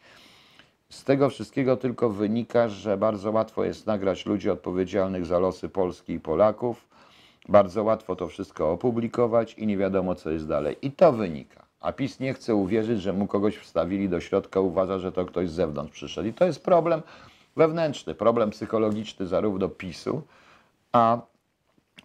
Z 0.92 1.04
tego 1.04 1.30
wszystkiego 1.30 1.76
tylko 1.76 2.10
wynika, 2.10 2.68
że 2.68 2.96
bardzo 2.96 3.30
łatwo 3.30 3.64
jest 3.64 3.86
nagrać 3.86 4.26
ludzi 4.26 4.50
odpowiedzialnych 4.50 5.26
za 5.26 5.38
losy 5.38 5.68
Polski 5.68 6.12
i 6.12 6.20
Polaków. 6.20 6.88
Bardzo 7.48 7.84
łatwo 7.84 8.16
to 8.16 8.28
wszystko 8.28 8.72
opublikować 8.72 9.54
i 9.54 9.66
nie 9.66 9.76
wiadomo, 9.76 10.14
co 10.14 10.30
jest 10.30 10.48
dalej. 10.48 10.76
I 10.82 10.90
to 10.90 11.12
wynika. 11.12 11.62
A 11.80 11.92
PiS 11.92 12.20
nie 12.20 12.34
chce 12.34 12.54
uwierzyć, 12.54 13.02
że 13.02 13.12
mu 13.12 13.26
kogoś 13.26 13.56
wstawili 13.56 14.08
do 14.08 14.20
środka, 14.20 14.60
uważa, 14.60 14.98
że 14.98 15.12
to 15.12 15.24
ktoś 15.24 15.50
z 15.50 15.52
zewnątrz 15.52 15.92
przyszedł. 15.92 16.28
I 16.28 16.32
to 16.32 16.44
jest 16.44 16.64
problem 16.64 17.02
wewnętrzny, 17.56 18.14
problem 18.14 18.50
psychologiczny 18.50 19.26
zarówno 19.26 19.68
PiSu, 19.68 20.22
a 20.92 21.18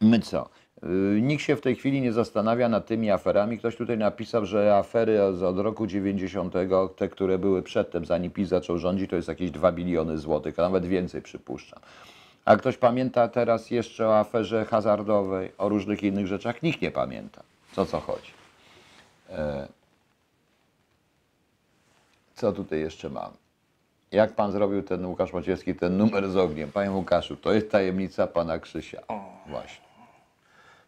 My 0.02 0.19
co? 0.19 0.50
Yy, 0.84 1.22
Nikt 1.22 1.44
się 1.44 1.56
w 1.56 1.62
tej 1.62 1.76
chwili 1.76 2.02
nie 2.02 2.13
zastanawia 2.13 2.70
nad 2.70 2.86
tymi 2.86 3.12
aferami. 3.12 3.58
Ktoś 3.60 3.76
tutaj 3.76 3.98
napisał, 3.98 4.46
że 4.46 4.76
afery 4.78 5.24
od- 5.24 5.60
roku 5.60 5.88
90, 5.88 6.54
te, 6.96 7.10
które 7.10 7.38
były 7.38 7.63
przedtem, 7.63 8.06
zanim 8.06 8.32
PiS 8.32 8.50
zaczął 8.50 8.78
rządzić, 8.78 9.10
to 9.10 9.16
jest 9.16 9.28
jakieś 9.28 9.52
2 9.52 9.72
biliony 9.72 10.18
złotych, 10.18 10.60
a 10.60 10.62
nawet 10.62 10.86
więcej 10.86 11.22
przypuszczam. 11.22 11.80
A 12.46 12.56
ktoś 12.56 12.78
pamięta 12.78 13.28
teraz 13.28 13.72
jeszcze 13.72 14.08
o 14.08 14.20
aferze 14.20 14.66
hazardowej, 14.66 15.52
o 15.58 15.70
różnych 15.70 16.04
innych 16.04 16.28
rzeczach? 16.28 16.63
Nikt 16.63 16.82
nie 16.82 16.92
pamięta. 16.92 17.44
Co 17.74 17.86
co 17.86 18.00
chodzi? 18.00 18.32
E, 19.30 19.68
Co 22.36 22.52
tutaj 22.54 22.80
jeszcze 22.80 23.10
mam? 23.10 23.32
Jak 24.12 24.36
pan 24.36 24.52
zrobił 24.52 24.84
ten 24.84 25.06
Łukasz 25.06 25.34
Maciejski, 25.34 25.76
ten 25.76 25.98
numer 25.98 26.30
z 26.30 26.38
ogniem? 26.38 26.72
Panie 26.72 26.92
Łukaszu, 26.92 27.36
to 27.38 27.54
jest 27.54 27.72
tajemnica 27.72 28.28
pana 28.28 28.60
Krzysia. 28.60 29.02
Właśnie. 29.48 29.87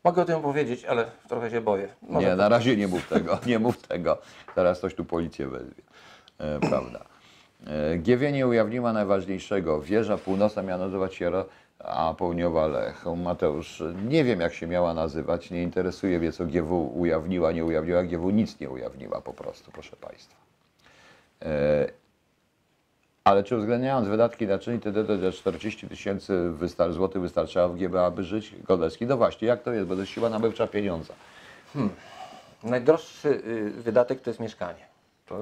Mogę 0.03 0.21
o 0.21 0.25
tym 0.25 0.41
powiedzieć, 0.41 0.85
ale 0.85 1.05
trochę 1.29 1.51
się 1.51 1.61
boję. 1.61 1.87
Może 2.01 2.27
Nie, 2.27 2.35
na 2.35 2.49
razie 2.49 2.77
nie 2.77 2.87
mów 2.87 3.07
tego, 3.09 3.39
nie 3.45 3.59
mów 3.59 3.87
tego. 3.87 4.17
Zaraz 4.55 4.77
ktoś 4.79 4.95
tu 4.95 5.05
policję 5.05 5.47
wezwie. 5.47 5.81
E, 6.37 6.59
prawda. 6.59 6.99
E, 7.67 7.97
GW 7.97 8.29
nie 8.33 8.47
ujawniła 8.47 8.93
najważniejszego. 8.93 9.81
Wieża 9.81 10.17
północna 10.17 10.61
miała 10.61 10.77
nazywać 10.85 11.15
się, 11.15 11.29
Ro- 11.29 11.45
a 11.79 12.13
południowa 12.17 12.67
Lech. 12.67 13.05
Mateusz, 13.17 13.83
nie 14.09 14.23
wiem 14.23 14.39
jak 14.39 14.53
się 14.53 14.67
miała 14.67 14.93
nazywać, 14.93 15.51
nie 15.51 15.63
interesuje 15.63 16.19
mnie 16.19 16.31
co 16.31 16.45
GW 16.45 16.99
ujawniła, 16.99 17.51
nie 17.51 17.65
ujawniła. 17.65 18.03
GW 18.03 18.29
nic 18.29 18.59
nie 18.59 18.69
ujawniła 18.69 19.21
po 19.21 19.33
prostu, 19.33 19.71
proszę 19.71 19.95
Państwa. 19.95 20.35
E, 21.41 21.87
ale 23.29 23.43
czy 23.43 23.57
uwzględniając 23.57 24.07
wydatki 24.07 24.47
na 24.47 24.59
czynnik 24.59 24.83
TDD 24.83 25.31
40 25.31 25.87
tysięcy 25.87 26.33
wystar- 26.59 26.93
złotych 26.93 27.21
wystarczało 27.21 27.69
w 27.69 27.77
GBA, 27.77 28.05
aby 28.05 28.23
żyć? 28.23 28.55
Godecki, 28.67 29.05
no 29.05 29.17
właśnie, 29.17 29.47
jak 29.47 29.63
to 29.63 29.73
jest, 29.73 29.87
bo 29.87 29.95
to 29.95 30.01
jest 30.01 30.11
siła 30.11 30.29
nabywcza 30.29 30.67
pieniądza. 30.67 31.13
Najdroższy 32.63 33.29
y, 33.29 33.71
wydatek 33.71 34.21
to 34.21 34.29
jest 34.29 34.39
mieszkanie. 34.39 34.85
To 35.25 35.37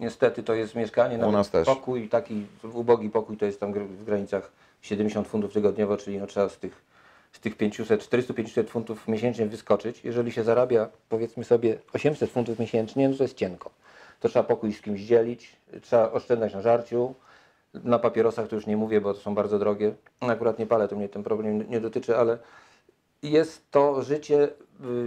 niestety 0.00 0.42
to 0.42 0.54
jest 0.54 0.74
mieszkanie, 0.74 1.18
nawet 1.18 1.32
nas 1.32 1.50
też. 1.50 1.66
pokój, 1.66 2.08
taki 2.08 2.46
ubogi 2.72 3.10
pokój 3.10 3.36
to 3.36 3.44
jest 3.44 3.60
tam 3.60 3.72
w 3.72 4.04
granicach 4.04 4.50
70 4.82 5.28
funtów 5.28 5.52
tygodniowo, 5.52 5.96
czyli 5.96 6.18
no 6.18 6.26
trzeba 6.26 6.48
z 6.48 6.58
tych 6.58 6.82
z 7.32 7.40
tych 7.40 7.56
500, 7.56 8.10
400-500 8.10 8.68
funtów 8.68 9.08
miesięcznie 9.08 9.46
wyskoczyć. 9.46 10.04
Jeżeli 10.04 10.32
się 10.32 10.44
zarabia, 10.44 10.88
powiedzmy 11.08 11.44
sobie, 11.44 11.78
800 11.92 12.30
funtów 12.30 12.58
miesięcznie, 12.58 13.08
no 13.08 13.16
to 13.16 13.24
jest 13.24 13.36
cienko. 13.36 13.70
To 14.22 14.28
trzeba 14.28 14.42
pokój 14.42 14.72
z 14.72 14.80
kimś 14.80 15.00
dzielić, 15.00 15.56
trzeba 15.80 16.12
oszczędzać 16.12 16.54
na 16.54 16.62
żarciu, 16.62 17.14
na 17.74 17.98
papierosach 17.98 18.48
to 18.48 18.54
już 18.56 18.66
nie 18.66 18.76
mówię, 18.76 19.00
bo 19.00 19.14
to 19.14 19.20
są 19.20 19.34
bardzo 19.34 19.58
drogie. 19.58 19.94
Akurat 20.20 20.58
nie 20.58 20.66
palę, 20.66 20.88
to 20.88 20.96
mnie 20.96 21.08
ten 21.08 21.22
problem 21.22 21.70
nie 21.70 21.80
dotyczy, 21.80 22.16
ale 22.16 22.38
jest 23.22 23.70
to 23.70 24.02
życie, 24.02 24.48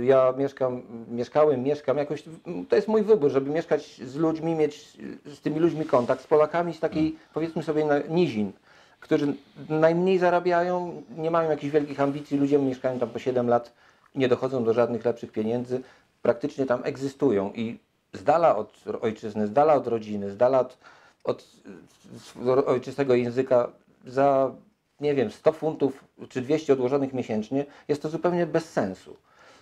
y, 0.02 0.06
ja 0.06 0.34
mieszkam, 0.38 0.82
mieszkałem, 1.12 1.64
mieszkam 1.64 1.98
jakoś, 1.98 2.24
to 2.70 2.76
jest 2.76 2.88
mój 2.88 3.02
wybór, 3.04 3.32
żeby 3.32 3.50
mieszkać 3.50 4.02
z 4.02 4.16
ludźmi, 4.16 4.56
mieć 4.56 4.98
z 5.26 5.40
tymi 5.40 5.60
ludźmi 5.60 5.86
kontakt, 5.86 6.22
z 6.22 6.28
Polakami 6.28 6.74
z 6.74 6.80
takiej, 6.80 7.16
powiedzmy 7.34 7.64
sobie, 7.64 7.86
na- 7.86 8.00
nizin, 8.00 8.52
którzy 9.00 9.34
najmniej 9.70 10.18
zarabiają, 10.18 11.04
nie 11.18 11.32
mają 11.32 11.50
jakichś 11.50 11.74
wielkich 11.74 12.00
ambicji, 12.00 12.38
ludzie 12.38 12.60
mieszkają 12.60 13.00
tam 13.00 13.10
po 13.10 13.20
7 13.20 13.48
lat, 13.48 13.74
nie 14.16 14.28
dochodzą 14.28 14.64
do 14.64 14.74
żadnych 14.74 15.06
lepszych 15.06 15.32
pieniędzy, 15.32 15.82
praktycznie 16.22 16.66
tam 16.66 16.82
egzystują 16.84 17.52
i 17.56 17.85
z 18.16 18.24
dala 18.24 18.56
od 18.56 18.84
ojczyzny, 19.02 19.48
z 19.48 19.54
dala 19.54 19.74
od 19.74 19.88
rodziny, 19.88 20.32
z 20.32 20.38
dala 20.38 20.60
od, 20.60 20.78
od 21.24 21.46
ojczystego 22.66 23.16
języka 23.16 23.70
za 24.08 24.52
nie 25.00 25.16
wiem, 25.16 25.32
100 25.32 25.52
funtów 25.52 26.04
czy 26.30 26.42
200 26.42 26.74
odłożonych 26.74 27.14
miesięcznie, 27.14 27.66
jest 27.88 28.02
to 28.02 28.10
zupełnie 28.10 28.46
bez 28.46 28.72
sensu. 28.72 29.16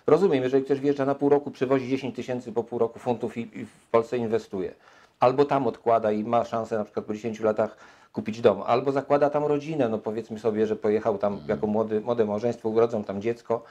Rozumiem, 0.06 0.42
jeżeli 0.42 0.64
ktoś 0.64 0.80
wjeżdża 0.80 1.04
na 1.04 1.14
pół 1.14 1.28
roku, 1.28 1.50
przywozi 1.50 1.88
10 1.88 2.16
tysięcy 2.16 2.52
po 2.52 2.64
pół 2.64 2.78
roku 2.78 2.98
funtów 2.98 3.36
i, 3.36 3.40
i 3.40 3.66
w 3.66 3.88
Polsce 3.90 4.18
inwestuje. 4.18 4.74
Albo 5.20 5.44
tam 5.44 5.66
odkłada 5.66 6.12
i 6.12 6.24
ma 6.24 6.44
szansę 6.44 6.78
na 6.78 6.84
przykład 6.84 7.06
po 7.06 7.14
10 7.14 7.40
latach 7.40 7.76
kupić 8.12 8.40
dom, 8.40 8.62
albo 8.66 8.92
zakłada 8.92 9.30
tam 9.30 9.44
rodzinę, 9.44 9.88
no 9.88 9.98
powiedzmy 9.98 10.38
sobie, 10.38 10.66
że 10.66 10.76
pojechał 10.76 11.18
tam 11.18 11.40
jako 11.48 11.66
młody, 11.66 12.00
młode 12.00 12.24
małżeństwo, 12.24 12.68
urodzą 12.68 13.04
tam 13.04 13.22
dziecko. 13.22 13.62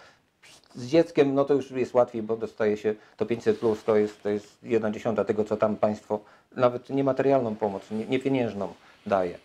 Z 0.76 0.88
dzieckiem 0.88 1.34
no 1.34 1.46
to 1.46 1.54
już 1.54 1.72
jest 1.72 1.94
łatwiej, 1.94 2.24
bo 2.24 2.38
dostaje 2.38 2.78
się 2.78 2.96
to 3.18 3.26
500 3.26 3.60
plus, 3.60 3.84
to 3.84 3.96
jest, 3.96 4.24
to 4.24 4.30
jest 4.30 4.64
jedna 4.64 4.92
dziesiąta 4.92 5.26
tego, 5.26 5.44
co 5.44 5.58
tam 5.58 5.76
państwo, 5.76 6.20
nawet 6.56 6.90
niematerialną 6.90 7.56
pomoc, 7.56 7.92
nie, 7.92 8.06
nie 8.06 8.20
pieniężną 8.20 8.74
daje 9.06 9.38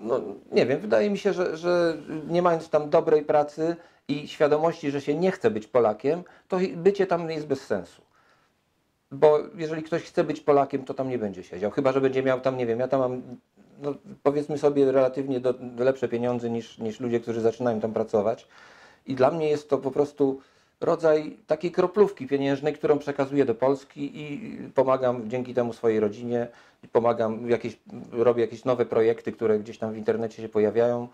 no, 0.00 0.20
nie 0.52 0.66
wiem, 0.66 0.80
wydaje 0.80 1.10
mi 1.10 1.18
się, 1.18 1.32
że, 1.32 1.56
że 1.56 1.96
nie 2.28 2.42
mając 2.42 2.68
tam 2.68 2.90
dobrej 2.90 3.22
pracy 3.22 3.76
i 4.08 4.28
świadomości, 4.28 4.90
że 4.90 5.00
się 5.00 5.14
nie 5.14 5.30
chce 5.30 5.50
być 5.50 5.66
Polakiem, 5.66 6.22
to 6.48 6.58
bycie 6.76 7.06
tam 7.06 7.30
jest 7.30 7.46
bez 7.46 7.60
sensu. 7.60 8.02
Bo 9.10 9.38
jeżeli 9.54 9.82
ktoś 9.82 10.02
chce 10.02 10.24
być 10.24 10.40
Polakiem, 10.40 10.84
to 10.84 10.94
tam 10.94 11.08
nie 11.08 11.18
będzie 11.18 11.42
siedział. 11.42 11.70
Chyba, 11.70 11.92
że 11.92 12.00
będzie 12.00 12.22
miał 12.22 12.40
tam, 12.40 12.56
nie 12.56 12.66
wiem, 12.66 12.80
ja 12.80 12.88
tam 12.88 13.00
mam, 13.00 13.22
no, 13.82 13.94
powiedzmy 14.22 14.58
sobie, 14.58 14.92
relatywnie 14.92 15.40
do, 15.40 15.54
lepsze 15.78 16.08
pieniądze 16.08 16.50
niż, 16.50 16.78
niż 16.78 17.00
ludzie, 17.00 17.20
którzy 17.20 17.40
zaczynają 17.40 17.80
tam 17.80 17.92
pracować. 17.92 18.48
I 19.06 19.14
dla 19.14 19.30
mnie 19.30 19.48
jest 19.48 19.70
to 19.70 19.78
po 19.78 19.90
prostu 19.90 20.40
rodzaj 20.80 21.36
takiej 21.46 21.72
kroplówki 21.72 22.26
pieniężnej, 22.26 22.74
którą 22.74 22.98
przekazuję 22.98 23.44
do 23.44 23.54
Polski 23.54 24.20
i 24.22 24.56
pomagam 24.74 25.30
dzięki 25.30 25.54
temu 25.54 25.72
swojej 25.72 26.00
rodzinie, 26.00 26.48
pomagam, 26.92 27.50
jakieś, 27.50 27.78
robię 28.12 28.42
jakieś 28.42 28.64
nowe 28.64 28.86
projekty, 28.86 29.32
które 29.32 29.58
gdzieś 29.58 29.78
tam 29.78 29.92
w 29.92 29.96
internecie 29.96 30.42
się 30.42 30.48
pojawiają. 30.48 31.08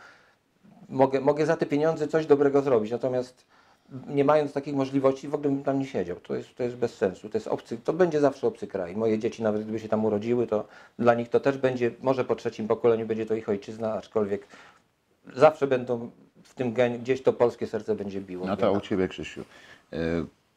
Mogę, 0.88 1.20
mogę 1.20 1.46
za 1.46 1.56
te 1.56 1.66
pieniądze 1.66 2.08
coś 2.08 2.26
dobrego 2.26 2.62
zrobić, 2.62 2.90
natomiast 2.90 3.46
nie 4.06 4.24
mając 4.24 4.52
takich 4.52 4.74
możliwości, 4.74 5.28
w 5.28 5.34
ogóle 5.34 5.50
bym 5.50 5.64
tam 5.64 5.78
nie 5.78 5.86
siedział. 5.86 6.16
To 6.16 6.34
jest, 6.34 6.54
to 6.56 6.62
jest 6.62 6.76
bez 6.76 6.94
sensu. 6.94 7.28
To, 7.28 7.38
jest 7.38 7.48
obcy, 7.48 7.78
to 7.84 7.92
będzie 7.92 8.20
zawsze 8.20 8.46
obcy 8.46 8.66
kraj. 8.66 8.96
Moje 8.96 9.18
dzieci, 9.18 9.42
nawet 9.42 9.62
gdyby 9.62 9.80
się 9.80 9.88
tam 9.88 10.04
urodziły, 10.04 10.46
to 10.46 10.66
dla 10.98 11.14
nich 11.14 11.28
to 11.28 11.40
też 11.40 11.58
będzie, 11.58 11.90
może 12.02 12.24
po 12.24 12.34
trzecim 12.34 12.68
pokoleniu 12.68 13.06
będzie 13.06 13.26
to 13.26 13.34
ich 13.34 13.48
ojczyzna, 13.48 13.94
aczkolwiek 13.94 14.46
zawsze 15.36 15.66
będą 15.66 16.10
w 16.42 16.54
tym 16.54 16.72
genie, 16.72 16.98
gdzieś 16.98 17.22
to 17.22 17.32
polskie 17.32 17.66
serce 17.66 17.94
będzie 17.94 18.20
biło. 18.20 18.46
No 18.46 18.56
to 18.56 18.72
u 18.72 18.80
Ciebie, 18.80 19.08
Krzysiu. 19.08 19.40
Y, 19.92 19.96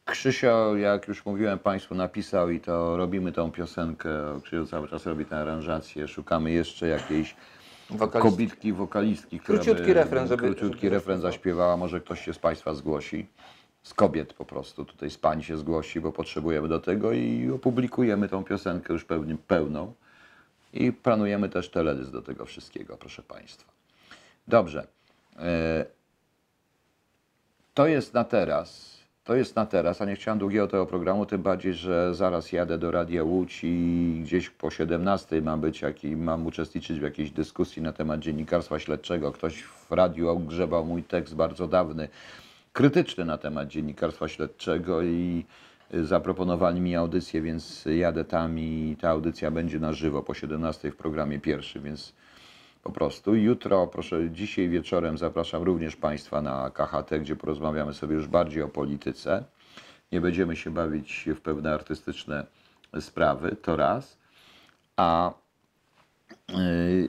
Krzysio, 0.04 0.76
jak 0.76 1.08
już 1.08 1.26
mówiłem 1.26 1.58
Państwu, 1.58 1.94
napisał 1.94 2.50
i 2.50 2.60
to 2.60 2.96
robimy 2.96 3.32
tą 3.32 3.52
piosenkę. 3.52 4.10
Krzysiu 4.42 4.66
cały 4.66 4.88
czas 4.88 5.06
robi 5.06 5.24
tę 5.24 5.36
aranżację. 5.36 6.08
Szukamy 6.08 6.50
jeszcze 6.50 6.88
jakiejś 6.88 7.36
Wokalistki. 7.90 8.30
kobitki, 8.30 8.72
wokalistki, 8.72 9.40
która 9.40 9.58
Króciutki 9.58 9.86
by, 9.86 9.94
refren, 9.94 10.28
żeby- 10.28 10.42
króciutki 10.42 10.80
żeby 10.80 10.94
refren 10.96 11.20
zaśpiewała. 11.20 11.76
Może 11.76 12.00
ktoś 12.00 12.24
się 12.24 12.34
z 12.34 12.38
Państwa 12.38 12.74
zgłosi. 12.74 13.26
Z 13.82 13.94
kobiet 13.94 14.32
po 14.34 14.44
prostu. 14.44 14.84
Tutaj 14.84 15.10
z 15.10 15.18
pań 15.18 15.42
się 15.42 15.56
zgłosi, 15.56 16.00
bo 16.00 16.12
potrzebujemy 16.12 16.68
do 16.68 16.80
tego 16.80 17.12
i 17.12 17.50
opublikujemy 17.50 18.28
tą 18.28 18.44
piosenkę 18.44 18.92
już 18.92 19.04
pewnie 19.04 19.36
pełną. 19.36 19.92
I 20.72 20.92
planujemy 20.92 21.48
też 21.48 21.70
teledysk 21.70 22.10
do 22.10 22.22
tego 22.22 22.44
wszystkiego, 22.46 22.96
proszę 22.96 23.22
Państwa. 23.22 23.72
Dobrze. 24.48 24.86
E, 25.38 25.84
To 27.74 27.86
jest 27.86 28.14
na 28.14 28.24
teraz. 28.24 28.97
To 29.28 29.36
jest 29.36 29.56
na 29.56 29.66
teraz, 29.66 30.02
a 30.02 30.04
nie 30.04 30.16
chciałem 30.16 30.38
długiego 30.38 30.68
tego 30.68 30.86
programu, 30.86 31.26
tym 31.26 31.42
bardziej, 31.42 31.74
że 31.74 32.14
zaraz 32.14 32.52
jadę 32.52 32.78
do 32.78 32.90
Radia 32.90 33.24
Łódź 33.24 33.60
i 33.62 34.20
gdzieś 34.24 34.50
po 34.50 34.70
17 34.70 35.42
mam 35.42 35.60
być 35.60 35.82
jaki, 35.82 36.16
mam 36.16 36.46
uczestniczyć 36.46 37.00
w 37.00 37.02
jakiejś 37.02 37.30
dyskusji 37.30 37.82
na 37.82 37.92
temat 37.92 38.20
dziennikarstwa 38.20 38.78
śledczego. 38.78 39.32
Ktoś 39.32 39.62
w 39.62 39.92
radiu 39.92 40.28
ogrzebał 40.28 40.84
mój 40.84 41.02
tekst 41.02 41.34
bardzo 41.34 41.68
dawny, 41.68 42.08
krytyczny 42.72 43.24
na 43.24 43.38
temat 43.38 43.68
dziennikarstwa 43.68 44.28
śledczego 44.28 45.02
i 45.02 45.44
zaproponowali 45.90 46.80
mi 46.80 46.96
audycję, 46.96 47.42
więc 47.42 47.84
jadę 47.84 48.24
tam 48.24 48.58
i 48.58 48.96
ta 49.00 49.10
audycja 49.10 49.50
będzie 49.50 49.78
na 49.80 49.92
żywo 49.92 50.22
po 50.22 50.34
17 50.34 50.90
w 50.90 50.96
programie 50.96 51.38
pierwszym, 51.40 51.82
więc 51.82 52.12
po 52.82 52.92
prostu. 52.92 53.34
Jutro, 53.34 53.86
proszę, 53.86 54.30
dzisiaj 54.30 54.68
wieczorem 54.68 55.18
zapraszam 55.18 55.62
również 55.62 55.96
Państwa 55.96 56.42
na 56.42 56.70
KHT, 56.70 57.20
gdzie 57.20 57.36
porozmawiamy 57.36 57.94
sobie 57.94 58.14
już 58.14 58.26
bardziej 58.26 58.62
o 58.62 58.68
polityce. 58.68 59.44
Nie 60.12 60.20
będziemy 60.20 60.56
się 60.56 60.70
bawić 60.70 61.28
w 61.34 61.40
pewne 61.40 61.74
artystyczne 61.74 62.46
sprawy, 63.00 63.56
to 63.62 63.76
raz. 63.76 64.18
A 64.96 65.32
yy, 66.48 67.08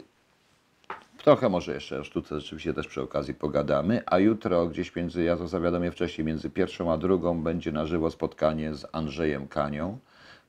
trochę 1.24 1.50
może 1.50 1.74
jeszcze 1.74 2.00
o 2.00 2.04
sztuce 2.04 2.40
rzeczywiście 2.40 2.74
też 2.74 2.88
przy 2.88 3.02
okazji 3.02 3.34
pogadamy. 3.34 4.02
A 4.06 4.20
jutro 4.20 4.68
gdzieś 4.68 4.96
między, 4.96 5.24
ja 5.24 5.38
to 5.38 5.48
zawiadomię 5.48 5.92
wcześniej, 5.92 6.26
między 6.26 6.50
pierwszą 6.50 6.92
a 6.92 6.98
drugą 6.98 7.44
będzie 7.44 7.72
na 7.72 7.86
żywo 7.86 8.12
spotkanie 8.12 8.74
z 8.74 8.86
Andrzejem 8.92 9.48
Kanią, 9.48 9.98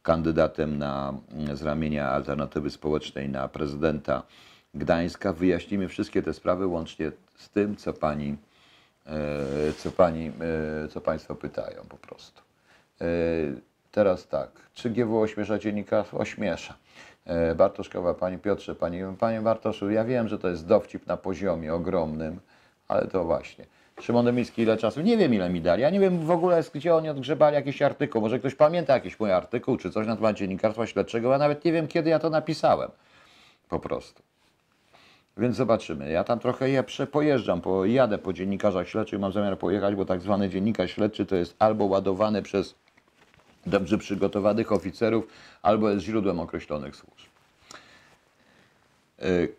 kandydatem 0.03 0.79
na, 0.79 1.15
z 1.55 1.63
ramienia 1.63 2.09
Alternatywy 2.09 2.71
Społecznej 2.71 3.29
na 3.29 3.49
prezydenta 3.49 4.23
Gdańska. 4.75 5.33
Wyjaśnimy 5.33 5.89
wszystkie 5.89 6.23
te 6.23 6.35
sprawy, 6.35 6.67
łącznie 6.67 7.13
z 7.37 7.51
tym, 7.51 7.77
co 7.77 7.93
pani, 7.93 8.37
e, 9.07 9.13
co 9.77 9.91
pani, 9.91 10.33
e, 10.85 10.89
co 10.89 11.01
państwo 11.01 11.35
pytają 11.35 11.83
po 11.89 11.97
prostu. 11.97 12.43
E, 13.01 13.05
Teraz 13.93 14.29
tak, 14.29 14.51
czy 14.75 14.91
GW 14.91 15.21
ośmiesza 15.21 15.59
dziennikarstwo? 15.59 16.19
Ośmiesza. 16.19 16.75
E, 17.27 17.55
Bartoszkowa, 17.55 18.15
Panie 18.15 18.39
Piotrze, 18.39 18.75
Panie, 18.75 19.15
Panie 19.19 19.41
Bartoszu, 19.41 19.91
ja 19.91 20.05
wiem, 20.05 20.29
że 20.29 20.39
to 20.39 20.49
jest 20.49 20.67
dowcip 20.67 21.07
na 21.07 21.17
poziomie 21.17 21.75
ogromnym, 21.75 22.41
ale 22.89 23.07
to 23.07 23.25
właśnie. 23.25 23.65
Szymon 24.01 24.25
Demiński, 24.25 24.63
ile 24.63 24.77
czasu? 24.77 25.01
Nie 25.01 25.17
wiem, 25.17 25.35
ile 25.35 25.51
mi 25.51 25.61
dali. 25.61 25.83
Ja 25.83 25.91
nie 25.91 26.01
wiem 26.01 26.19
w 26.19 26.31
ogóle, 26.31 26.63
gdzie 26.75 26.95
oni 26.95 27.09
odgrzebali 27.09 27.55
jakiś 27.55 27.83
artykuł. 27.83 28.21
Może 28.21 28.39
ktoś 28.39 28.55
pamięta 28.55 28.95
jakiś 28.95 29.21
mój 29.21 29.33
artykuł, 29.33 29.77
czy 29.77 29.91
coś 29.91 30.07
na 30.07 30.17
temat 30.17 30.37
dziennikarstwa 30.37 30.87
śledczego. 30.87 31.33
Ja 31.33 31.39
nawet 31.39 31.65
nie 31.65 31.73
wiem, 31.73 31.89
kiedy 31.89 32.11
ja 32.11 32.19
to 32.19 32.31
napisałem. 32.31 32.91
Po 33.69 33.79
prostu. 33.79 34.23
Więc 35.37 35.57
zobaczymy. 35.57 36.11
Ja 36.11 36.25
tam 36.25 36.39
trochę 36.39 36.71
je 36.71 36.85
pojeżdżam, 37.13 37.61
po, 37.61 37.85
jadę 37.85 38.19
po 38.19 38.33
dziennikarzach 38.33 38.89
śledczych, 38.89 39.21
mam 39.21 39.33
zamiar 39.33 39.59
pojechać, 39.59 39.95
bo 39.95 40.05
tak 40.05 40.21
zwany 40.21 40.49
dziennikarz 40.49 40.91
śledczy 40.91 41.27
to 41.27 41.37
jest 41.37 41.57
albo 41.59 41.85
ładowany 41.85 42.43
przez 42.43 42.75
dobrze 43.67 43.99
przygotowanych 43.99 44.73
oficerów, 44.73 45.27
albo 45.63 45.91
jest 45.91 46.05
źródłem 46.05 46.41
określonych 46.41 46.97
służb. 46.97 47.27
Yy, 49.19 49.53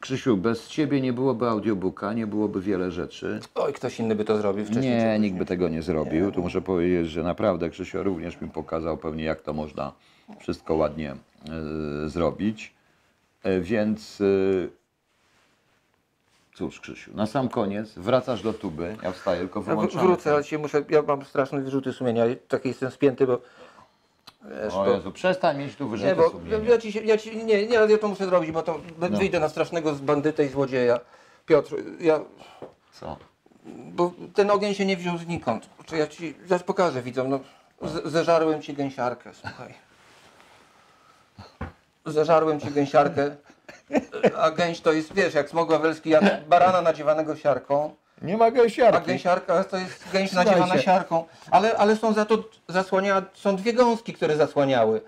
Krzysiu, 0.00 0.36
bez 0.36 0.68
Ciebie 0.68 1.00
nie 1.00 1.12
byłoby 1.12 1.48
audiobooka, 1.48 2.12
nie 2.12 2.26
byłoby 2.26 2.60
wiele 2.60 2.90
rzeczy. 2.90 3.40
Oj, 3.54 3.72
ktoś 3.72 4.00
inny 4.00 4.14
by 4.14 4.24
to 4.24 4.38
zrobił 4.38 4.64
wcześniej. 4.64 4.98
Nie, 4.98 5.18
nikt 5.18 5.38
by 5.38 5.46
tego 5.46 5.68
nie 5.68 5.82
zrobił. 5.82 6.32
Tu 6.32 6.42
muszę 6.42 6.62
powiedzieć, 6.62 7.10
że 7.10 7.22
naprawdę 7.22 7.70
Krzysiu 7.70 8.02
również 8.02 8.40
mi 8.40 8.48
pokazał 8.48 8.96
pewnie, 8.96 9.24
jak 9.24 9.40
to 9.40 9.52
można 9.52 9.92
wszystko 10.38 10.74
ładnie 10.74 11.10
e, 11.12 12.08
zrobić. 12.08 12.75
E, 13.46 13.60
więc 13.60 14.20
e, 14.20 14.24
cóż, 16.54 16.80
Krzysiu, 16.80 17.10
na 17.16 17.26
sam 17.26 17.48
koniec 17.48 17.92
wracasz 17.96 18.42
do 18.42 18.52
tuby. 18.52 18.96
Ja 19.02 19.12
wstaję, 19.12 19.38
tylko 19.40 19.60
Ja 19.60 19.66
wyłączam. 19.66 20.00
wrócę, 20.06 20.32
ale 20.32 20.42
dzisiaj 20.42 20.58
muszę, 20.58 20.84
ja 20.88 21.02
mam 21.02 21.24
straszne 21.24 21.60
wyrzuty 21.60 21.92
sumienia, 21.92 22.24
taki 22.48 22.68
jestem 22.68 22.90
spięty, 22.90 23.26
bo... 23.26 23.40
Wiesz, 24.64 24.74
O 24.74 24.84
bo- 24.84 24.90
Jezu, 24.90 25.12
przestań 25.12 25.58
mieć 25.58 25.76
tu 25.76 25.84
Nie, 25.84 25.90
wyrzuty 25.90 26.14
bo 26.16 26.22
ja, 26.22 26.30
sumienia. 26.30 26.58
ja 26.70 26.78
ci, 26.78 26.92
się- 26.92 27.00
ja 27.04 27.18
ci, 27.18 27.36
nie, 27.36 27.66
nie, 27.66 27.74
ja 27.74 27.98
to 28.00 28.08
muszę 28.08 28.26
zrobić, 28.26 28.50
bo 28.52 28.62
to 28.62 28.80
No. 29.10 29.18
wyjdę 29.18 29.40
na 29.40 29.48
strasznego 29.48 29.94
z 29.94 30.00
bandytę 30.00 30.44
i 30.44 30.48
złodzieja. 30.48 31.00
Piotr, 31.46 31.74
ja, 32.00 32.20
Co? 32.92 33.16
bo 33.66 34.12
ten 34.34 34.50
ogień 34.50 34.74
się 34.74 34.86
nie 34.86 34.96
wziął 34.96 35.18
znikąd. 35.18 35.68
Czy 35.86 35.96
ja 35.96 36.06
ci, 36.06 36.34
zaraz 36.46 36.62
pokażę 36.62 37.02
widzom, 37.02 37.28
no, 37.30 37.40
z, 37.82 38.12
zeżarłem 38.12 38.62
ci 38.62 38.74
gęsiarkę, 38.74 39.30
słuchaj. 39.34 39.74
Zeżarłem 42.16 42.60
ci 42.60 42.70
gęsiarkę, 42.70 43.36
a 44.38 44.50
gęś 44.50 44.80
to 44.80 44.92
jest, 44.92 45.14
wiesz, 45.14 45.34
jak 45.34 45.48
smog 45.50 45.70
wawelski, 45.70 46.10
jak 46.10 46.48
barana 46.48 46.82
nadziewanego 46.82 47.36
siarką, 47.36 47.94
Nie 48.22 48.36
ma 48.36 48.44
a 48.44 48.50
gęsiarki. 48.50 49.06
gęsiarka 49.06 49.64
to 49.64 49.76
jest 49.76 50.04
gęś 50.12 50.30
Słuchajcie. 50.30 50.50
nadziewana 50.50 50.78
siarką, 50.82 51.24
ale, 51.50 51.76
ale 51.76 51.96
są 51.96 52.12
za 52.12 52.24
to 52.24 52.38
zasłania, 52.68 53.22
są 53.34 53.56
dwie 53.56 53.72
gąski, 53.72 54.12
które 54.12 54.36
zasłaniały, 54.36 55.00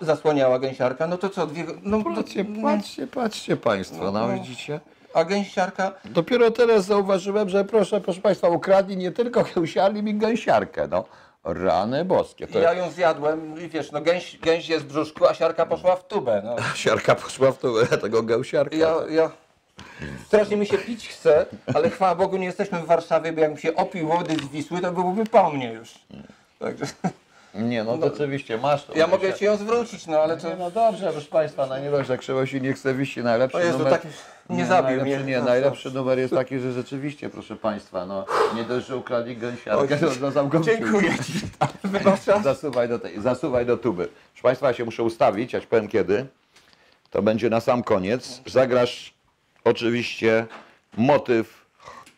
zasłaniała 0.00 0.58
gęsiarka, 0.58 1.06
no 1.06 1.18
to 1.18 1.28
co, 1.30 1.46
dwie, 1.46 1.64
no, 1.82 1.98
Patrzcie, 2.16 2.44
patrzcie, 2.62 3.06
patrzcie 3.06 3.56
Państwo, 3.56 4.10
no 4.10 4.28
widzicie? 4.28 4.80
a 5.14 5.24
gęsiarka, 5.24 5.92
Dopiero 6.04 6.50
teraz 6.50 6.84
zauważyłem, 6.84 7.48
że 7.48 7.64
proszę, 7.64 8.00
proszę 8.00 8.20
Państwa, 8.20 8.48
ukradli 8.48 8.96
nie 8.96 9.12
tylko 9.12 9.44
gęsiarni 9.56 10.02
mi 10.02 10.14
gęsiarkę, 10.14 10.88
no. 10.88 11.04
Rany 11.46 12.04
boskie. 12.04 12.46
To 12.46 12.58
ja 12.58 12.72
ją 12.72 12.90
zjadłem 12.90 13.60
i 13.60 13.68
wiesz, 13.68 13.92
no 13.92 14.00
gęś, 14.00 14.38
gęś 14.38 14.68
jest 14.68 14.84
w 14.84 14.88
brzuszku, 14.88 15.26
a 15.26 15.34
siarka 15.34 15.66
poszła 15.66 15.96
w 15.96 16.06
tubę, 16.06 16.42
no. 16.44 16.56
siarka 16.84 17.14
poszła 17.14 17.52
w 17.52 17.58
to, 17.58 17.86
tego 18.02 18.22
gęsiarka. 18.22 18.76
Ja, 18.76 18.94
ja... 19.10 19.30
Strasznie 20.26 20.56
mi 20.56 20.66
się 20.66 20.78
pić 20.78 21.08
chce, 21.08 21.46
ale 21.74 21.90
chwała 21.90 22.14
Bogu 22.14 22.36
nie 22.36 22.46
jesteśmy 22.46 22.78
w 22.78 22.86
Warszawie, 22.86 23.32
bo 23.32 23.40
jakbym 23.40 23.58
się 23.58 23.74
opił 23.74 24.08
wody 24.08 24.36
z 24.36 24.48
Wisły, 24.48 24.80
to 24.80 24.92
byłoby 24.92 25.24
po 25.24 25.50
mnie 25.50 25.72
już. 25.72 25.94
Także 26.58 26.86
Nie, 27.54 27.84
no 27.84 27.98
to 27.98 28.06
oczywiście 28.06 28.58
masz 28.58 28.84
to. 28.84 28.98
ja 28.98 29.06
mogę 29.06 29.34
ci 29.34 29.44
ją 29.44 29.56
zwrócić, 29.56 30.06
no 30.06 30.18
ale 30.18 30.36
to... 30.36 30.48
Nie, 30.48 30.56
no 30.56 30.70
dobrze, 30.70 31.12
proszę 31.12 31.30
Państwa, 31.30 31.66
no 31.66 31.78
nie 31.78 32.04
że 32.04 32.18
Krzywosi 32.18 32.60
nie 32.60 32.72
chce 32.72 32.94
wisi 32.94 33.22
najlepszy 33.22 33.58
Jezu, 33.58 33.78
numer. 33.78 33.92
tak 33.92 34.02
nie 34.50 34.66
zabił 34.66 34.96
najlepszy, 34.96 35.24
mnie. 35.24 35.32
Nie, 35.32 35.42
najlepszy 35.42 35.90
numer 35.90 36.18
jest 36.18 36.34
taki, 36.34 36.58
że 36.58 36.72
rzeczywiście, 36.72 37.30
proszę 37.30 37.56
Państwa, 37.56 38.06
no 38.06 38.24
nie 38.54 38.64
dość, 38.64 38.86
że 38.86 38.96
ukradli 38.96 39.36
gęsiarkę, 39.36 39.96
to 39.96 40.06
no, 40.20 40.30
zamknął 40.30 40.62
Dziękuję 40.62 41.10
ci. 41.18 41.32
Wybaczam. 41.84 42.42
Zasuwaj 42.42 42.88
do, 42.88 42.98
tej, 42.98 43.20
zasuwaj 43.20 43.66
do 43.66 43.76
tuby. 43.76 44.08
Proszę 44.32 44.42
Państwa, 44.42 44.68
ja 44.68 44.74
się 44.74 44.84
muszę 44.84 45.02
ustawić, 45.02 45.52
ja 45.52 45.60
ci 45.60 45.66
powiem 45.66 45.88
kiedy. 45.88 46.26
To 47.10 47.22
będzie 47.22 47.50
na 47.50 47.60
sam 47.60 47.82
koniec. 47.82 48.42
Zagrasz 48.46 49.14
oczywiście 49.64 50.46
motyw, 50.96 51.66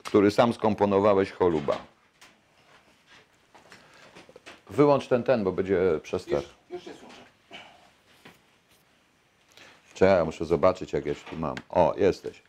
który 0.04 0.30
sam 0.30 0.52
skomponowałeś, 0.52 1.32
Choluba. 1.32 1.76
Wyłącz 4.70 5.08
ten, 5.08 5.22
ten, 5.22 5.44
bo 5.44 5.52
będzie 5.52 5.80
przester. 6.02 6.42
Już 6.70 6.86
jest 6.86 6.98
służę. 6.98 7.07
Czekaj, 9.98 10.24
muszę 10.24 10.44
zobaczyć, 10.44 10.92
jak 10.92 11.06
ja 11.06 11.14
się 11.14 11.24
tu 11.30 11.36
mam. 11.36 11.54
O, 11.70 11.94
jesteś. 11.96 12.42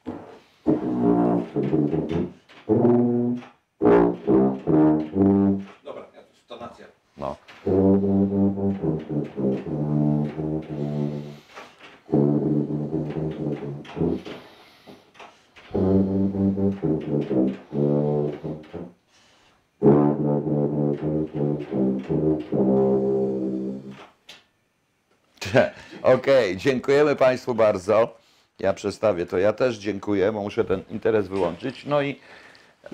Dziękujemy 26.59 27.15
Państwu 27.15 27.55
bardzo. 27.55 28.17
Ja 28.59 28.73
przestawię 28.73 29.25
to. 29.25 29.37
Ja 29.37 29.53
też 29.53 29.77
dziękuję, 29.77 30.31
bo 30.31 30.41
muszę 30.41 30.65
ten 30.65 30.83
interes 30.89 31.27
wyłączyć. 31.27 31.85
No 31.85 32.01
i 32.01 32.19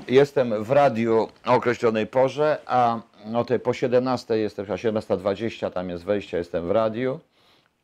Jestem 0.07 0.63
w 0.63 0.71
radiu 0.71 1.27
o 1.45 1.53
określonej 1.53 2.07
porze, 2.07 2.57
a 2.65 2.99
o 3.35 3.45
tej 3.45 3.59
po 3.59 3.73
17 3.73 4.37
jestem, 4.37 4.65
a 4.69 4.75
17.20 4.75 5.71
tam 5.71 5.89
jest 5.89 6.03
wejście, 6.03 6.37
jestem 6.37 6.67
w 6.67 6.71
radiu, 6.71 7.19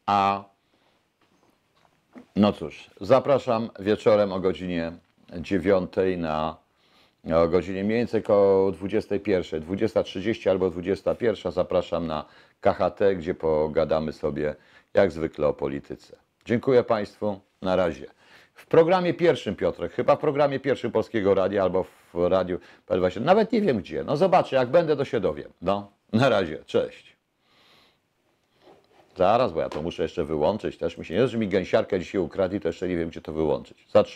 a 0.05 0.43
no 2.36 2.53
cóż, 2.53 2.89
zapraszam 3.01 3.69
wieczorem 3.79 4.32
o 4.32 4.39
godzinie 4.39 4.91
9 5.38 5.91
na 6.17 6.57
o 7.34 7.47
godzinie 7.47 7.84
mniej 7.84 7.97
więcej 7.97 8.23
koło 8.23 8.71
21, 8.71 9.61
20.30 9.61 10.49
albo 10.49 10.69
21 10.69 11.51
zapraszam 11.51 12.07
na 12.07 12.25
KHT, 12.61 12.99
gdzie 13.17 13.34
pogadamy 13.34 14.13
sobie 14.13 14.55
jak 14.93 15.11
zwykle 15.11 15.47
o 15.47 15.53
polityce. 15.53 16.17
Dziękuję 16.45 16.83
Państwu, 16.83 17.39
na 17.61 17.75
razie. 17.75 18.05
W 18.53 18.65
programie 18.65 19.13
pierwszym, 19.13 19.55
Piotrek, 19.55 19.93
chyba 19.93 20.15
w 20.15 20.19
programie 20.19 20.59
pierwszym 20.59 20.91
Polskiego 20.91 21.33
Radia 21.33 21.63
albo 21.63 21.83
w 21.83 22.27
radiu 22.29 22.59
PL20, 22.87 23.21
nawet 23.21 23.51
nie 23.51 23.61
wiem 23.61 23.77
gdzie. 23.77 24.03
No 24.03 24.17
zobaczę, 24.17 24.55
jak 24.55 24.69
będę, 24.69 24.95
to 24.95 25.05
się 25.05 25.19
dowiem. 25.19 25.51
No, 25.61 25.91
na 26.13 26.29
razie, 26.29 26.63
cześć. 26.65 27.17
Zaraz, 29.15 29.53
bo 29.53 29.59
ja 29.59 29.69
to 29.69 29.81
muszę 29.81 30.03
jeszcze 30.03 30.25
wyłączyć 30.25 30.77
też. 30.77 30.97
Mi 30.97 31.05
się 31.05 31.13
nie, 31.13 31.27
że 31.27 31.37
mi 31.37 31.47
gęsiarkę 31.47 31.99
dzisiaj 31.99 32.21
ukradli, 32.21 32.59
to 32.59 32.69
jeszcze 32.69 32.87
nie 32.87 32.97
wiem, 32.97 33.09
gdzie 33.09 33.21
to 33.21 33.33
wyłączyć. 33.33 33.87
Zatrzymuję. 33.89 34.11